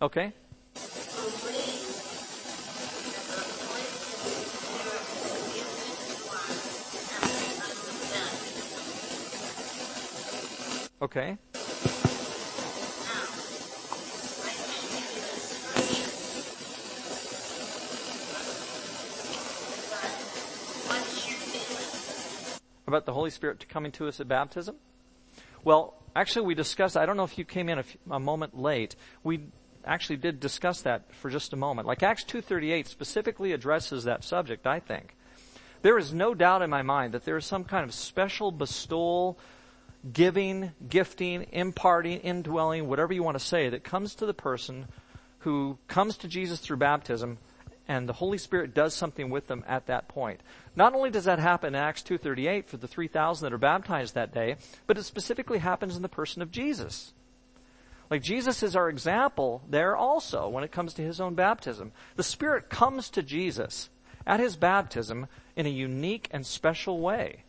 Okay. 0.01 0.34
Okay. 11.01 11.35
About 22.85 23.05
the 23.05 23.13
Holy 23.13 23.31
Spirit 23.31 23.67
coming 23.67 23.91
to 23.93 24.07
us 24.07 24.19
at 24.19 24.27
baptism? 24.27 24.75
Well, 25.63 25.95
actually 26.15 26.45
we 26.45 26.53
discussed, 26.53 26.95
I 26.95 27.07
don't 27.07 27.17
know 27.17 27.23
if 27.23 27.37
you 27.37 27.45
came 27.45 27.67
in 27.69 27.79
a, 27.79 27.83
few, 27.83 27.99
a 28.11 28.19
moment 28.19 28.59
late. 28.59 28.95
We 29.23 29.39
actually 29.83 30.17
did 30.17 30.39
discuss 30.39 30.81
that 30.81 31.11
for 31.15 31.31
just 31.31 31.53
a 31.53 31.55
moment. 31.55 31.87
Like 31.87 32.03
Acts 32.03 32.23
2.38 32.25 32.85
specifically 32.85 33.53
addresses 33.53 34.03
that 34.03 34.23
subject, 34.23 34.67
I 34.67 34.79
think. 34.79 35.15
There 35.81 35.97
is 35.97 36.13
no 36.13 36.35
doubt 36.35 36.61
in 36.61 36.69
my 36.69 36.83
mind 36.83 37.15
that 37.15 37.25
there 37.25 37.37
is 37.37 37.45
some 37.45 37.63
kind 37.63 37.83
of 37.83 37.91
special 37.91 38.51
bestowal, 38.51 39.39
giving, 40.13 40.71
gifting, 40.87 41.47
imparting, 41.51 42.19
indwelling, 42.19 42.87
whatever 42.87 43.13
you 43.13 43.23
want 43.23 43.37
to 43.37 43.43
say, 43.43 43.69
that 43.69 43.83
comes 43.83 44.15
to 44.15 44.25
the 44.25 44.33
person 44.33 44.87
who 45.39 45.77
comes 45.87 46.17
to 46.17 46.27
Jesus 46.27 46.59
through 46.59 46.77
baptism 46.77 47.37
and 47.87 48.07
the 48.07 48.13
Holy 48.13 48.37
Spirit 48.37 48.73
does 48.73 48.93
something 48.93 49.29
with 49.29 49.47
them 49.47 49.65
at 49.67 49.87
that 49.87 50.07
point. 50.07 50.39
Not 50.75 50.93
only 50.93 51.09
does 51.09 51.25
that 51.25 51.39
happen 51.39 51.75
in 51.75 51.81
Acts 51.81 52.03
2.38 52.03 52.65
for 52.65 52.77
the 52.77 52.87
3,000 52.87 53.45
that 53.45 53.53
are 53.53 53.57
baptized 53.57 54.15
that 54.15 54.33
day, 54.33 54.55
but 54.87 54.97
it 54.97 55.03
specifically 55.03 55.59
happens 55.59 55.95
in 55.95 56.01
the 56.01 56.09
person 56.09 56.41
of 56.41 56.51
Jesus. 56.51 57.11
Like 58.09 58.21
Jesus 58.21 58.61
is 58.63 58.75
our 58.75 58.89
example 58.89 59.61
there 59.67 59.95
also 59.95 60.47
when 60.47 60.63
it 60.63 60.71
comes 60.71 60.93
to 60.93 61.01
his 61.01 61.19
own 61.19 61.33
baptism. 61.33 61.91
The 62.15 62.23
Spirit 62.23 62.69
comes 62.69 63.09
to 63.09 63.23
Jesus 63.23 63.89
at 64.25 64.39
his 64.39 64.55
baptism 64.55 65.27
in 65.55 65.65
a 65.65 65.69
unique 65.69 66.29
and 66.31 66.45
special 66.45 66.99
way. 66.99 67.43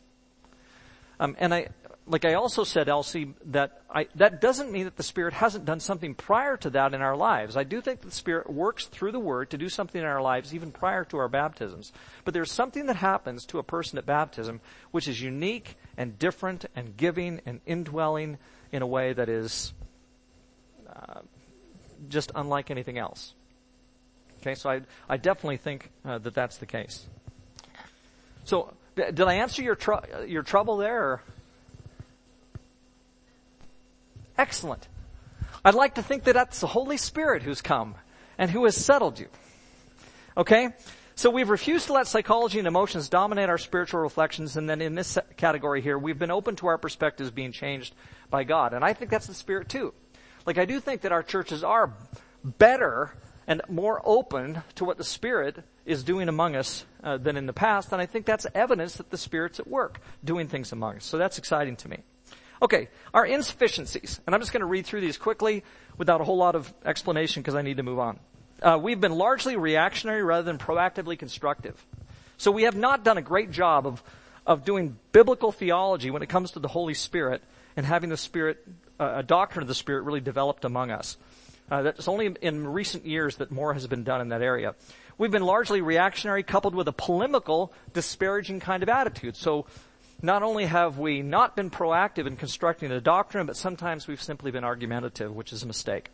Um, 1.20 1.36
and 1.38 1.54
I, 1.54 1.68
like 2.06 2.24
I 2.24 2.34
also 2.34 2.64
said, 2.64 2.88
Elsie, 2.88 3.34
that 3.46 3.82
I, 3.88 4.08
that 4.16 4.40
doesn't 4.40 4.72
mean 4.72 4.84
that 4.84 4.96
the 4.96 5.02
Spirit 5.02 5.34
hasn't 5.34 5.64
done 5.64 5.78
something 5.78 6.14
prior 6.14 6.56
to 6.58 6.70
that 6.70 6.94
in 6.94 7.00
our 7.00 7.16
lives. 7.16 7.56
I 7.56 7.64
do 7.64 7.80
think 7.80 8.00
that 8.00 8.08
the 8.08 8.14
Spirit 8.14 8.50
works 8.50 8.86
through 8.86 9.12
the 9.12 9.20
Word 9.20 9.50
to 9.50 9.58
do 9.58 9.68
something 9.68 10.00
in 10.00 10.06
our 10.06 10.20
lives 10.20 10.52
even 10.52 10.72
prior 10.72 11.04
to 11.06 11.18
our 11.18 11.28
baptisms. 11.28 11.92
But 12.24 12.34
there's 12.34 12.50
something 12.50 12.86
that 12.86 12.96
happens 12.96 13.46
to 13.46 13.58
a 13.58 13.62
person 13.62 13.98
at 13.98 14.06
baptism 14.06 14.60
which 14.90 15.06
is 15.06 15.20
unique 15.20 15.76
and 15.96 16.18
different 16.18 16.64
and 16.74 16.96
giving 16.96 17.40
and 17.46 17.60
indwelling 17.66 18.38
in 18.72 18.82
a 18.82 18.86
way 18.86 19.12
that 19.12 19.28
is 19.28 19.72
uh, 20.88 21.20
just 22.08 22.32
unlike 22.34 22.70
anything 22.70 22.98
else. 22.98 23.34
Okay, 24.40 24.56
so 24.56 24.70
I, 24.70 24.80
I 25.08 25.18
definitely 25.18 25.58
think 25.58 25.90
uh, 26.04 26.18
that 26.18 26.34
that's 26.34 26.56
the 26.56 26.66
case. 26.66 27.06
So, 28.44 28.74
did 28.96 29.20
I 29.20 29.34
answer 29.34 29.62
your 29.62 29.76
tr- 29.76 30.24
your 30.26 30.42
trouble 30.42 30.78
there? 30.78 31.04
Or? 31.04 31.22
Excellent. 34.38 34.88
I'd 35.64 35.74
like 35.74 35.94
to 35.94 36.02
think 36.02 36.24
that 36.24 36.34
that's 36.34 36.60
the 36.60 36.66
Holy 36.66 36.96
Spirit 36.96 37.42
who's 37.42 37.62
come 37.62 37.94
and 38.38 38.50
who 38.50 38.64
has 38.64 38.76
settled 38.76 39.18
you. 39.18 39.28
Okay? 40.36 40.70
So 41.14 41.30
we've 41.30 41.50
refused 41.50 41.86
to 41.86 41.92
let 41.92 42.06
psychology 42.06 42.58
and 42.58 42.66
emotions 42.66 43.08
dominate 43.08 43.48
our 43.48 43.58
spiritual 43.58 44.00
reflections, 44.00 44.56
and 44.56 44.68
then 44.68 44.80
in 44.80 44.94
this 44.94 45.18
category 45.36 45.82
here, 45.82 45.98
we've 45.98 46.18
been 46.18 46.30
open 46.30 46.56
to 46.56 46.66
our 46.66 46.78
perspectives 46.78 47.30
being 47.30 47.52
changed 47.52 47.94
by 48.30 48.44
God. 48.44 48.72
And 48.72 48.84
I 48.84 48.94
think 48.94 49.10
that's 49.10 49.26
the 49.26 49.34
Spirit 49.34 49.68
too. 49.68 49.92
Like 50.46 50.58
I 50.58 50.64
do 50.64 50.80
think 50.80 51.02
that 51.02 51.12
our 51.12 51.22
churches 51.22 51.62
are 51.62 51.94
better 52.42 53.14
and 53.46 53.60
more 53.68 54.00
open 54.04 54.62
to 54.76 54.84
what 54.84 54.96
the 54.96 55.04
Spirit 55.04 55.62
is 55.84 56.02
doing 56.02 56.28
among 56.28 56.56
us 56.56 56.86
uh, 57.02 57.18
than 57.18 57.36
in 57.36 57.46
the 57.46 57.52
past, 57.52 57.92
and 57.92 58.00
I 58.00 58.06
think 58.06 58.24
that's 58.24 58.46
evidence 58.54 58.94
that 58.96 59.10
the 59.10 59.18
Spirit's 59.18 59.60
at 59.60 59.68
work 59.68 60.00
doing 60.24 60.48
things 60.48 60.72
among 60.72 60.96
us. 60.96 61.04
So 61.04 61.18
that's 61.18 61.38
exciting 61.38 61.76
to 61.76 61.88
me. 61.88 61.98
Okay, 62.62 62.88
our 63.12 63.26
insufficiencies, 63.26 64.20
and 64.24 64.34
I'm 64.34 64.40
just 64.40 64.52
going 64.52 64.60
to 64.60 64.66
read 64.66 64.86
through 64.86 65.00
these 65.00 65.18
quickly 65.18 65.64
without 65.98 66.20
a 66.20 66.24
whole 66.24 66.36
lot 66.36 66.54
of 66.54 66.72
explanation 66.84 67.42
because 67.42 67.56
I 67.56 67.62
need 67.62 67.78
to 67.78 67.82
move 67.82 67.98
on. 67.98 68.20
Uh, 68.62 68.78
we've 68.80 69.00
been 69.00 69.12
largely 69.12 69.56
reactionary 69.56 70.22
rather 70.22 70.44
than 70.44 70.58
proactively 70.58 71.18
constructive. 71.18 71.84
So 72.36 72.52
we 72.52 72.62
have 72.62 72.76
not 72.76 73.02
done 73.02 73.18
a 73.18 73.22
great 73.22 73.50
job 73.50 73.86
of 73.86 74.02
of 74.46 74.64
doing 74.64 74.98
biblical 75.12 75.52
theology 75.52 76.10
when 76.10 76.22
it 76.22 76.28
comes 76.28 76.52
to 76.52 76.58
the 76.58 76.68
Holy 76.68 76.94
Spirit 76.94 77.42
and 77.76 77.86
having 77.86 78.10
the 78.10 78.16
Spirit 78.16 78.64
uh, 78.98 79.14
a 79.16 79.22
doctrine 79.22 79.62
of 79.62 79.68
the 79.68 79.74
Spirit 79.74 80.02
really 80.02 80.20
developed 80.20 80.64
among 80.64 80.90
us. 80.90 81.16
Uh, 81.70 81.82
that's 81.82 82.08
only 82.08 82.34
in 82.42 82.66
recent 82.66 83.06
years 83.06 83.36
that 83.36 83.50
more 83.50 83.72
has 83.72 83.86
been 83.86 84.04
done 84.04 84.20
in 84.20 84.28
that 84.28 84.42
area. 84.42 84.74
We've 85.16 85.30
been 85.30 85.44
largely 85.44 85.80
reactionary 85.80 86.42
coupled 86.42 86.74
with 86.74 86.88
a 86.88 86.92
polemical, 86.92 87.72
disparaging 87.92 88.60
kind 88.60 88.82
of 88.82 88.88
attitude. 88.88 89.36
So 89.36 89.66
not 90.22 90.42
only 90.42 90.66
have 90.66 90.98
we 90.98 91.22
not 91.22 91.56
been 91.56 91.70
proactive 91.70 92.26
in 92.26 92.36
constructing 92.36 92.90
a 92.90 93.00
doctrine, 93.00 93.46
but 93.46 93.56
sometimes 93.56 94.06
we've 94.06 94.22
simply 94.22 94.50
been 94.50 94.64
argumentative, 94.64 95.34
which 95.34 95.52
is 95.52 95.62
a 95.62 95.66
mistake. 95.66 96.10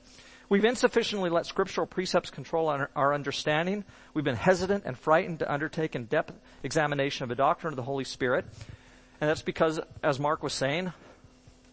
We've 0.48 0.64
insufficiently 0.64 1.28
let 1.28 1.44
scriptural 1.44 1.86
precepts 1.86 2.30
control 2.30 2.68
our, 2.68 2.90
our 2.96 3.12
understanding. 3.12 3.84
We've 4.14 4.24
been 4.24 4.34
hesitant 4.34 4.84
and 4.86 4.98
frightened 4.98 5.40
to 5.40 5.52
undertake 5.52 5.94
in-depth 5.94 6.32
examination 6.62 7.24
of 7.24 7.30
a 7.30 7.34
doctrine 7.34 7.72
of 7.72 7.76
the 7.76 7.82
Holy 7.82 8.04
Spirit. 8.04 8.46
And 9.20 9.28
that's 9.28 9.42
because, 9.42 9.78
as 10.02 10.18
Mark 10.18 10.42
was 10.42 10.54
saying, 10.54 10.92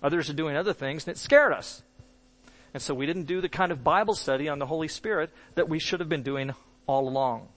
Others 0.05 0.29
are 0.29 0.33
doing 0.33 0.55
other 0.55 0.73
things, 0.73 1.07
and 1.07 1.15
it 1.15 1.19
scared 1.19 1.51
us. 1.51 1.81
And 2.75 2.83
so 2.83 2.93
we 2.93 3.07
didn't 3.07 3.23
do 3.23 3.41
the 3.41 3.49
kind 3.49 3.71
of 3.71 3.83
Bible 3.83 4.13
study 4.13 4.49
on 4.49 4.59
the 4.59 4.65
Holy 4.67 4.87
Spirit 4.87 5.31
that 5.55 5.67
we 5.67 5.79
should 5.79 5.99
have 5.99 6.09
been 6.09 6.21
doing 6.21 6.53
all 6.85 7.07
along. 7.07 7.47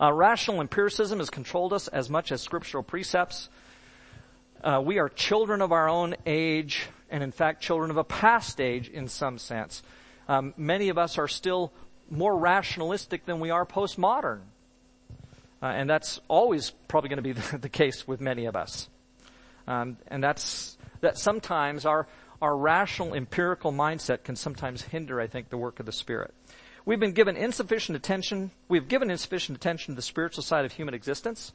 Uh, 0.00 0.12
rational 0.12 0.60
empiricism 0.60 1.18
has 1.18 1.30
controlled 1.30 1.72
us 1.72 1.88
as 1.88 2.08
much 2.08 2.30
as 2.30 2.40
scriptural 2.40 2.82
precepts. 2.82 3.48
Uh, 4.62 4.80
we 4.84 4.98
are 4.98 5.08
children 5.08 5.60
of 5.60 5.72
our 5.72 5.88
own 5.88 6.14
age, 6.24 6.86
and 7.10 7.22
in 7.22 7.32
fact, 7.32 7.62
children 7.62 7.90
of 7.90 7.96
a 7.96 8.04
past 8.04 8.60
age 8.60 8.88
in 8.88 9.08
some 9.08 9.38
sense. 9.38 9.82
Um, 10.28 10.54
many 10.56 10.88
of 10.88 10.98
us 10.98 11.18
are 11.18 11.28
still 11.28 11.72
more 12.10 12.36
rationalistic 12.36 13.24
than 13.26 13.40
we 13.40 13.50
are 13.50 13.66
postmodern. 13.66 14.40
Uh, 15.60 15.66
and 15.66 15.90
that's 15.90 16.20
always 16.28 16.70
probably 16.86 17.08
going 17.08 17.16
to 17.16 17.22
be 17.22 17.32
the, 17.50 17.58
the, 17.58 17.68
case 17.68 18.06
with 18.06 18.20
many 18.20 18.46
of 18.46 18.54
us. 18.54 18.88
Um, 19.66 19.96
and 20.06 20.22
that's 20.22 20.76
that 21.00 21.18
sometimes 21.18 21.86
our, 21.86 22.06
our 22.40 22.56
rational 22.56 23.14
empirical 23.14 23.72
mindset 23.72 24.24
can 24.24 24.36
sometimes 24.36 24.82
hinder, 24.82 25.20
I 25.20 25.26
think, 25.26 25.50
the 25.50 25.58
work 25.58 25.80
of 25.80 25.86
the 25.86 25.92
Spirit. 25.92 26.32
We've 26.88 26.98
been 26.98 27.12
given 27.12 27.36
insufficient 27.36 27.96
attention, 27.96 28.50
we've 28.66 28.88
given 28.88 29.10
insufficient 29.10 29.58
attention 29.58 29.92
to 29.92 29.96
the 29.96 30.00
spiritual 30.00 30.42
side 30.42 30.64
of 30.64 30.72
human 30.72 30.94
existence. 30.94 31.52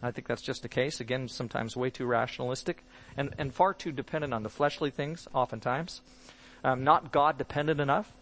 I 0.00 0.12
think 0.12 0.28
that's 0.28 0.40
just 0.40 0.62
the 0.62 0.68
case. 0.68 1.00
Again, 1.00 1.26
sometimes 1.26 1.76
way 1.76 1.90
too 1.90 2.06
rationalistic 2.06 2.84
and, 3.16 3.34
and 3.38 3.52
far 3.52 3.74
too 3.74 3.90
dependent 3.90 4.32
on 4.32 4.44
the 4.44 4.48
fleshly 4.48 4.90
things, 4.90 5.26
oftentimes. 5.34 6.00
Um, 6.62 6.84
not 6.84 7.10
God 7.10 7.38
dependent 7.38 7.80
enough. 7.80 8.14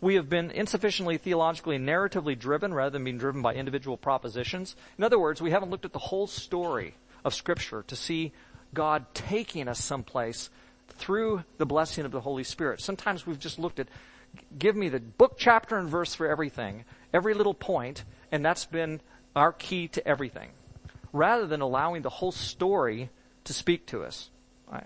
We 0.00 0.16
have 0.16 0.28
been 0.28 0.50
insufficiently 0.50 1.16
theologically 1.16 1.76
and 1.76 1.88
narratively 1.88 2.36
driven 2.36 2.74
rather 2.74 2.90
than 2.90 3.04
being 3.04 3.18
driven 3.18 3.40
by 3.40 3.54
individual 3.54 3.96
propositions. 3.96 4.74
In 4.98 5.04
other 5.04 5.20
words, 5.20 5.40
we 5.40 5.52
haven't 5.52 5.70
looked 5.70 5.84
at 5.84 5.92
the 5.92 6.00
whole 6.00 6.26
story 6.26 6.96
of 7.24 7.34
Scripture 7.34 7.84
to 7.86 7.94
see 7.94 8.32
God 8.74 9.06
taking 9.14 9.68
us 9.68 9.78
someplace 9.78 10.50
through 10.88 11.44
the 11.58 11.66
blessing 11.66 12.04
of 12.04 12.10
the 12.10 12.20
Holy 12.20 12.42
Spirit. 12.42 12.80
Sometimes 12.80 13.28
we've 13.28 13.38
just 13.38 13.60
looked 13.60 13.78
at, 13.78 13.86
give 14.58 14.76
me 14.76 14.88
the 14.88 15.00
book, 15.00 15.36
chapter, 15.38 15.76
and 15.76 15.88
verse 15.88 16.14
for 16.14 16.26
everything, 16.28 16.84
every 17.12 17.34
little 17.34 17.54
point, 17.54 18.04
and 18.30 18.44
that's 18.44 18.64
been 18.64 19.00
our 19.34 19.52
key 19.52 19.88
to 19.88 20.06
everything, 20.06 20.50
rather 21.12 21.46
than 21.46 21.60
allowing 21.60 22.02
the 22.02 22.10
whole 22.10 22.32
story 22.32 23.10
to 23.44 23.52
speak 23.52 23.86
to 23.86 24.02
us. 24.02 24.30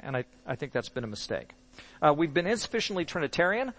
And 0.01 0.17
I, 0.17 0.25
I 0.47 0.57
think 0.57 0.73
that's 0.73 0.89
been 0.89 1.05
a 1.05 1.09
mistake. 1.09 1.53
Uh, 2.01 2.15
we've 2.17 2.33
been 2.33 2.47
insufficiently 2.47 3.05
Trinitarian. 3.05 3.73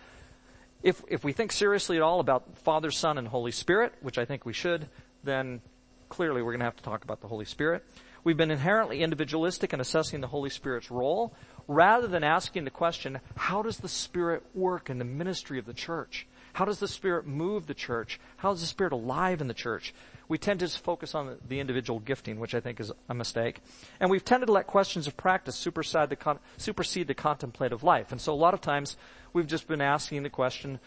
If, 0.84 1.01
if 1.08 1.23
we 1.23 1.34
think 1.34 1.51
seriously 1.51 1.97
at 1.97 2.04
all 2.04 2.19
about 2.19 2.58
Father, 2.60 2.91
Son, 2.91 3.17
and 3.17 3.28
Holy 3.28 3.51
Spirit, 3.51 3.93
which 4.01 4.17
I 4.17 4.25
think 4.25 4.45
we 4.45 4.54
should, 4.54 4.88
then 5.23 5.62
clearly 6.10 6.41
we're 6.41 6.51
going 6.51 6.60
to 6.60 6.65
have 6.65 6.75
to 6.75 6.84
talk 6.84 7.04
about 7.04 7.21
the 7.21 7.28
Holy 7.28 7.45
Spirit. 7.45 7.84
We've 8.25 8.35
been 8.35 8.49
inherently 8.49 9.03
individualistic 9.03 9.71
in 9.71 9.79
assessing 9.79 10.19
the 10.19 10.27
Holy 10.27 10.49
Spirit's 10.49 10.89
role 10.89 11.31
rather 11.67 12.07
than 12.07 12.23
asking 12.23 12.65
the 12.65 12.71
question, 12.71 13.19
how 13.38 13.61
does 13.61 13.77
the 13.77 13.88
Spirit 13.88 14.41
work 14.55 14.89
in 14.89 14.97
the 14.97 15.05
ministry 15.05 15.59
of 15.59 15.67
the 15.67 15.75
church? 15.75 16.25
How 16.53 16.65
does 16.65 16.79
the 16.79 16.88
Spirit 16.88 17.27
move 17.27 17.67
the 17.67 17.75
church? 17.75 18.19
How 18.38 18.51
is 18.51 18.61
the 18.61 18.65
Spirit 18.65 18.93
alive 18.93 19.41
in 19.41 19.47
the 19.47 19.53
church? 19.53 19.93
We 20.27 20.39
tend 20.39 20.61
to 20.61 20.67
focus 20.69 21.13
on 21.13 21.38
the 21.47 21.59
individual 21.59 21.99
gifting, 21.99 22.39
which 22.39 22.55
I 22.55 22.61
think 22.61 22.79
is 22.79 22.91
a 23.07 23.13
mistake. 23.13 23.61
And 23.99 24.09
we've 24.09 24.25
tended 24.25 24.47
to 24.47 24.53
let 24.53 24.65
questions 24.65 25.05
of 25.05 25.15
practice 25.15 25.55
supersede 25.55 26.09
the, 26.09 26.15
con- 26.15 26.39
supersede 26.57 27.07
the 27.07 27.13
contemplative 27.13 27.83
life. 27.83 28.11
And 28.11 28.19
so 28.19 28.33
a 28.33 28.35
lot 28.35 28.55
of 28.55 28.61
times 28.61 28.97
we've 29.33 29.45
just 29.45 29.67
been 29.67 29.81
asking 29.81 30.23
the 30.23 30.31
question, 30.31 30.79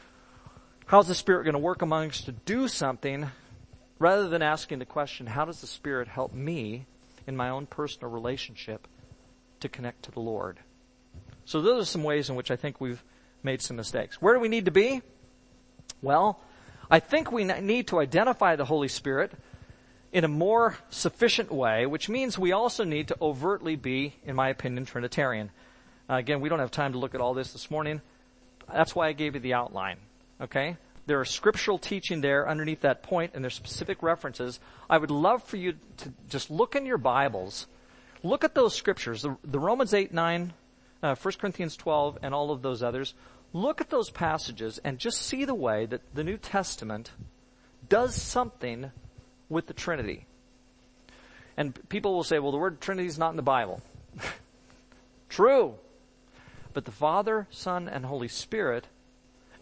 how's 0.87 1.07
the 1.07 1.15
Spirit 1.15 1.45
going 1.45 1.53
to 1.53 1.61
work 1.61 1.83
among 1.83 2.09
us 2.09 2.23
to 2.23 2.33
do 2.33 2.67
something 2.67 3.29
rather 4.01 4.29
than 4.29 4.43
asking 4.43 4.81
the 4.81 4.87
question, 4.87 5.29
how 5.29 5.45
does 5.45 5.61
the 5.61 5.69
Spirit 5.69 6.09
help 6.09 6.35
me 6.35 6.87
in 7.29 7.37
my 7.37 7.51
own 7.51 7.67
personal 7.67 8.11
relationship 8.11 8.89
to 9.61 9.69
connect 9.69 10.03
to 10.05 10.11
the 10.11 10.21
Lord? 10.21 10.59
So 11.45 11.61
those 11.61 11.83
are 11.83 11.87
some 11.87 12.03
ways 12.03 12.29
in 12.29 12.37
which 12.37 12.51
I 12.51 12.57
think 12.57 12.81
we've 12.81 13.05
made 13.43 13.63
some 13.63 13.77
mistakes. 13.77 14.21
Where 14.21 14.35
do 14.35 14.41
we 14.41 14.49
need 14.49 14.65
to 14.65 14.71
be? 14.71 15.03
Well, 16.03 16.41
I 16.91 17.01
think 17.01 17.31
we 17.31 17.45
need 17.45 17.89
to 17.89 18.01
identify 18.01 18.57
the 18.57 18.65
Holy 18.65 18.89
Spirit 18.89 19.33
in 20.11 20.25
a 20.25 20.29
more 20.29 20.79
sufficient 20.91 21.53
way, 21.53 21.87
which 21.87 22.09
means 22.09 22.39
we 22.39 22.53
also 22.53 22.85
need 22.85 23.09
to 23.09 23.17
overtly 23.21 23.77
be, 23.77 24.15
in 24.25 24.35
my 24.35 24.49
opinion, 24.49 24.87
Trinitarian. 24.87 25.51
Uh, 26.09 26.15
again, 26.15 26.41
we 26.41 26.49
don't 26.49 26.61
have 26.61 26.71
time 26.71 26.93
to 26.93 26.99
look 26.99 27.15
at 27.15 27.21
all 27.21 27.35
this 27.35 27.53
this 27.53 27.71
morning. 27.71 28.01
That's 28.73 28.95
why 28.95 29.09
I 29.09 29.13
gave 29.13 29.35
you 29.35 29.41
the 29.41 29.55
outline. 29.55 29.99
Okay? 30.41 30.77
There 31.09 31.19
are 31.19 31.25
scriptural 31.25 31.79
teaching 31.79 32.21
there 32.21 32.47
underneath 32.47 32.83
that 32.83 33.03
point, 33.03 33.33
and 33.33 33.43
there's 33.43 33.55
specific 33.55 34.03
references. 34.03 34.61
I 34.91 34.99
would 34.99 35.11
love 35.11 35.43
for 35.43 35.57
you 35.57 35.73
to 35.97 36.13
just 36.29 36.51
look 36.51 36.77
in 36.77 36.85
your 36.85 36.99
Bibles, 36.99 37.67
look 38.23 38.45
at 38.45 38.55
those 38.55 38.75
scriptures, 38.75 39.23
the, 39.23 39.35
the 39.43 39.59
Romans 39.59 39.95
8, 39.95 40.13
9, 40.13 40.53
uh, 41.03 41.15
1 41.15 41.35
Corinthians 41.41 41.79
12, 41.79 42.19
and 42.23 42.35
all 42.35 42.51
of 42.51 42.61
those 42.61 42.83
others 42.83 43.15
look 43.55 43.81
at 43.81 43.89
those 43.89 44.11
passages 44.11 44.79
and 44.85 44.99
just 44.99 45.23
see 45.23 45.47
the 45.47 45.55
way 45.55 45.87
that 45.87 46.03
the 46.15 46.23
New 46.23 46.37
Testament 46.37 47.11
does 47.89 48.15
something 48.15 48.91
with 49.49 49.67
the 49.67 49.73
Trinity. 49.73 50.27
And 51.57 51.89
people 51.89 52.13
will 52.13 52.23
say, 52.23 52.39
well, 52.39 52.53
the 52.53 52.59
word 52.59 52.83
Trinity 52.83 53.09
is 53.09 53.17
not 53.17 53.31
in 53.31 53.37
the 53.37 53.43
Bible. 53.43 53.81
True. 55.31 55.77
But 56.75 56.85
the 56.85 56.93
Father, 56.93 57.47
Son, 57.51 57.89
and 57.89 58.05
Holy 58.05 58.29
Spirit 58.29 58.89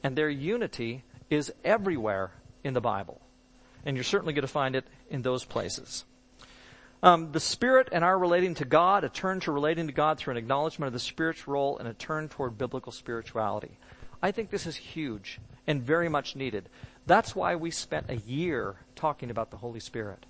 and 0.02 0.16
their 0.16 0.28
unity 0.28 1.04
is 1.30 1.52
everywhere 1.64 2.32
in 2.64 2.74
the 2.74 2.80
Bible. 2.80 3.20
And 3.84 3.96
you're 3.96 4.04
certainly 4.04 4.32
going 4.32 4.42
to 4.42 4.48
find 4.48 4.74
it 4.74 4.86
in 5.10 5.22
those 5.22 5.44
places. 5.44 6.04
Um, 7.02 7.32
the 7.32 7.40
Spirit 7.40 7.88
and 7.92 8.02
our 8.02 8.18
relating 8.18 8.54
to 8.56 8.64
God, 8.64 9.04
a 9.04 9.08
turn 9.08 9.40
to 9.40 9.52
relating 9.52 9.86
to 9.86 9.92
God 9.92 10.18
through 10.18 10.32
an 10.32 10.38
acknowledgement 10.38 10.88
of 10.88 10.92
the 10.92 10.98
Spirit's 10.98 11.46
role 11.46 11.78
and 11.78 11.86
a 11.86 11.94
turn 11.94 12.28
toward 12.28 12.58
biblical 12.58 12.90
spirituality. 12.90 13.78
I 14.22 14.32
think 14.32 14.50
this 14.50 14.66
is 14.66 14.76
huge 14.76 15.38
and 15.66 15.82
very 15.82 16.08
much 16.08 16.36
needed. 16.36 16.68
That's 17.06 17.36
why 17.36 17.54
we 17.54 17.70
spent 17.70 18.10
a 18.10 18.16
year 18.16 18.76
talking 18.94 19.30
about 19.30 19.50
the 19.50 19.58
Holy 19.58 19.80
Spirit. 19.80 20.26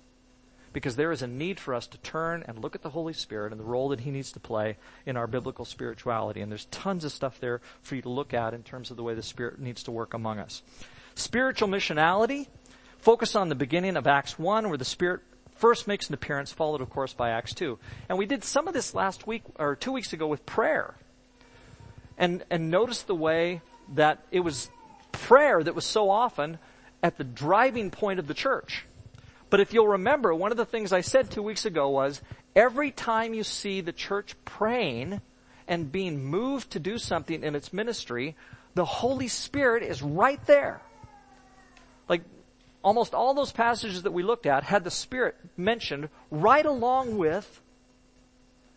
Because 0.77 0.95
there 0.95 1.11
is 1.11 1.23
a 1.23 1.27
need 1.27 1.59
for 1.59 1.73
us 1.73 1.87
to 1.87 1.97
turn 1.97 2.43
and 2.47 2.59
look 2.59 2.75
at 2.75 2.83
the 2.83 2.91
Holy 2.91 3.13
Spirit 3.13 3.51
and 3.51 3.59
the 3.59 3.65
role 3.65 3.89
that 3.89 4.01
He 4.01 4.11
needs 4.11 4.31
to 4.33 4.39
play 4.39 4.77
in 5.07 5.17
our 5.17 5.25
biblical 5.25 5.65
spirituality. 5.65 6.39
And 6.39 6.51
there's 6.51 6.65
tons 6.65 7.03
of 7.03 7.11
stuff 7.11 7.39
there 7.39 7.61
for 7.81 7.95
you 7.95 8.03
to 8.03 8.09
look 8.09 8.31
at 8.31 8.53
in 8.53 8.61
terms 8.61 8.91
of 8.91 8.95
the 8.95 9.01
way 9.01 9.15
the 9.15 9.23
Spirit 9.23 9.57
needs 9.57 9.81
to 9.81 9.91
work 9.91 10.13
among 10.13 10.37
us. 10.37 10.61
Spiritual 11.15 11.67
missionality, 11.67 12.45
focus 12.99 13.35
on 13.35 13.49
the 13.49 13.55
beginning 13.55 13.97
of 13.97 14.05
Acts 14.05 14.37
1 14.37 14.69
where 14.69 14.77
the 14.77 14.85
Spirit 14.85 15.21
first 15.55 15.87
makes 15.87 16.09
an 16.09 16.13
appearance, 16.13 16.51
followed, 16.51 16.81
of 16.81 16.91
course, 16.91 17.11
by 17.11 17.31
Acts 17.31 17.55
2. 17.55 17.79
And 18.07 18.19
we 18.19 18.27
did 18.27 18.43
some 18.43 18.67
of 18.67 18.75
this 18.75 18.93
last 18.93 19.25
week, 19.25 19.41
or 19.57 19.75
two 19.75 19.93
weeks 19.93 20.13
ago, 20.13 20.27
with 20.27 20.45
prayer. 20.45 20.93
And, 22.19 22.43
and 22.51 22.69
notice 22.69 23.01
the 23.01 23.15
way 23.15 23.61
that 23.95 24.23
it 24.29 24.41
was 24.41 24.69
prayer 25.11 25.63
that 25.63 25.73
was 25.73 25.87
so 25.87 26.11
often 26.11 26.59
at 27.01 27.17
the 27.17 27.23
driving 27.23 27.89
point 27.89 28.19
of 28.19 28.27
the 28.27 28.35
church. 28.35 28.85
But 29.49 29.59
if 29.59 29.73
you'll 29.73 29.87
remember, 29.87 30.33
one 30.33 30.51
of 30.51 30.57
the 30.57 30.65
things 30.65 30.91
I 30.91 31.01
said 31.01 31.31
two 31.31 31.41
weeks 31.41 31.65
ago 31.65 31.89
was, 31.89 32.21
every 32.55 32.91
time 32.91 33.33
you 33.33 33.43
see 33.43 33.81
the 33.81 33.93
church 33.93 34.35
praying 34.43 35.21
and 35.67 35.91
being 35.91 36.23
moved 36.23 36.71
to 36.71 36.79
do 36.79 36.97
something 36.97 37.43
in 37.43 37.55
its 37.55 37.71
ministry, 37.71 38.35
the 38.73 38.85
Holy 38.85 39.27
Spirit 39.27 39.83
is 39.83 40.01
right 40.01 40.43
there. 40.45 40.81
Like, 42.09 42.23
almost 42.83 43.13
all 43.13 43.33
those 43.33 43.51
passages 43.51 44.03
that 44.03 44.11
we 44.11 44.23
looked 44.23 44.45
at 44.45 44.63
had 44.63 44.83
the 44.83 44.91
Spirit 44.91 45.35
mentioned 45.55 46.09
right 46.29 46.65
along 46.65 47.17
with 47.17 47.61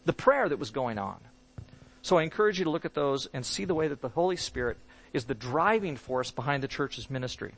the 0.05 0.13
prayer 0.13 0.49
that 0.49 0.59
was 0.59 0.71
going 0.71 0.99
on. 0.99 1.19
So 2.03 2.17
I 2.17 2.23
encourage 2.23 2.59
you 2.59 2.65
to 2.65 2.71
look 2.71 2.85
at 2.85 2.95
those 2.95 3.27
and 3.33 3.45
see 3.45 3.65
the 3.65 3.75
way 3.75 3.89
that 3.89 4.01
the 4.01 4.09
Holy 4.09 4.37
Spirit 4.37 4.79
is 5.13 5.25
the 5.25 5.35
driving 5.35 5.97
force 5.97 6.31
behind 6.31 6.63
the 6.63 6.69
church's 6.69 7.11
ministry. 7.11 7.53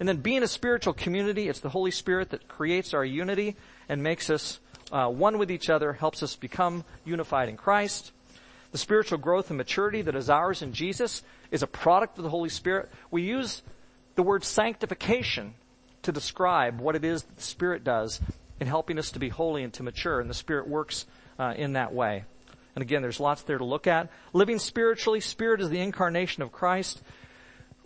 And 0.00 0.08
then 0.08 0.18
being 0.18 0.42
a 0.42 0.48
spiritual 0.48 0.92
community, 0.92 1.48
it's 1.48 1.60
the 1.60 1.68
Holy 1.68 1.90
Spirit 1.90 2.30
that 2.30 2.48
creates 2.48 2.94
our 2.94 3.04
unity 3.04 3.56
and 3.88 4.02
makes 4.02 4.30
us 4.30 4.60
uh, 4.92 5.08
one 5.08 5.38
with 5.38 5.50
each 5.50 5.70
other, 5.70 5.92
helps 5.92 6.22
us 6.22 6.36
become 6.36 6.84
unified 7.04 7.48
in 7.48 7.56
Christ. 7.56 8.12
The 8.72 8.78
spiritual 8.78 9.18
growth 9.18 9.50
and 9.50 9.56
maturity 9.56 10.02
that 10.02 10.16
is 10.16 10.28
ours 10.28 10.62
in 10.62 10.72
Jesus 10.72 11.22
is 11.50 11.62
a 11.62 11.66
product 11.68 12.18
of 12.18 12.24
the 12.24 12.30
Holy 12.30 12.48
Spirit. 12.48 12.90
We 13.10 13.22
use 13.22 13.62
the 14.16 14.22
word 14.22 14.44
sanctification 14.44 15.54
to 16.02 16.12
describe 16.12 16.80
what 16.80 16.96
it 16.96 17.04
is 17.04 17.22
that 17.22 17.36
the 17.36 17.42
Spirit 17.42 17.84
does 17.84 18.20
in 18.60 18.66
helping 18.66 18.98
us 18.98 19.12
to 19.12 19.18
be 19.18 19.28
holy 19.28 19.62
and 19.62 19.72
to 19.74 19.82
mature, 19.82 20.20
and 20.20 20.28
the 20.28 20.34
Spirit 20.34 20.68
works 20.68 21.06
uh, 21.38 21.54
in 21.56 21.74
that 21.74 21.92
way. 21.92 22.24
And 22.74 22.82
again, 22.82 23.02
there's 23.02 23.20
lots 23.20 23.42
there 23.42 23.58
to 23.58 23.64
look 23.64 23.86
at. 23.86 24.10
Living 24.32 24.58
spiritually, 24.58 25.20
Spirit 25.20 25.60
is 25.60 25.70
the 25.70 25.80
incarnation 25.80 26.42
of 26.42 26.52
Christ. 26.52 27.02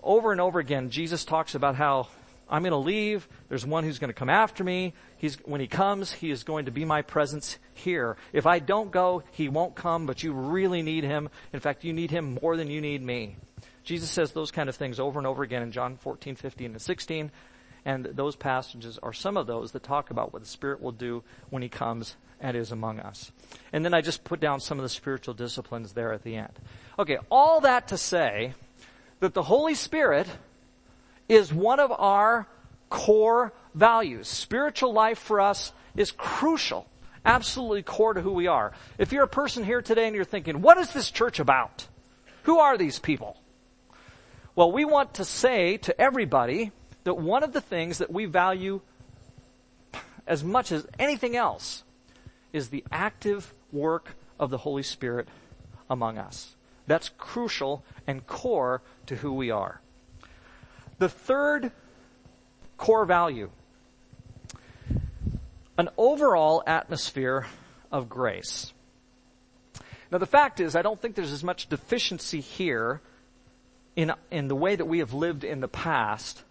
Over 0.03 0.33
and 0.33 0.41
over 0.41 0.59
again, 0.59 0.91
Jesus 0.91 1.25
talks 1.25 1.55
about 1.55 1.77
how 1.77 2.09
I'm 2.49 2.63
going 2.63 2.73
to 2.73 2.79
leave. 2.79 3.29
There's 3.49 3.67
one 3.67 3.85
who's 3.85 3.99
going 3.99 4.09
to 4.09 4.15
come 4.15 4.31
after 4.31 4.65
me. 4.65 4.95
He's, 5.19 5.37
when 5.45 5.61
he 5.61 5.67
comes, 5.67 6.13
he 6.13 6.31
is 6.31 6.45
going 6.45 6.65
to 6.65 6.71
be 6.71 6.85
my 6.85 7.03
presence 7.03 7.59
here. 7.75 8.17
If 8.33 8.47
I 8.47 8.59
don't 8.59 8.91
go, 8.91 9.23
he 9.33 9.49
won't 9.49 9.75
come, 9.75 10.07
but 10.07 10.23
you 10.23 10.33
really 10.33 10.83
need 10.83 11.05
him. 11.05 11.29
In 11.53 11.61
fact, 11.61 11.85
you 11.85 11.93
need 11.93 12.11
him 12.11 12.39
more 12.41 12.57
than 12.57 12.71
you 12.71 12.81
need 12.81 13.03
me. 13.03 13.37
Jesus 13.85 14.11
says 14.11 14.33
those 14.33 14.51
kind 14.51 14.69
of 14.69 14.77
things 14.77 15.01
over 15.01 15.19
and 15.19 15.27
over 15.27 15.43
again 15.43 15.63
in 15.63 15.73
John 15.73 15.97
14, 15.97 16.37
15, 16.37 16.73
and 16.73 16.81
16. 16.81 17.31
And 17.85 18.05
those 18.05 18.37
passages 18.37 18.99
are 19.03 19.13
some 19.13 19.37
of 19.37 19.47
those 19.47 19.73
that 19.73 19.83
talk 19.83 20.11
about 20.11 20.33
what 20.33 20.43
the 20.43 20.49
Spirit 20.49 20.81
will 20.81 20.93
do 20.93 21.23
when 21.51 21.63
He 21.63 21.69
comes 21.69 22.17
and 22.41 22.57
is 22.57 22.71
among 22.71 23.01
us. 23.01 23.33
And 23.73 23.85
then 23.85 23.95
I 23.95 24.01
just 24.01 24.25
put 24.25 24.41
down 24.41 24.61
some 24.61 24.79
of 24.79 24.83
the 24.83 24.89
spiritual 24.89 25.35
disciplines 25.35 25.93
there 25.93 26.13
at 26.13 26.23
the 26.23 26.37
end. 26.37 26.53
Okay, 26.99 27.19
all 27.31 27.61
that 27.63 27.89
to 27.89 27.99
say 27.99 28.55
that 29.21 29.35
the 29.35 29.43
Holy 29.43 29.75
Spirit 29.75 30.29
is 31.29 31.53
one 31.53 31.81
of 31.81 31.93
our 31.93 32.47
core 32.91 33.53
values. 33.75 34.29
Spiritual 34.29 34.93
life 34.93 35.19
for 35.19 35.41
us 35.41 35.73
is 35.97 36.11
crucial, 36.13 36.87
absolutely 37.25 37.83
core 37.83 38.15
to 38.15 38.23
who 38.23 38.33
we 38.33 38.47
are. 38.47 38.73
If 38.99 39.13
you're 39.13 39.25
a 39.25 39.29
person 39.29 39.65
here 39.65 39.83
today 39.83 40.07
and 40.07 40.15
you're 40.15 40.25
thinking, 40.25 40.63
what 40.63 40.79
is 40.79 40.93
this 40.93 41.11
church 41.11 41.41
about? 41.41 41.87
Who 42.45 42.59
are 42.59 42.79
these 42.79 42.99
people? 42.99 43.37
Well, 44.55 44.73
we 44.73 44.85
want 44.85 45.15
to 45.15 45.25
say 45.25 45.77
to 45.79 46.01
everybody 46.01 46.73
that 47.05 47.15
one 47.15 47.43
of 47.43 47.53
the 47.53 47.61
things 47.61 47.99
that 47.99 48.11
we 48.11 48.25
value 48.25 48.81
as 50.27 50.43
much 50.43 50.73
as 50.73 50.87
anything 50.99 51.37
else 51.37 51.85
is 52.53 52.69
the 52.69 52.85
active 52.91 53.53
work 53.73 54.17
of 54.39 54.51
the 54.51 54.59
Holy 54.59 54.83
Spirit 54.83 55.29
among 55.91 56.19
us. 56.19 56.55
That's 56.87 57.11
crucial 57.19 57.85
and 58.07 58.27
core 58.27 58.83
to 59.09 59.17
who 59.17 59.33
we 59.33 59.51
are. 59.51 59.81
The 60.99 61.09
third 61.09 61.73
core 62.77 63.05
value 63.05 63.51
an 65.79 65.89
overall 65.97 66.63
atmosphere 66.67 67.47
of 67.93 68.09
grace. 68.09 68.73
Now, 70.11 70.19
the 70.19 70.27
fact 70.27 70.59
is, 70.59 70.75
I 70.75 70.83
don't 70.83 71.01
think 71.01 71.15
there's 71.15 71.33
as 71.33 71.45
much 71.45 71.69
deficiency 71.69 72.41
here 72.41 73.01
in, 73.95 74.13
in 74.31 74.49
the 74.49 74.57
way 74.57 74.75
that 74.75 74.87
we 74.87 74.99
have 74.99 75.15
lived 75.15 75.45
in 75.45 75.61
the 75.61 75.69
past 75.69 76.43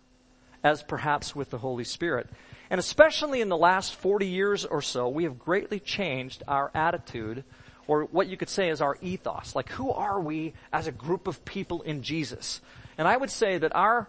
as 0.64 0.82
perhaps 0.82 1.36
with 1.36 1.50
the 1.50 1.58
Holy 1.58 1.84
Spirit. 1.84 2.30
And 2.70 2.80
especially 2.80 3.42
in 3.42 3.50
the 3.50 3.58
last 3.58 3.96
40 3.96 4.28
years 4.28 4.66
or 4.66 4.82
so, 4.82 5.10
we 5.10 5.24
have 5.26 5.40
greatly 5.40 5.80
changed 5.80 6.44
our 6.48 6.72
attitude, 6.74 7.44
or 7.88 8.04
what 8.04 8.28
you 8.28 8.38
could 8.38 8.50
say 8.50 8.70
is 8.70 8.82
our 8.82 8.98
ethos. 9.02 9.56
Like, 9.56 9.70
who 9.70 9.92
are 9.92 10.20
we 10.20 10.54
as 10.72 10.88
a 10.88 10.92
group 10.92 11.28
of 11.28 11.44
people 11.46 11.82
in 11.82 12.04
Jesus? 12.04 12.62
And 12.98 13.08
I 13.08 13.16
would 13.16 13.32
say 13.32 13.58
that 13.58 13.76
our 13.76 14.08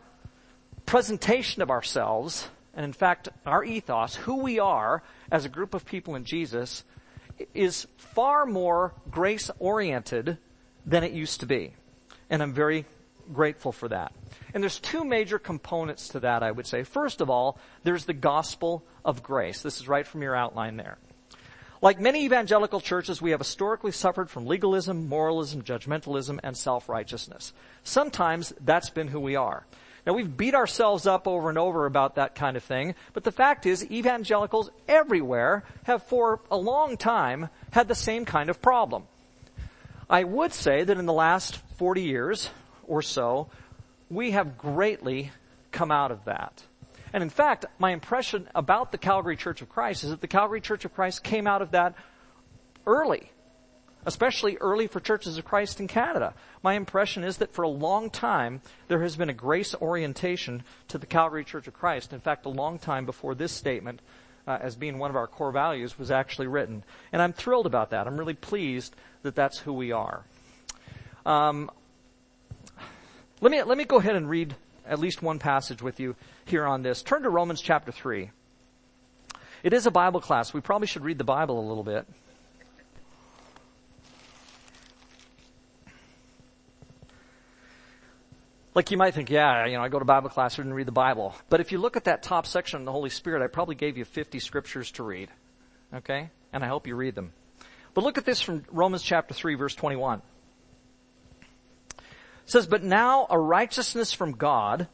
presentation 0.86 1.62
of 1.62 1.70
ourselves, 1.70 2.48
and 2.74 2.84
in 2.84 2.92
fact, 2.92 3.28
our 3.46 3.64
ethos, 3.64 4.16
who 4.16 4.36
we 4.36 4.58
are 4.58 5.02
as 5.30 5.44
a 5.44 5.48
group 5.48 5.74
of 5.74 5.84
people 5.84 6.14
in 6.14 6.24
Jesus, 6.24 6.84
is 7.54 7.86
far 7.96 8.46
more 8.46 8.94
grace 9.10 9.50
oriented 9.58 10.38
than 10.84 11.04
it 11.04 11.12
used 11.12 11.40
to 11.40 11.46
be. 11.46 11.74
And 12.30 12.42
I'm 12.42 12.52
very 12.52 12.84
grateful 13.32 13.72
for 13.72 13.88
that. 13.88 14.12
And 14.54 14.62
there's 14.62 14.80
two 14.80 15.04
major 15.04 15.38
components 15.38 16.08
to 16.08 16.20
that, 16.20 16.42
I 16.42 16.50
would 16.50 16.66
say. 16.66 16.82
First 16.82 17.20
of 17.20 17.30
all, 17.30 17.58
there's 17.84 18.06
the 18.06 18.14
gospel 18.14 18.84
of 19.04 19.22
grace. 19.22 19.62
This 19.62 19.80
is 19.80 19.88
right 19.88 20.06
from 20.06 20.22
your 20.22 20.34
outline 20.34 20.76
there. 20.76 20.98
Like 21.80 22.00
many 22.00 22.24
evangelical 22.24 22.80
churches, 22.80 23.22
we 23.22 23.30
have 23.30 23.40
historically 23.40 23.92
suffered 23.92 24.30
from 24.30 24.46
legalism, 24.46 25.08
moralism, 25.08 25.62
judgmentalism, 25.62 26.40
and 26.42 26.56
self-righteousness. 26.56 27.52
Sometimes 27.84 28.52
that's 28.60 28.90
been 28.90 29.08
who 29.08 29.20
we 29.20 29.36
are. 29.36 29.64
Now 30.04 30.14
we've 30.14 30.36
beat 30.36 30.54
ourselves 30.54 31.06
up 31.06 31.28
over 31.28 31.48
and 31.48 31.58
over 31.58 31.86
about 31.86 32.16
that 32.16 32.34
kind 32.34 32.56
of 32.56 32.64
thing, 32.64 32.94
but 33.12 33.24
the 33.24 33.32
fact 33.32 33.66
is 33.66 33.88
evangelicals 33.90 34.70
everywhere 34.88 35.64
have 35.84 36.02
for 36.02 36.40
a 36.50 36.56
long 36.56 36.96
time 36.96 37.48
had 37.70 37.88
the 37.88 37.94
same 37.94 38.24
kind 38.24 38.50
of 38.50 38.60
problem. 38.62 39.04
I 40.10 40.24
would 40.24 40.54
say 40.54 40.82
that 40.82 40.96
in 40.96 41.06
the 41.06 41.12
last 41.12 41.56
40 41.76 42.02
years 42.02 42.50
or 42.86 43.02
so, 43.02 43.50
we 44.08 44.30
have 44.30 44.56
greatly 44.56 45.30
come 45.70 45.90
out 45.90 46.10
of 46.10 46.24
that. 46.24 46.62
And 47.12 47.22
in 47.22 47.30
fact, 47.30 47.64
my 47.78 47.90
impression 47.90 48.48
about 48.54 48.92
the 48.92 48.98
Calgary 48.98 49.36
Church 49.36 49.62
of 49.62 49.68
Christ 49.68 50.04
is 50.04 50.10
that 50.10 50.20
the 50.20 50.28
Calgary 50.28 50.60
Church 50.60 50.84
of 50.84 50.94
Christ 50.94 51.24
came 51.24 51.46
out 51.46 51.62
of 51.62 51.70
that 51.72 51.94
early, 52.86 53.30
especially 54.04 54.56
early 54.58 54.86
for 54.86 55.00
churches 55.00 55.38
of 55.38 55.44
Christ 55.44 55.80
in 55.80 55.88
Canada. 55.88 56.34
My 56.62 56.74
impression 56.74 57.24
is 57.24 57.38
that 57.38 57.52
for 57.52 57.62
a 57.62 57.68
long 57.68 58.10
time, 58.10 58.60
there 58.88 59.02
has 59.02 59.16
been 59.16 59.30
a 59.30 59.34
grace 59.34 59.74
orientation 59.74 60.62
to 60.88 60.98
the 60.98 61.06
Calgary 61.06 61.44
Church 61.44 61.66
of 61.66 61.74
Christ. 61.74 62.12
In 62.12 62.20
fact, 62.20 62.46
a 62.46 62.50
long 62.50 62.78
time 62.78 63.06
before 63.06 63.34
this 63.34 63.52
statement, 63.52 64.00
uh, 64.46 64.58
as 64.60 64.76
being 64.76 64.98
one 64.98 65.10
of 65.10 65.16
our 65.16 65.26
core 65.26 65.52
values, 65.52 65.98
was 65.98 66.10
actually 66.10 66.46
written. 66.46 66.84
And 67.12 67.20
I'm 67.22 67.32
thrilled 67.32 67.66
about 67.66 67.90
that. 67.90 68.06
I'm 68.06 68.16
really 68.16 68.34
pleased 68.34 68.94
that 69.22 69.34
that's 69.34 69.58
who 69.58 69.72
we 69.72 69.92
are. 69.92 70.24
Um, 71.26 71.70
let 73.40 73.52
me 73.52 73.62
let 73.62 73.78
me 73.78 73.84
go 73.84 73.98
ahead 73.98 74.16
and 74.16 74.28
read 74.28 74.56
at 74.88 74.98
least 74.98 75.22
one 75.22 75.38
passage 75.38 75.82
with 75.82 76.00
you 76.00 76.16
here 76.44 76.66
on 76.66 76.82
this. 76.82 77.02
Turn 77.02 77.22
to 77.22 77.30
Romans 77.30 77.60
chapter 77.60 77.92
3. 77.92 78.30
It 79.62 79.72
is 79.72 79.86
a 79.86 79.90
Bible 79.90 80.20
class. 80.20 80.54
We 80.54 80.60
probably 80.60 80.86
should 80.86 81.04
read 81.04 81.18
the 81.18 81.24
Bible 81.24 81.58
a 81.60 81.66
little 81.66 81.84
bit. 81.84 82.06
Like 88.74 88.92
you 88.92 88.96
might 88.96 89.12
think, 89.12 89.28
yeah, 89.28 89.66
you 89.66 89.76
know, 89.76 89.82
I 89.82 89.88
go 89.88 89.98
to 89.98 90.04
Bible 90.04 90.30
class, 90.30 90.54
I 90.54 90.62
didn't 90.62 90.74
read 90.74 90.86
the 90.86 90.92
Bible. 90.92 91.34
But 91.48 91.60
if 91.60 91.72
you 91.72 91.78
look 91.78 91.96
at 91.96 92.04
that 92.04 92.22
top 92.22 92.46
section 92.46 92.78
on 92.78 92.84
the 92.84 92.92
Holy 92.92 93.10
Spirit, 93.10 93.42
I 93.42 93.48
probably 93.48 93.74
gave 93.74 93.98
you 93.98 94.04
50 94.04 94.38
scriptures 94.38 94.92
to 94.92 95.02
read. 95.02 95.30
Okay? 95.92 96.30
And 96.52 96.62
I 96.62 96.68
hope 96.68 96.86
you 96.86 96.94
read 96.94 97.16
them. 97.16 97.32
But 97.94 98.04
look 98.04 98.18
at 98.18 98.24
this 98.24 98.40
from 98.40 98.64
Romans 98.70 99.02
chapter 99.02 99.34
3 99.34 99.56
verse 99.56 99.74
21 99.74 100.22
says, 102.50 102.66
but 102.66 102.82
now 102.82 103.26
a 103.30 103.38
righteousness 103.38 104.12
from 104.12 104.32
God, 104.32 104.88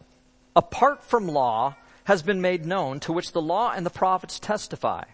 apart 0.57 1.05
from 1.05 1.29
law, 1.29 1.77
has 2.05 2.23
been 2.23 2.41
made 2.41 2.67
known 2.67 3.01
to 3.01 3.13
which 3.13 3.33
the 3.33 3.41
law 3.41 3.73
and 3.75 3.85
the 3.85 3.91
prophets 3.91 4.39
testify. 4.39 5.05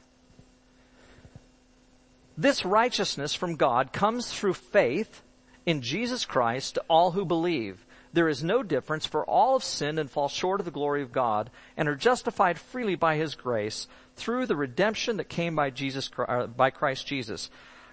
This 2.37 2.65
righteousness 2.65 3.35
from 3.35 3.57
God 3.57 3.93
comes 3.93 4.33
through 4.33 4.55
faith 4.55 5.23
in 5.67 5.83
Jesus 5.83 6.25
Christ 6.25 6.77
to 6.77 6.85
all 6.89 7.11
who 7.11 7.25
believe. 7.25 7.85
There 8.13 8.29
is 8.29 8.43
no 8.43 8.63
difference 8.63 9.07
for 9.07 9.25
all 9.25 9.53
have 9.53 9.65
sinned 9.65 9.99
and 9.99 10.11
fall 10.11 10.29
short 10.29 10.61
of 10.61 10.65
the 10.65 10.73
glory 10.73 11.03
of 11.03 11.13
God 11.13 11.51
and 11.77 11.89
are 11.89 11.95
justified 11.95 12.59
freely 12.59 12.97
by 12.97 13.17
His 13.17 13.35
grace 13.35 13.87
through 14.17 14.47
the 14.47 14.57
redemption 14.57 15.19
that 15.19 15.29
came 15.29 15.55
by 15.55 15.71
Jesus, 15.71 16.11
uh, 16.19 16.47
by 16.47 16.71
Christ 16.71 17.07
Jesus. 17.07 17.51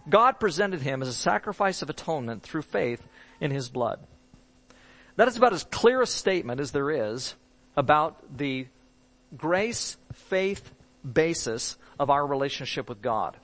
God 0.09 0.39
presented 0.39 0.81
Him 0.81 1.01
as 1.01 1.07
a 1.07 1.13
sacrifice 1.13 1.81
of 1.81 1.89
atonement 1.89 2.41
through 2.41 2.63
faith 2.63 3.05
in 3.39 3.51
His 3.51 3.69
blood. 3.69 3.99
That 5.17 5.27
is 5.27 5.35
about 5.35 5.51
as 5.51 5.63
clear 5.65 6.01
a 6.01 6.07
statement 6.07 6.61
as 6.61 6.71
there 6.71 6.91
is 6.91 7.35
about 7.75 8.37
the 8.37 8.67
grace, 9.35 9.97
faith 10.13 10.71
basis 11.11 11.77
of 11.99 12.09
our 12.09 12.25
relationship 12.25 12.87
with 12.87 13.01
God. 13.01 13.35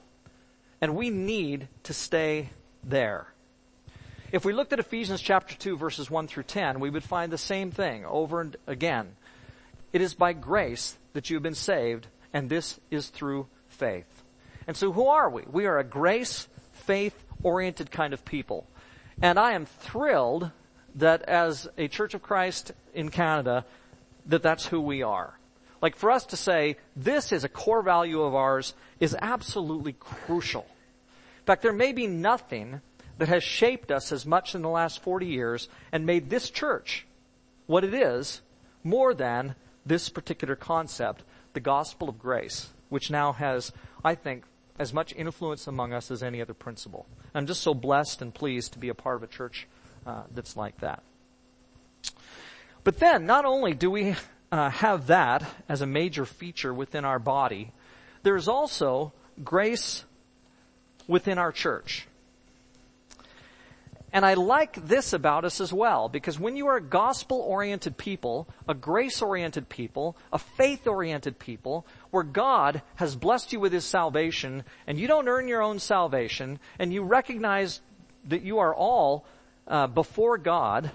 And 0.80 0.96
we 0.96 1.10
need 1.10 1.68
to 1.84 1.94
stay 1.94 2.52
there. 2.84 3.28
If 4.32 4.46
we 4.46 4.54
looked 4.54 4.72
at 4.72 4.80
Ephesians 4.80 5.22
chapter 5.22 5.56
2 5.56 5.78
verses 5.78 6.10
1 6.12 6.28
through 6.28 6.44
10, 6.44 6.80
we 6.80 6.92
would 6.92 7.04
find 7.04 7.32
the 7.32 7.38
same 7.38 7.72
thing 7.72 8.06
over 8.06 8.42
and 8.42 8.56
again. 8.68 9.16
It 9.92 10.02
is 10.02 10.14
by 10.14 10.34
grace 10.34 10.98
that 11.14 11.30
you 11.30 11.36
have 11.36 11.44
been 11.44 11.56
saved, 11.56 12.08
and 12.34 12.50
this 12.50 12.80
is 12.92 13.10
through 13.10 13.48
faith. 13.68 14.24
And 14.68 14.78
so 14.78 14.92
who 14.92 15.08
are 15.08 15.30
we? 15.30 15.44
We 15.52 15.66
are 15.66 15.80
a 15.80 15.84
grace, 15.84 16.48
faith 16.72 17.24
oriented 17.42 17.90
kind 17.92 18.14
of 18.14 18.26
people. 18.26 18.68
And 19.22 19.40
I 19.40 19.54
am 19.54 19.66
thrilled 19.66 20.52
that 20.96 21.24
as 21.24 21.68
a 21.78 21.88
Church 21.88 22.14
of 22.14 22.22
Christ 22.22 22.72
in 22.94 23.10
Canada, 23.10 23.66
that 24.26 24.44
that's 24.44 24.68
who 24.68 24.82
we 24.82 25.04
are. 25.04 25.38
Like 25.82 25.96
for 25.96 26.12
us 26.12 26.26
to 26.28 26.38
say, 26.38 26.78
this 26.96 27.32
is 27.32 27.44
a 27.44 27.50
core 27.50 27.82
value 27.82 28.22
of 28.22 28.36
ours 28.36 28.74
is 29.00 29.16
absolutely 29.22 29.94
crucial. 29.94 30.66
In 31.40 31.46
fact, 31.46 31.62
there 31.62 31.74
may 31.74 31.92
be 31.92 32.08
nothing 32.08 32.82
that 33.18 33.28
has 33.28 33.44
shaped 33.44 33.92
us 33.92 34.12
as 34.12 34.26
much 34.26 34.56
in 34.56 34.62
the 34.62 34.70
last 34.70 35.02
40 35.04 35.26
years 35.26 35.68
and 35.92 36.06
made 36.06 36.30
this 36.30 36.50
church 36.50 37.06
what 37.68 37.84
it 37.84 37.94
is 37.94 38.42
more 38.84 39.14
than 39.14 39.56
this 39.86 40.10
particular 40.10 40.56
concept, 40.56 41.24
the 41.54 41.60
gospel 41.60 42.10
of 42.10 42.20
grace, 42.20 42.70
which 42.90 43.12
now 43.12 43.34
has, 43.34 43.72
I 44.04 44.16
think, 44.16 44.46
as 44.80 44.94
much 44.94 45.14
influence 45.16 45.68
among 45.68 45.94
us 45.94 46.10
as 46.10 46.24
any 46.24 46.42
other 46.42 46.54
principle. 46.54 47.06
I'm 47.36 47.46
just 47.46 47.62
so 47.62 47.74
blessed 47.74 48.22
and 48.22 48.34
pleased 48.34 48.74
to 48.74 48.80
be 48.80 48.90
a 48.90 48.96
part 48.96 49.18
of 49.18 49.24
a 49.24 49.28
church 49.28 49.68
uh, 50.06 50.24
that's 50.34 50.56
like 50.56 50.80
that. 50.80 51.04
But 52.84 53.00
then, 53.00 53.26
not 53.26 53.46
only 53.46 53.74
do 53.74 53.90
we 53.90 54.16
uh, 54.52 54.70
have 54.70 55.08
that 55.08 55.44
as 55.70 55.82
a 55.82 55.88
major 55.88 56.26
feature 56.26 56.74
within 56.74 57.06
our 57.06 57.20
body, 57.20 57.72
there's 58.24 58.48
also 58.48 59.14
grace 59.44 60.04
within 61.08 61.38
our 61.38 61.52
church. 61.52 62.08
And 64.14 64.24
I 64.24 64.36
like 64.36 64.76
this 64.86 65.12
about 65.14 65.44
us 65.44 65.60
as 65.60 65.74
well, 65.74 66.08
because 66.08 66.40
when 66.40 66.56
you 66.56 66.68
are 66.68 66.78
a 66.78 66.82
gospel 66.82 67.40
oriented 67.40 67.98
people, 67.98 68.48
a 68.68 68.76
grace 68.76 69.24
oriented 69.24 69.70
people, 69.70 70.16
a 70.32 70.38
faith 70.38 70.86
oriented 70.86 71.40
people, 71.40 71.88
where 72.12 72.22
God 72.22 72.84
has 72.96 73.16
blessed 73.16 73.54
you 73.54 73.60
with 73.60 73.74
His 73.74 73.86
salvation, 73.86 74.66
and 74.86 75.00
you 75.00 75.08
don't 75.08 75.28
earn 75.28 75.48
your 75.48 75.64
own 75.64 75.80
salvation, 75.80 76.60
and 76.78 76.94
you 76.94 77.02
recognize 77.02 77.82
that 78.26 78.44
you 78.44 78.60
are 78.60 78.76
all 78.76 79.26
uh, 79.74 79.88
before 79.88 80.38
God, 80.38 80.92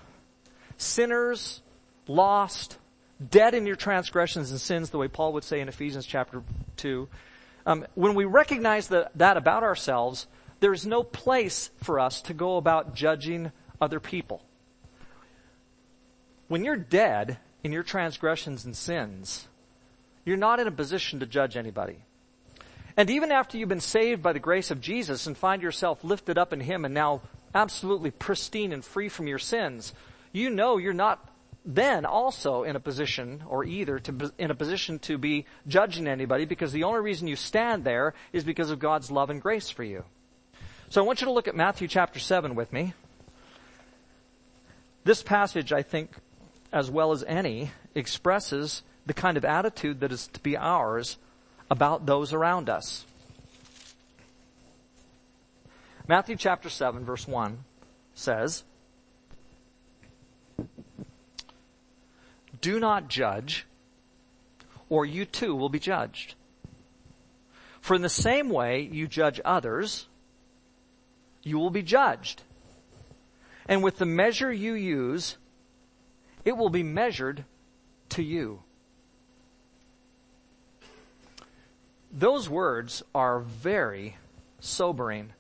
sinners, 0.77 1.61
lost, 2.07 2.79
dead 3.29 3.53
in 3.55 3.67
your 3.67 3.75
transgressions 3.75 4.53
and 4.53 4.61
sins, 4.61 4.91
the 4.91 4.99
way 4.99 5.09
Paul 5.09 5.33
would 5.33 5.43
say 5.43 5.61
in 5.61 5.69
Ephesians 5.69 6.07
chapter 6.07 6.45
2. 6.77 7.09
Um, 7.67 7.85
when 7.95 8.15
we 8.15 8.25
recognize 8.25 8.87
that, 8.89 9.11
that 9.17 9.37
about 9.37 9.65
ourselves, 9.65 10.29
there 10.61 10.73
is 10.73 10.87
no 10.87 11.03
place 11.03 11.71
for 11.83 11.99
us 11.99 12.23
to 12.23 12.35
go 12.35 12.57
about 12.57 12.95
judging 12.95 13.51
other 13.81 13.99
people. 13.99 14.43
When 16.47 16.65
you're 16.65 16.77
dead 16.77 17.39
in 17.65 17.73
your 17.73 17.83
transgressions 17.83 18.65
and 18.65 18.77
sins, 18.77 19.49
you're 20.25 20.37
not 20.37 20.61
in 20.61 20.69
a 20.69 20.73
position 20.73 21.19
to 21.19 21.27
judge 21.27 21.57
anybody. 21.57 21.97
And 22.97 23.11
even 23.11 23.33
after 23.33 23.59
you've 23.59 23.69
been 23.69 23.81
saved 23.81 24.23
by 24.23 24.33
the 24.33 24.39
grace 24.39 24.71
of 24.71 24.81
Jesus 24.81 25.27
and 25.27 25.37
find 25.37 25.63
yourself 25.63 26.05
lifted 26.05 26.39
up 26.39 26.53
in 26.53 26.61
Him 26.61 26.85
and 26.85 26.95
now 26.95 27.23
absolutely 27.55 28.11
pristine 28.11 28.73
and 28.73 28.85
free 28.85 29.09
from 29.09 29.27
your 29.27 29.39
sins, 29.39 29.93
you 30.33 30.51
know 30.51 30.77
you're 30.77 30.93
not 30.93 31.29
then 31.65 32.07
also 32.07 32.63
in 32.63 32.77
a 32.77 32.81
position, 32.81 33.43
or 33.47 33.63
either 33.63 33.99
to, 33.99 34.33
in 34.39 34.51
a 34.51 34.55
position 34.55 34.99
to 35.01 35.19
be 35.19 35.45
judging 35.67 36.07
anybody 36.07 36.47
because 36.47 36.73
the 36.73 36.85
only 36.85 37.01
reason 37.01 37.29
you 37.29 37.37
stand 37.37 37.85
there 37.85 38.15
is 38.33 38.43
because 38.43 38.71
of 38.71 38.79
God's 38.79 39.11
love 39.11 39.29
and 39.29 39.43
grace 39.43 39.69
for 39.69 39.85
you. 39.85 40.05
So 40.89 41.03
I 41.03 41.07
want 41.07 41.21
you 41.21 41.27
to 41.27 41.33
look 41.33 41.47
at 41.47 41.55
Matthew 41.55 41.87
chapter 41.87 42.19
7 42.19 42.55
with 42.55 42.73
me. 42.73 42.95
This 45.05 45.23
passage, 45.23 45.73
I 45.73 45.83
think, 45.83 46.13
as 46.73 46.91
well 46.91 47.13
as 47.13 47.23
any, 47.25 47.71
expresses 47.95 48.83
the 49.05 49.15
kind 49.15 49.37
of 49.37 49.45
attitude 49.45 50.01
that 50.01 50.13
is 50.13 50.29
to 50.29 50.41
be 50.41 50.57
ours 50.57 51.19
about 51.71 52.07
those 52.07 52.33
around 52.33 52.71
us. 52.71 53.05
Matthew 56.09 56.37
chapter 56.37 56.71
7 56.71 57.05
verse 57.05 57.29
1 57.29 57.65
says, 58.15 58.65
Do 62.63 62.81
not 62.81 63.09
judge, 63.09 63.67
or 64.89 65.05
you 65.05 65.27
too 65.27 65.55
will 65.55 65.69
be 65.69 65.79
judged. 65.79 66.35
For 67.83 67.95
in 67.95 68.01
the 68.01 68.09
same 68.09 68.49
way 68.49 68.89
you 68.91 69.07
judge 69.07 69.39
others, 69.45 70.07
you 71.43 71.59
will 71.59 71.69
be 71.69 71.83
judged. 71.83 72.43
And 73.69 73.83
with 73.83 73.99
the 73.99 74.07
measure 74.07 74.51
you 74.51 74.73
use, 74.73 75.37
it 76.43 76.57
will 76.57 76.71
be 76.71 76.83
measured 76.83 77.45
to 78.11 78.23
you. 78.23 78.63
Those 82.11 82.49
words 82.49 83.03
are 83.15 83.41
very 83.41 84.17
sobering 84.59 85.35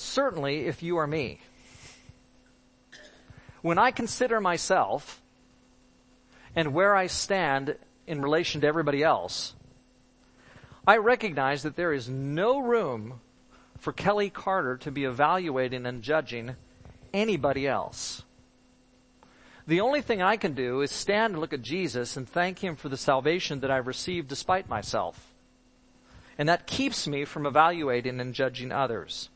Certainly 0.00 0.66
if 0.66 0.82
you 0.82 0.96
are 0.96 1.06
me. 1.06 1.40
When 3.62 3.78
I 3.78 3.90
consider 3.90 4.40
myself 4.40 5.20
and 6.56 6.72
where 6.72 6.96
I 6.96 7.06
stand 7.06 7.76
in 8.06 8.22
relation 8.22 8.62
to 8.62 8.66
everybody 8.66 9.02
else, 9.02 9.54
I 10.86 10.96
recognize 10.96 11.62
that 11.62 11.76
there 11.76 11.92
is 11.92 12.08
no 12.08 12.58
room 12.58 13.20
for 13.78 13.92
Kelly 13.92 14.30
Carter 14.30 14.76
to 14.78 14.90
be 14.90 15.04
evaluating 15.04 15.86
and 15.86 16.02
judging 16.02 16.56
anybody 17.12 17.66
else. 17.66 18.22
The 19.66 19.80
only 19.80 20.02
thing 20.02 20.20
I 20.20 20.36
can 20.36 20.54
do 20.54 20.80
is 20.80 20.90
stand 20.90 21.34
and 21.34 21.40
look 21.40 21.52
at 21.52 21.62
Jesus 21.62 22.16
and 22.16 22.28
thank 22.28 22.58
Him 22.58 22.76
for 22.76 22.88
the 22.88 22.96
salvation 22.96 23.60
that 23.60 23.70
I've 23.70 23.86
received 23.86 24.28
despite 24.28 24.68
myself. 24.68 25.32
And 26.38 26.48
that 26.48 26.66
keeps 26.66 27.06
me 27.06 27.24
from 27.24 27.46
evaluating 27.46 28.18
and 28.20 28.34
judging 28.34 28.72
others. 28.72 29.29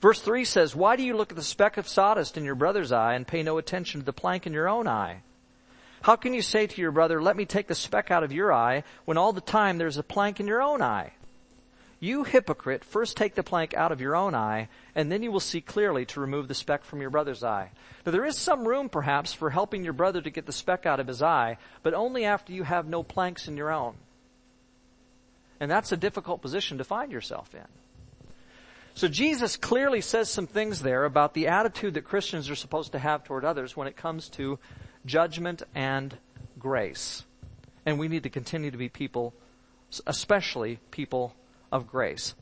Verse 0.00 0.20
3 0.20 0.44
says, 0.44 0.76
Why 0.76 0.96
do 0.96 1.02
you 1.02 1.16
look 1.16 1.32
at 1.32 1.36
the 1.36 1.42
speck 1.42 1.76
of 1.76 1.88
sawdust 1.88 2.36
in 2.36 2.44
your 2.44 2.54
brother's 2.54 2.92
eye 2.92 3.14
and 3.14 3.26
pay 3.26 3.42
no 3.42 3.58
attention 3.58 4.00
to 4.00 4.06
the 4.06 4.12
plank 4.12 4.46
in 4.46 4.52
your 4.52 4.68
own 4.68 4.86
eye? 4.86 5.22
How 6.02 6.16
can 6.16 6.34
you 6.34 6.42
say 6.42 6.66
to 6.66 6.80
your 6.80 6.92
brother, 6.92 7.20
let 7.20 7.36
me 7.36 7.46
take 7.46 7.66
the 7.66 7.74
speck 7.74 8.10
out 8.10 8.22
of 8.22 8.32
your 8.32 8.52
eye, 8.52 8.84
when 9.06 9.16
all 9.16 9.32
the 9.32 9.40
time 9.40 9.78
there's 9.78 9.96
a 9.96 10.02
plank 10.02 10.38
in 10.38 10.46
your 10.46 10.62
own 10.62 10.82
eye? 10.82 11.12
You 11.98 12.24
hypocrite, 12.24 12.84
first 12.84 13.16
take 13.16 13.34
the 13.34 13.42
plank 13.42 13.72
out 13.72 13.90
of 13.90 14.02
your 14.02 14.14
own 14.14 14.34
eye, 14.34 14.68
and 14.94 15.10
then 15.10 15.22
you 15.22 15.32
will 15.32 15.40
see 15.40 15.62
clearly 15.62 16.04
to 16.06 16.20
remove 16.20 16.46
the 16.46 16.54
speck 16.54 16.84
from 16.84 17.00
your 17.00 17.08
brother's 17.08 17.42
eye. 17.42 17.70
Now 18.04 18.12
there 18.12 18.26
is 18.26 18.36
some 18.36 18.68
room 18.68 18.90
perhaps 18.90 19.32
for 19.32 19.48
helping 19.48 19.82
your 19.82 19.94
brother 19.94 20.20
to 20.20 20.30
get 20.30 20.44
the 20.44 20.52
speck 20.52 20.84
out 20.84 21.00
of 21.00 21.06
his 21.06 21.22
eye, 21.22 21.56
but 21.82 21.94
only 21.94 22.26
after 22.26 22.52
you 22.52 22.64
have 22.64 22.86
no 22.86 23.02
planks 23.02 23.48
in 23.48 23.56
your 23.56 23.72
own. 23.72 23.94
And 25.58 25.70
that's 25.70 25.90
a 25.90 25.96
difficult 25.96 26.42
position 26.42 26.78
to 26.78 26.84
find 26.84 27.10
yourself 27.10 27.54
in. 27.54 27.66
So 28.96 29.08
Jesus 29.08 29.58
clearly 29.58 30.00
says 30.00 30.30
some 30.30 30.46
things 30.46 30.80
there 30.80 31.04
about 31.04 31.34
the 31.34 31.48
attitude 31.48 31.92
that 31.94 32.04
Christians 32.04 32.48
are 32.48 32.54
supposed 32.54 32.92
to 32.92 32.98
have 32.98 33.24
toward 33.24 33.44
others 33.44 33.76
when 33.76 33.86
it 33.86 33.94
comes 33.94 34.30
to 34.30 34.58
judgment 35.04 35.62
and 35.74 36.16
grace. 36.58 37.22
And 37.84 37.98
we 37.98 38.08
need 38.08 38.22
to 38.22 38.30
continue 38.30 38.70
to 38.70 38.78
be 38.78 38.88
people, 38.88 39.34
especially 40.06 40.78
people 40.90 41.34
of 41.70 41.86
grace. 41.86 42.34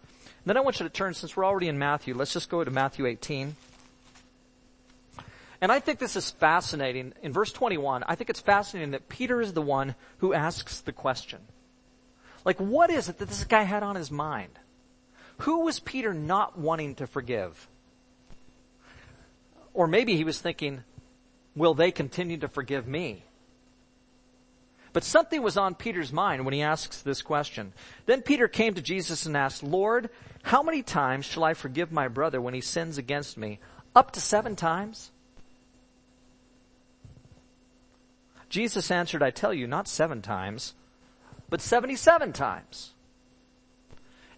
Then 0.47 0.57
I 0.57 0.61
want 0.61 0.79
you 0.79 0.85
to 0.85 0.91
turn, 0.91 1.15
since 1.15 1.37
we're 1.37 1.45
already 1.45 1.67
in 1.67 1.77
Matthew, 1.77 2.15
let's 2.15 2.33
just 2.33 2.49
go 2.49 2.63
to 2.63 2.71
Matthew 2.71 3.07
18. 3.07 3.57
And 5.61 5.73
I 5.73 5.81
think 5.81 5.99
this 5.99 6.15
is 6.15 6.31
fascinating. 6.31 7.15
In 7.21 7.33
verse 7.33 7.51
21, 7.51 8.05
I 8.07 8.15
think 8.15 8.31
it's 8.31 8.41
fascinating 8.41 8.93
that 8.93 9.09
Peter 9.09 9.41
is 9.41 9.55
the 9.55 9.63
one 9.63 9.97
who 10.19 10.33
asks 10.33 10.83
the 10.83 10.93
question. 10.93 11.41
Like, 12.45 12.59
what 12.59 12.91
is 12.91 13.09
it 13.09 13.19
that 13.19 13.29
this 13.29 13.43
guy 13.43 13.63
had 13.65 13.83
on 13.83 13.97
his 13.97 14.13
mind? 14.13 14.61
Who 15.39 15.61
was 15.61 15.81
Peter 15.81 16.15
not 16.15 16.59
wanting 16.59 16.95
to 16.97 17.07
forgive? 17.07 17.69
Or 19.73 19.87
maybe 19.87 20.17
he 20.17 20.25
was 20.25 20.41
thinking, 20.41 20.85
will 21.57 21.75
they 21.75 21.91
continue 21.91 22.39
to 22.39 22.49
forgive 22.49 22.87
me? 22.87 23.25
But 24.93 25.03
something 25.03 25.43
was 25.43 25.57
on 25.57 25.75
Peter's 25.75 26.13
mind 26.13 26.45
when 26.45 26.55
he 26.55 26.63
asks 26.63 27.03
this 27.03 27.21
question. 27.21 27.73
Then 28.07 28.23
Peter 28.23 28.47
came 28.47 28.75
to 28.75 28.81
Jesus 28.81 29.27
and 29.27 29.37
asked, 29.37 29.65
Lord, 29.65 30.09
how 30.45 30.63
many 30.63 30.83
times 30.83 31.25
shall 31.25 31.43
I 31.43 31.55
forgive 31.55 31.91
my 31.91 32.07
brother 32.07 32.41
when 32.41 32.55
he 32.55 32.61
sins 32.61 32.97
against 32.97 33.37
me? 33.37 33.59
Up 33.97 34.13
to 34.13 34.21
seven 34.21 34.55
times? 34.55 35.11
Jesus 38.49 38.93
answered, 38.93 39.21
I 39.21 39.31
tell 39.33 39.53
you, 39.53 39.67
not 39.67 39.89
seven 39.89 40.23
times, 40.23 40.75
but 41.51 41.61
77 41.61 42.33
times. 42.33 42.94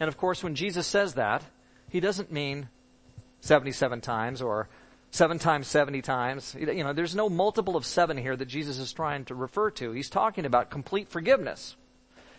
And 0.01 0.09
of 0.09 0.17
course, 0.17 0.43
when 0.43 0.55
Jesus 0.55 0.87
says 0.87 1.15
that, 1.15 1.43
he 1.89 2.01
doesn't 2.01 2.33
mean 2.33 2.69
77 3.41 4.01
times 4.01 4.43
or 4.43 4.69
seven 5.11 5.39
times 5.39 5.67
70 5.67 6.03
times. 6.03 6.57
You 6.59 6.85
know, 6.85 6.93
there's 6.93 7.15
no 7.15 7.29
multiple 7.29 7.77
of 7.77 7.87
seven 7.87 8.17
here 8.17 8.37
that 8.37 8.47
Jesus 8.47 8.79
is 8.79 8.93
trying 8.93 9.25
to 9.27 9.35
refer 9.35 9.71
to. 9.73 9.93
He's 9.93 10.11
talking 10.11 10.45
about 10.45 10.71
complete 10.71 11.09
forgiveness. 11.09 11.77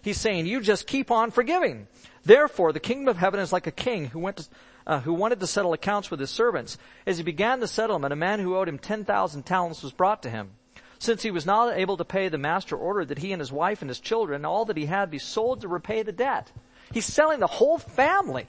He's 0.02 0.20
saying, 0.20 0.46
you 0.46 0.62
just 0.62 0.88
keep 0.88 1.12
on 1.12 1.32
forgiving. 1.32 1.88
Therefore, 2.24 2.72
the 2.72 2.80
kingdom 2.80 3.10
of 3.10 3.18
heaven 3.18 3.40
is 3.40 3.52
like 3.52 3.68
a 3.68 3.72
king 3.72 4.08
who 4.08 4.20
went 4.20 4.38
to, 4.38 4.46
uh, 4.86 5.00
who 5.02 5.14
wanted 5.14 5.40
to 5.40 5.48
settle 5.48 5.74
accounts 5.74 6.12
with 6.12 6.20
his 6.20 6.30
servants. 6.30 6.78
As 7.06 7.18
he 7.18 7.24
began 7.24 7.60
the 7.60 7.68
settlement, 7.68 8.14
a 8.14 8.18
man 8.18 8.40
who 8.40 8.56
owed 8.56 8.70
him 8.70 8.80
10,000 8.80 9.44
talents 9.44 9.84
was 9.84 9.92
brought 9.92 10.24
to 10.24 10.30
him. 10.30 10.52
Since 11.00 11.24
he 11.24 11.32
was 11.32 11.46
not 11.46 11.78
able 11.78 11.98
to 11.98 12.06
pay, 12.06 12.28
the 12.28 12.38
master 12.38 12.76
ordered 12.76 13.10
that 13.10 13.20
he 13.20 13.32
and 13.32 13.40
his 13.40 13.52
wife 13.52 13.82
and 13.82 13.90
his 13.90 14.00
children, 14.00 14.46
all 14.46 14.66
that 14.66 14.78
he 14.78 14.86
had, 14.86 15.12
be 15.12 15.20
sold 15.20 15.62
to 15.62 15.68
repay 15.68 16.04
the 16.04 16.12
debt. 16.12 16.52
He's 16.92 17.06
selling 17.06 17.40
the 17.40 17.48
whole 17.48 17.78
family. 17.78 18.48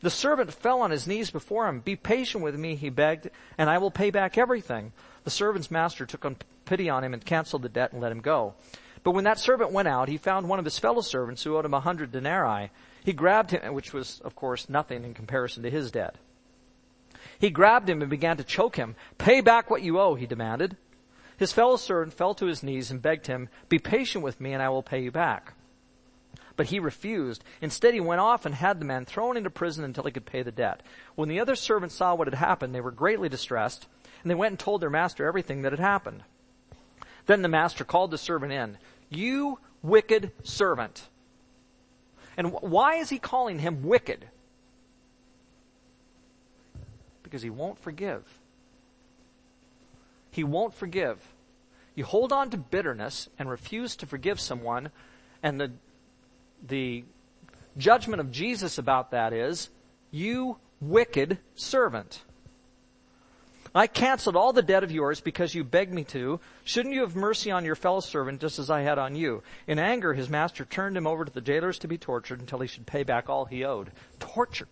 The 0.00 0.10
servant 0.10 0.52
fell 0.52 0.82
on 0.82 0.90
his 0.90 1.06
knees 1.06 1.30
before 1.30 1.66
him. 1.66 1.80
Be 1.80 1.96
patient 1.96 2.44
with 2.44 2.58
me, 2.58 2.74
he 2.74 2.90
begged, 2.90 3.30
and 3.56 3.70
I 3.70 3.78
will 3.78 3.90
pay 3.90 4.10
back 4.10 4.36
everything. 4.36 4.92
The 5.24 5.30
servant's 5.30 5.70
master 5.70 6.04
took 6.04 6.26
pity 6.66 6.90
on 6.90 7.02
him 7.02 7.14
and 7.14 7.24
canceled 7.24 7.62
the 7.62 7.70
debt 7.70 7.92
and 7.92 8.02
let 8.02 8.12
him 8.12 8.20
go. 8.20 8.54
But 9.02 9.12
when 9.12 9.24
that 9.24 9.38
servant 9.38 9.72
went 9.72 9.88
out, 9.88 10.08
he 10.08 10.16
found 10.16 10.48
one 10.48 10.58
of 10.58 10.64
his 10.64 10.78
fellow 10.78 11.00
servants 11.00 11.42
who 11.42 11.56
owed 11.56 11.64
him 11.64 11.74
a 11.74 11.80
hundred 11.80 12.12
denarii. 12.12 12.70
He 13.04 13.12
grabbed 13.12 13.50
him, 13.50 13.74
which 13.74 13.92
was, 13.92 14.20
of 14.20 14.34
course, 14.34 14.68
nothing 14.68 15.04
in 15.04 15.14
comparison 15.14 15.62
to 15.62 15.70
his 15.70 15.90
debt. 15.90 16.16
He 17.38 17.50
grabbed 17.50 17.88
him 17.88 18.00
and 18.00 18.10
began 18.10 18.36
to 18.38 18.44
choke 18.44 18.76
him. 18.76 18.96
Pay 19.18 19.40
back 19.40 19.70
what 19.70 19.82
you 19.82 19.98
owe, 19.98 20.14
he 20.14 20.26
demanded. 20.26 20.76
His 21.36 21.52
fellow 21.52 21.76
servant 21.76 22.14
fell 22.14 22.34
to 22.34 22.46
his 22.46 22.62
knees 22.62 22.90
and 22.90 23.02
begged 23.02 23.26
him, 23.26 23.48
Be 23.68 23.78
patient 23.78 24.24
with 24.24 24.40
me 24.40 24.52
and 24.52 24.62
I 24.62 24.68
will 24.68 24.82
pay 24.82 25.02
you 25.02 25.10
back. 25.10 25.54
But 26.56 26.66
he 26.66 26.78
refused. 26.78 27.42
Instead, 27.60 27.94
he 27.94 28.00
went 28.00 28.20
off 28.20 28.46
and 28.46 28.54
had 28.54 28.78
the 28.78 28.84
man 28.84 29.04
thrown 29.04 29.36
into 29.36 29.50
prison 29.50 29.84
until 29.84 30.04
he 30.04 30.12
could 30.12 30.26
pay 30.26 30.42
the 30.42 30.52
debt. 30.52 30.82
When 31.14 31.28
the 31.28 31.40
other 31.40 31.56
servants 31.56 31.96
saw 31.96 32.14
what 32.14 32.28
had 32.28 32.34
happened, 32.34 32.74
they 32.74 32.80
were 32.80 32.92
greatly 32.92 33.28
distressed, 33.28 33.88
and 34.22 34.30
they 34.30 34.36
went 34.36 34.52
and 34.52 34.58
told 34.58 34.80
their 34.80 34.90
master 34.90 35.26
everything 35.26 35.62
that 35.62 35.72
had 35.72 35.80
happened. 35.80 36.22
Then 37.26 37.42
the 37.42 37.48
master 37.48 37.84
called 37.84 38.10
the 38.10 38.18
servant 38.18 38.52
in. 38.52 38.78
You 39.08 39.58
wicked 39.82 40.30
servant. 40.42 41.08
And 42.36 42.52
why 42.52 42.96
is 42.96 43.10
he 43.10 43.18
calling 43.18 43.58
him 43.58 43.82
wicked? 43.82 44.26
Because 47.22 47.42
he 47.42 47.50
won't 47.50 47.78
forgive. 47.78 48.22
He 50.30 50.44
won't 50.44 50.74
forgive. 50.74 51.18
You 51.94 52.04
hold 52.04 52.32
on 52.32 52.50
to 52.50 52.56
bitterness 52.56 53.28
and 53.38 53.48
refuse 53.48 53.94
to 53.96 54.06
forgive 54.06 54.40
someone, 54.40 54.90
and 55.42 55.60
the 55.60 55.72
the 56.66 57.04
judgment 57.76 58.20
of 58.20 58.32
Jesus 58.32 58.78
about 58.78 59.10
that 59.10 59.32
is, 59.32 59.68
you 60.10 60.58
wicked 60.80 61.38
servant. 61.54 62.22
I 63.76 63.88
canceled 63.88 64.36
all 64.36 64.52
the 64.52 64.62
debt 64.62 64.84
of 64.84 64.92
yours 64.92 65.20
because 65.20 65.52
you 65.52 65.64
begged 65.64 65.92
me 65.92 66.04
to. 66.04 66.38
Shouldn't 66.62 66.94
you 66.94 67.00
have 67.00 67.16
mercy 67.16 67.50
on 67.50 67.64
your 67.64 67.74
fellow 67.74 67.98
servant 67.98 68.40
just 68.40 68.60
as 68.60 68.70
I 68.70 68.82
had 68.82 68.98
on 69.00 69.16
you? 69.16 69.42
In 69.66 69.80
anger, 69.80 70.14
his 70.14 70.28
master 70.28 70.64
turned 70.64 70.96
him 70.96 71.08
over 71.08 71.24
to 71.24 71.32
the 71.32 71.40
jailers 71.40 71.80
to 71.80 71.88
be 71.88 71.98
tortured 71.98 72.38
until 72.38 72.60
he 72.60 72.68
should 72.68 72.86
pay 72.86 73.02
back 73.02 73.28
all 73.28 73.46
he 73.46 73.64
owed. 73.64 73.90
Tortured. 74.20 74.68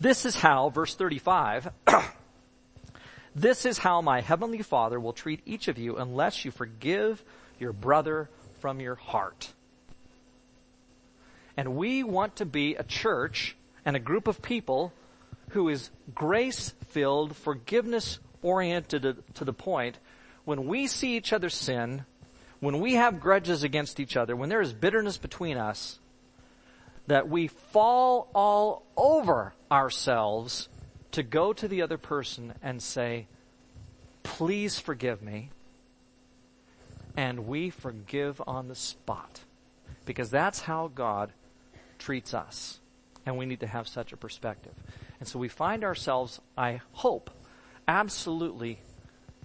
This 0.00 0.26
is 0.26 0.34
how, 0.34 0.68
verse 0.70 0.96
35, 0.96 1.70
this 3.36 3.64
is 3.64 3.78
how 3.78 4.02
my 4.02 4.20
heavenly 4.20 4.62
father 4.62 4.98
will 4.98 5.12
treat 5.12 5.40
each 5.46 5.68
of 5.68 5.78
you 5.78 5.96
unless 5.96 6.44
you 6.44 6.50
forgive 6.50 7.22
your 7.60 7.72
brother 7.72 8.28
from 8.58 8.80
your 8.80 8.96
heart. 8.96 9.52
And 11.56 11.76
we 11.76 12.02
want 12.02 12.36
to 12.36 12.46
be 12.46 12.74
a 12.74 12.84
church 12.84 13.56
and 13.84 13.96
a 13.96 14.00
group 14.00 14.28
of 14.28 14.42
people 14.42 14.92
who 15.50 15.68
is 15.68 15.90
grace 16.14 16.74
filled, 16.88 17.36
forgiveness 17.36 18.18
oriented 18.42 19.22
to 19.34 19.44
the 19.44 19.52
point 19.52 19.98
when 20.44 20.66
we 20.66 20.86
see 20.86 21.16
each 21.16 21.32
other 21.32 21.48
sin, 21.48 22.04
when 22.60 22.80
we 22.80 22.94
have 22.94 23.20
grudges 23.20 23.64
against 23.64 23.98
each 24.00 24.16
other, 24.16 24.36
when 24.36 24.48
there 24.48 24.60
is 24.60 24.72
bitterness 24.72 25.16
between 25.16 25.56
us, 25.56 25.98
that 27.08 27.28
we 27.28 27.48
fall 27.48 28.28
all 28.34 28.84
over 28.96 29.52
ourselves 29.70 30.68
to 31.12 31.22
go 31.22 31.52
to 31.52 31.68
the 31.68 31.82
other 31.82 31.98
person 31.98 32.54
and 32.62 32.82
say, 32.82 33.26
please 34.22 34.78
forgive 34.78 35.22
me. 35.22 35.50
And 37.16 37.46
we 37.46 37.70
forgive 37.70 38.40
on 38.46 38.68
the 38.68 38.74
spot. 38.74 39.40
Because 40.04 40.30
that's 40.30 40.60
how 40.60 40.90
God 40.94 41.32
treats 41.98 42.34
us. 42.34 42.78
And 43.24 43.36
we 43.36 43.46
need 43.46 43.60
to 43.60 43.66
have 43.66 43.88
such 43.88 44.12
a 44.12 44.16
perspective. 44.16 44.72
And 45.18 45.28
so 45.28 45.38
we 45.38 45.48
find 45.48 45.82
ourselves, 45.82 46.40
I 46.56 46.80
hope, 46.92 47.30
absolutely 47.88 48.78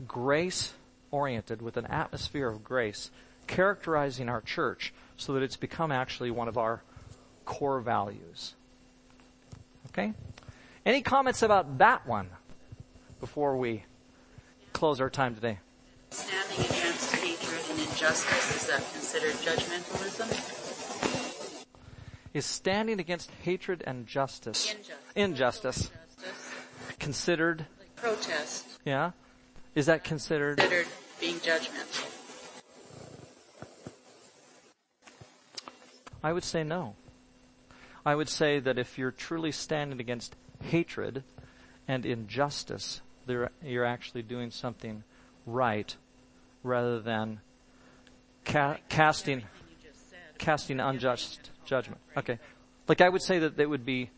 grace 0.08 0.74
oriented 1.10 1.62
with 1.62 1.78
an 1.78 1.86
atmosphere 1.88 2.47
of 2.47 2.64
grace 2.64 3.12
characterizing 3.47 4.30
our 4.30 4.41
church 4.41 4.93
so 5.18 5.34
that 5.34 5.43
it's 5.43 5.58
become 5.58 5.91
actually 5.91 6.32
one 6.32 6.47
of 6.47 6.58
our 6.58 6.82
core 7.45 7.82
values. 7.82 8.54
Okay? 9.88 10.14
Any 10.86 11.02
comments 11.02 11.41
about 11.41 11.80
that 11.80 12.08
one 12.08 12.30
before 13.20 13.58
we 13.58 13.84
close 14.74 15.02
our 15.02 15.10
time 15.10 15.36
today? 15.36 15.60
Standing 16.12 16.66
against 16.66 17.16
hatred 17.16 17.62
and 17.70 17.80
injustice, 17.80 18.56
is 18.56 18.68
that 18.68 18.80
considered 18.93 19.34
judgmentalism? 19.34 20.61
Is 22.34 22.45
standing 22.45 22.99
against 22.99 23.32
hatred 23.43 23.84
and 23.86 24.07
justice. 24.07 24.73
Injustice. 24.73 25.11
Injustice. 25.15 25.91
Justice. 26.19 26.53
Considered. 26.99 27.65
Like 27.79 27.95
protest. 27.95 28.65
Yeah? 28.86 29.11
Is 29.75 29.86
that 29.86 30.03
considered? 30.03 30.57
Considered 30.57 30.88
being 31.19 31.36
judgmental. 31.36 32.07
I 36.23 36.34
would 36.34 36.43
say 36.43 36.63
no. 36.63 36.95
I 38.05 38.15
would 38.15 38.29
say 38.29 38.59
that 38.59 38.77
if 38.77 38.97
you're 38.97 39.11
truly 39.11 39.51
standing 39.51 39.99
against 39.99 40.36
hatred 40.63 41.23
and 41.88 42.05
injustice, 42.05 43.01
you're 43.27 43.86
actually 43.86 44.23
doing 44.23 44.51
something 44.51 45.03
right 45.45 45.95
rather 46.63 46.99
than 46.99 47.39
ca- 48.45 48.77
casting 48.89 49.43
casting 50.41 50.79
unjust 50.81 51.51
judgment. 51.63 52.01
Okay, 52.17 52.39
like 52.89 52.99
I 52.99 53.07
would 53.07 53.21
say 53.21 53.39
that 53.39 53.57
it 53.57 53.69
would 53.69 53.85
be 53.85 54.09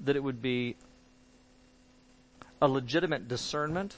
that 0.00 0.16
it 0.16 0.22
would 0.22 0.42
be 0.42 0.76
a 2.60 2.68
legitimate 2.68 3.28
discernment, 3.28 3.96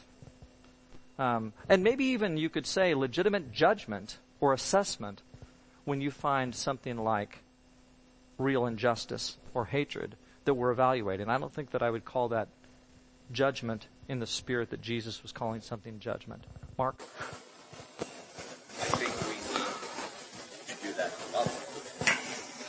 um, 1.18 1.52
and 1.68 1.82
maybe 1.82 2.04
even 2.04 2.36
you 2.36 2.48
could 2.48 2.66
say 2.66 2.94
legitimate 2.94 3.50
judgment 3.50 4.18
or 4.40 4.52
assessment 4.52 5.22
when 5.84 6.00
you 6.00 6.12
find 6.12 6.54
something 6.54 6.96
like 6.96 7.40
real 8.38 8.66
injustice 8.66 9.36
or 9.54 9.64
hatred 9.64 10.14
that 10.44 10.54
we're 10.54 10.70
evaluating. 10.70 11.28
I 11.28 11.38
don't 11.38 11.52
think 11.52 11.70
that 11.70 11.82
I 11.82 11.90
would 11.90 12.04
call 12.04 12.28
that 12.28 12.48
judgment 13.32 13.86
in 14.08 14.20
the 14.20 14.26
spirit 14.26 14.70
that 14.70 14.82
Jesus 14.82 15.22
was 15.22 15.32
calling 15.32 15.60
something 15.60 15.98
judgment. 15.98 16.44
Mark? 16.76 17.00
I 17.00 18.84
think 18.84 19.12
we 19.28 19.34
need 19.34 20.66
to 20.68 20.74
do 20.82 20.92
that 20.94 21.12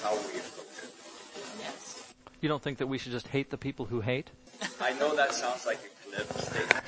how 0.03 0.11
we 0.15 0.37
approach 0.37 0.83
it. 0.83 0.91
Yes. 1.59 2.13
You 2.43 2.49
don't 2.49 2.61
think 2.61 2.79
that 2.79 2.87
we 2.87 2.97
should 2.97 3.13
just 3.13 3.29
hate 3.29 3.51
the 3.51 3.57
people 3.57 3.85
who 3.85 4.01
hate? 4.01 4.29
I 4.81 4.91
know 4.99 5.15
that 5.15 5.33
sounds 5.33 5.65
like 5.65 5.79
a 5.79 6.09
glib 6.09 6.27
statement. 6.33 6.83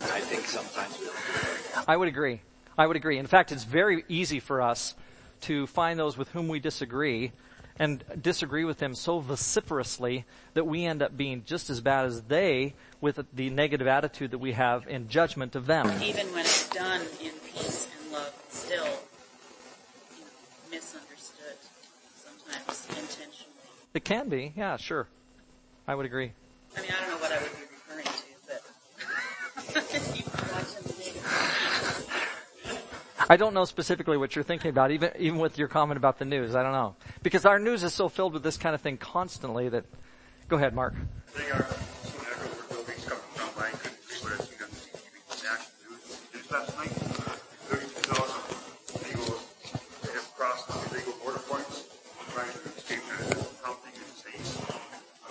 I 0.00 0.20
think 0.20 0.46
sometimes 0.46 0.98
we 0.98 1.04
don't 1.04 1.86
I 1.86 1.94
would 1.94 2.08
agree. 2.08 2.40
I 2.78 2.86
would 2.86 2.96
agree. 2.96 3.18
In 3.18 3.26
fact, 3.26 3.52
it's 3.52 3.64
very 3.64 4.06
easy 4.08 4.40
for 4.40 4.62
us 4.62 4.94
to 5.42 5.66
find 5.66 5.98
those 5.98 6.16
with 6.16 6.30
whom 6.30 6.48
we 6.48 6.58
disagree 6.58 7.32
and 7.78 8.02
disagree 8.18 8.64
with 8.64 8.78
them 8.78 8.94
so 8.94 9.18
vociferously 9.18 10.24
that 10.54 10.66
we 10.66 10.86
end 10.86 11.02
up 11.02 11.14
being 11.14 11.42
just 11.44 11.68
as 11.68 11.82
bad 11.82 12.06
as 12.06 12.22
they 12.22 12.74
with 13.02 13.20
the 13.30 13.50
negative 13.50 13.86
attitude 13.86 14.30
that 14.30 14.38
we 14.38 14.52
have 14.52 14.88
in 14.88 15.08
judgment 15.08 15.54
of 15.54 15.66
them. 15.66 15.86
Even 16.02 16.28
when 16.28 16.46
it's 16.46 16.70
done 16.70 17.02
in 17.22 17.32
peace 17.52 17.88
and 18.00 18.10
love, 18.10 18.32
still 18.48 18.86
you 18.86 20.24
know, 20.24 20.30
misunderstood, 20.70 21.58
sometimes 22.16 22.86
intentionally. 22.88 23.44
It 23.94 24.04
can 24.04 24.28
be, 24.28 24.52
yeah, 24.56 24.76
sure. 24.76 25.06
I 25.86 25.94
would 25.94 26.04
agree. 26.06 26.32
I 26.76 26.80
mean, 26.80 26.90
I 26.90 27.00
don't 27.00 27.10
know 27.10 27.16
what 27.18 27.32
I 27.32 27.38
would 27.40 27.52
be 27.52 27.62
referring 27.70 28.04
to, 28.06 28.12
but 28.48 28.62
you 30.16 30.24
watching 30.52 30.82
the 30.82 30.92
video. 30.92 31.22
I 33.30 33.36
don't 33.36 33.54
know 33.54 33.64
specifically 33.64 34.16
what 34.16 34.34
you're 34.34 34.42
thinking 34.42 34.70
about, 34.70 34.90
even 34.90 35.10
even 35.18 35.38
with 35.38 35.56
your 35.58 35.68
comment 35.68 35.96
about 35.96 36.18
the 36.18 36.24
news. 36.24 36.54
I 36.54 36.62
don't 36.62 36.72
know 36.72 36.94
because 37.22 37.46
our 37.46 37.58
news 37.58 37.84
is 37.84 37.94
so 37.94 38.08
filled 38.08 38.32
with 38.34 38.42
this 38.42 38.56
kind 38.56 38.74
of 38.74 38.80
thing 38.80 38.96
constantly 38.98 39.68
that. 39.70 39.84
Go 40.48 40.56
ahead, 40.56 40.74
Mark. 40.74 40.94
They 41.34 41.50
are 41.50 41.64
soon 42.04 42.20
echo 42.28 42.48
where 42.52 42.68
buildings 42.68 43.04
coming 43.06 43.24
from 43.32 43.48
Lang 43.62 43.72
couldn't 43.80 44.02
see 44.04 44.20
what 44.24 44.32
I 44.34 44.36
seen 44.44 44.60
on 44.60 44.68
the 44.68 44.76
TV 44.92 45.16
national 45.24 45.72
news 45.88 46.20
news 46.34 46.50
last 46.52 46.76
night. 46.76 46.92
Thirty-two 47.64 48.04
thousand 48.12 48.44
illegal 49.00 49.40
they 50.04 50.12
have 50.12 50.28
crossed 50.36 50.68
the 50.68 50.76
illegal 50.92 51.14
border 51.24 51.40
points, 51.48 51.88
trying 52.36 52.52
to 52.52 52.60
escape 52.76 53.00
the 53.08 53.40
counting 53.64 53.96
and 53.96 54.12
saying. 54.20 54.44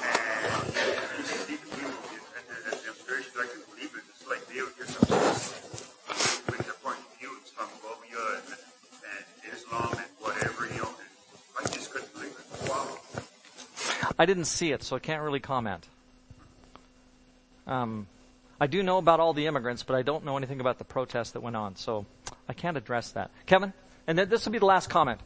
And 0.01 1.21
you 1.21 1.37
see 1.45 1.61
the 1.61 1.69
people 1.77 1.93
at 1.93 2.45
the, 2.49 2.57
at 2.57 2.73
the 2.73 2.81
demonstrations, 2.89 3.37
I 3.37 3.45
couldn't 3.53 3.69
believe 3.69 3.93
it. 3.93 4.01
It's 4.09 4.25
like 4.25 4.41
they 4.49 4.65
would 4.65 4.73
get 4.81 4.89
some 4.89 5.05
with 5.13 6.61
their 6.65 6.73
point 6.81 6.97
of 6.97 7.09
view, 7.21 7.29
Islamophobia 7.37 8.41
and, 8.41 8.57
and 8.57 9.23
Islam 9.53 9.93
and 9.93 10.09
whatever, 10.25 10.65
you 10.73 10.81
know. 10.81 10.89
And 10.89 11.13
I 11.61 11.69
just 11.69 11.93
couldn't 11.93 12.09
believe 12.17 12.33
it. 12.33 12.45
Wow. 12.65 12.97
I 14.23 14.25
didn't 14.25 14.45
see 14.45 14.71
it, 14.71 14.81
so 14.83 14.95
I 14.95 14.99
can't 14.99 15.21
really 15.21 15.41
comment. 15.41 15.85
Um, 17.67 18.07
I 18.57 18.67
do 18.67 18.81
know 18.81 18.97
about 18.97 19.19
all 19.19 19.33
the 19.33 19.47
immigrants, 19.47 19.83
but 19.83 19.97
I 19.97 20.01
don't 20.01 20.23
know 20.23 20.37
anything 20.37 20.61
about 20.61 20.77
the 20.77 20.85
protests 20.85 21.31
that 21.31 21.41
went 21.41 21.57
on, 21.57 21.75
so 21.75 22.05
I 22.47 22.53
can't 22.53 22.77
address 22.77 23.11
that. 23.11 23.31
Kevin, 23.47 23.73
and 24.07 24.17
then 24.17 24.29
this 24.29 24.45
will 24.45 24.53
be 24.53 24.59
the 24.59 24.65
last 24.65 24.89
comment. 24.89 25.19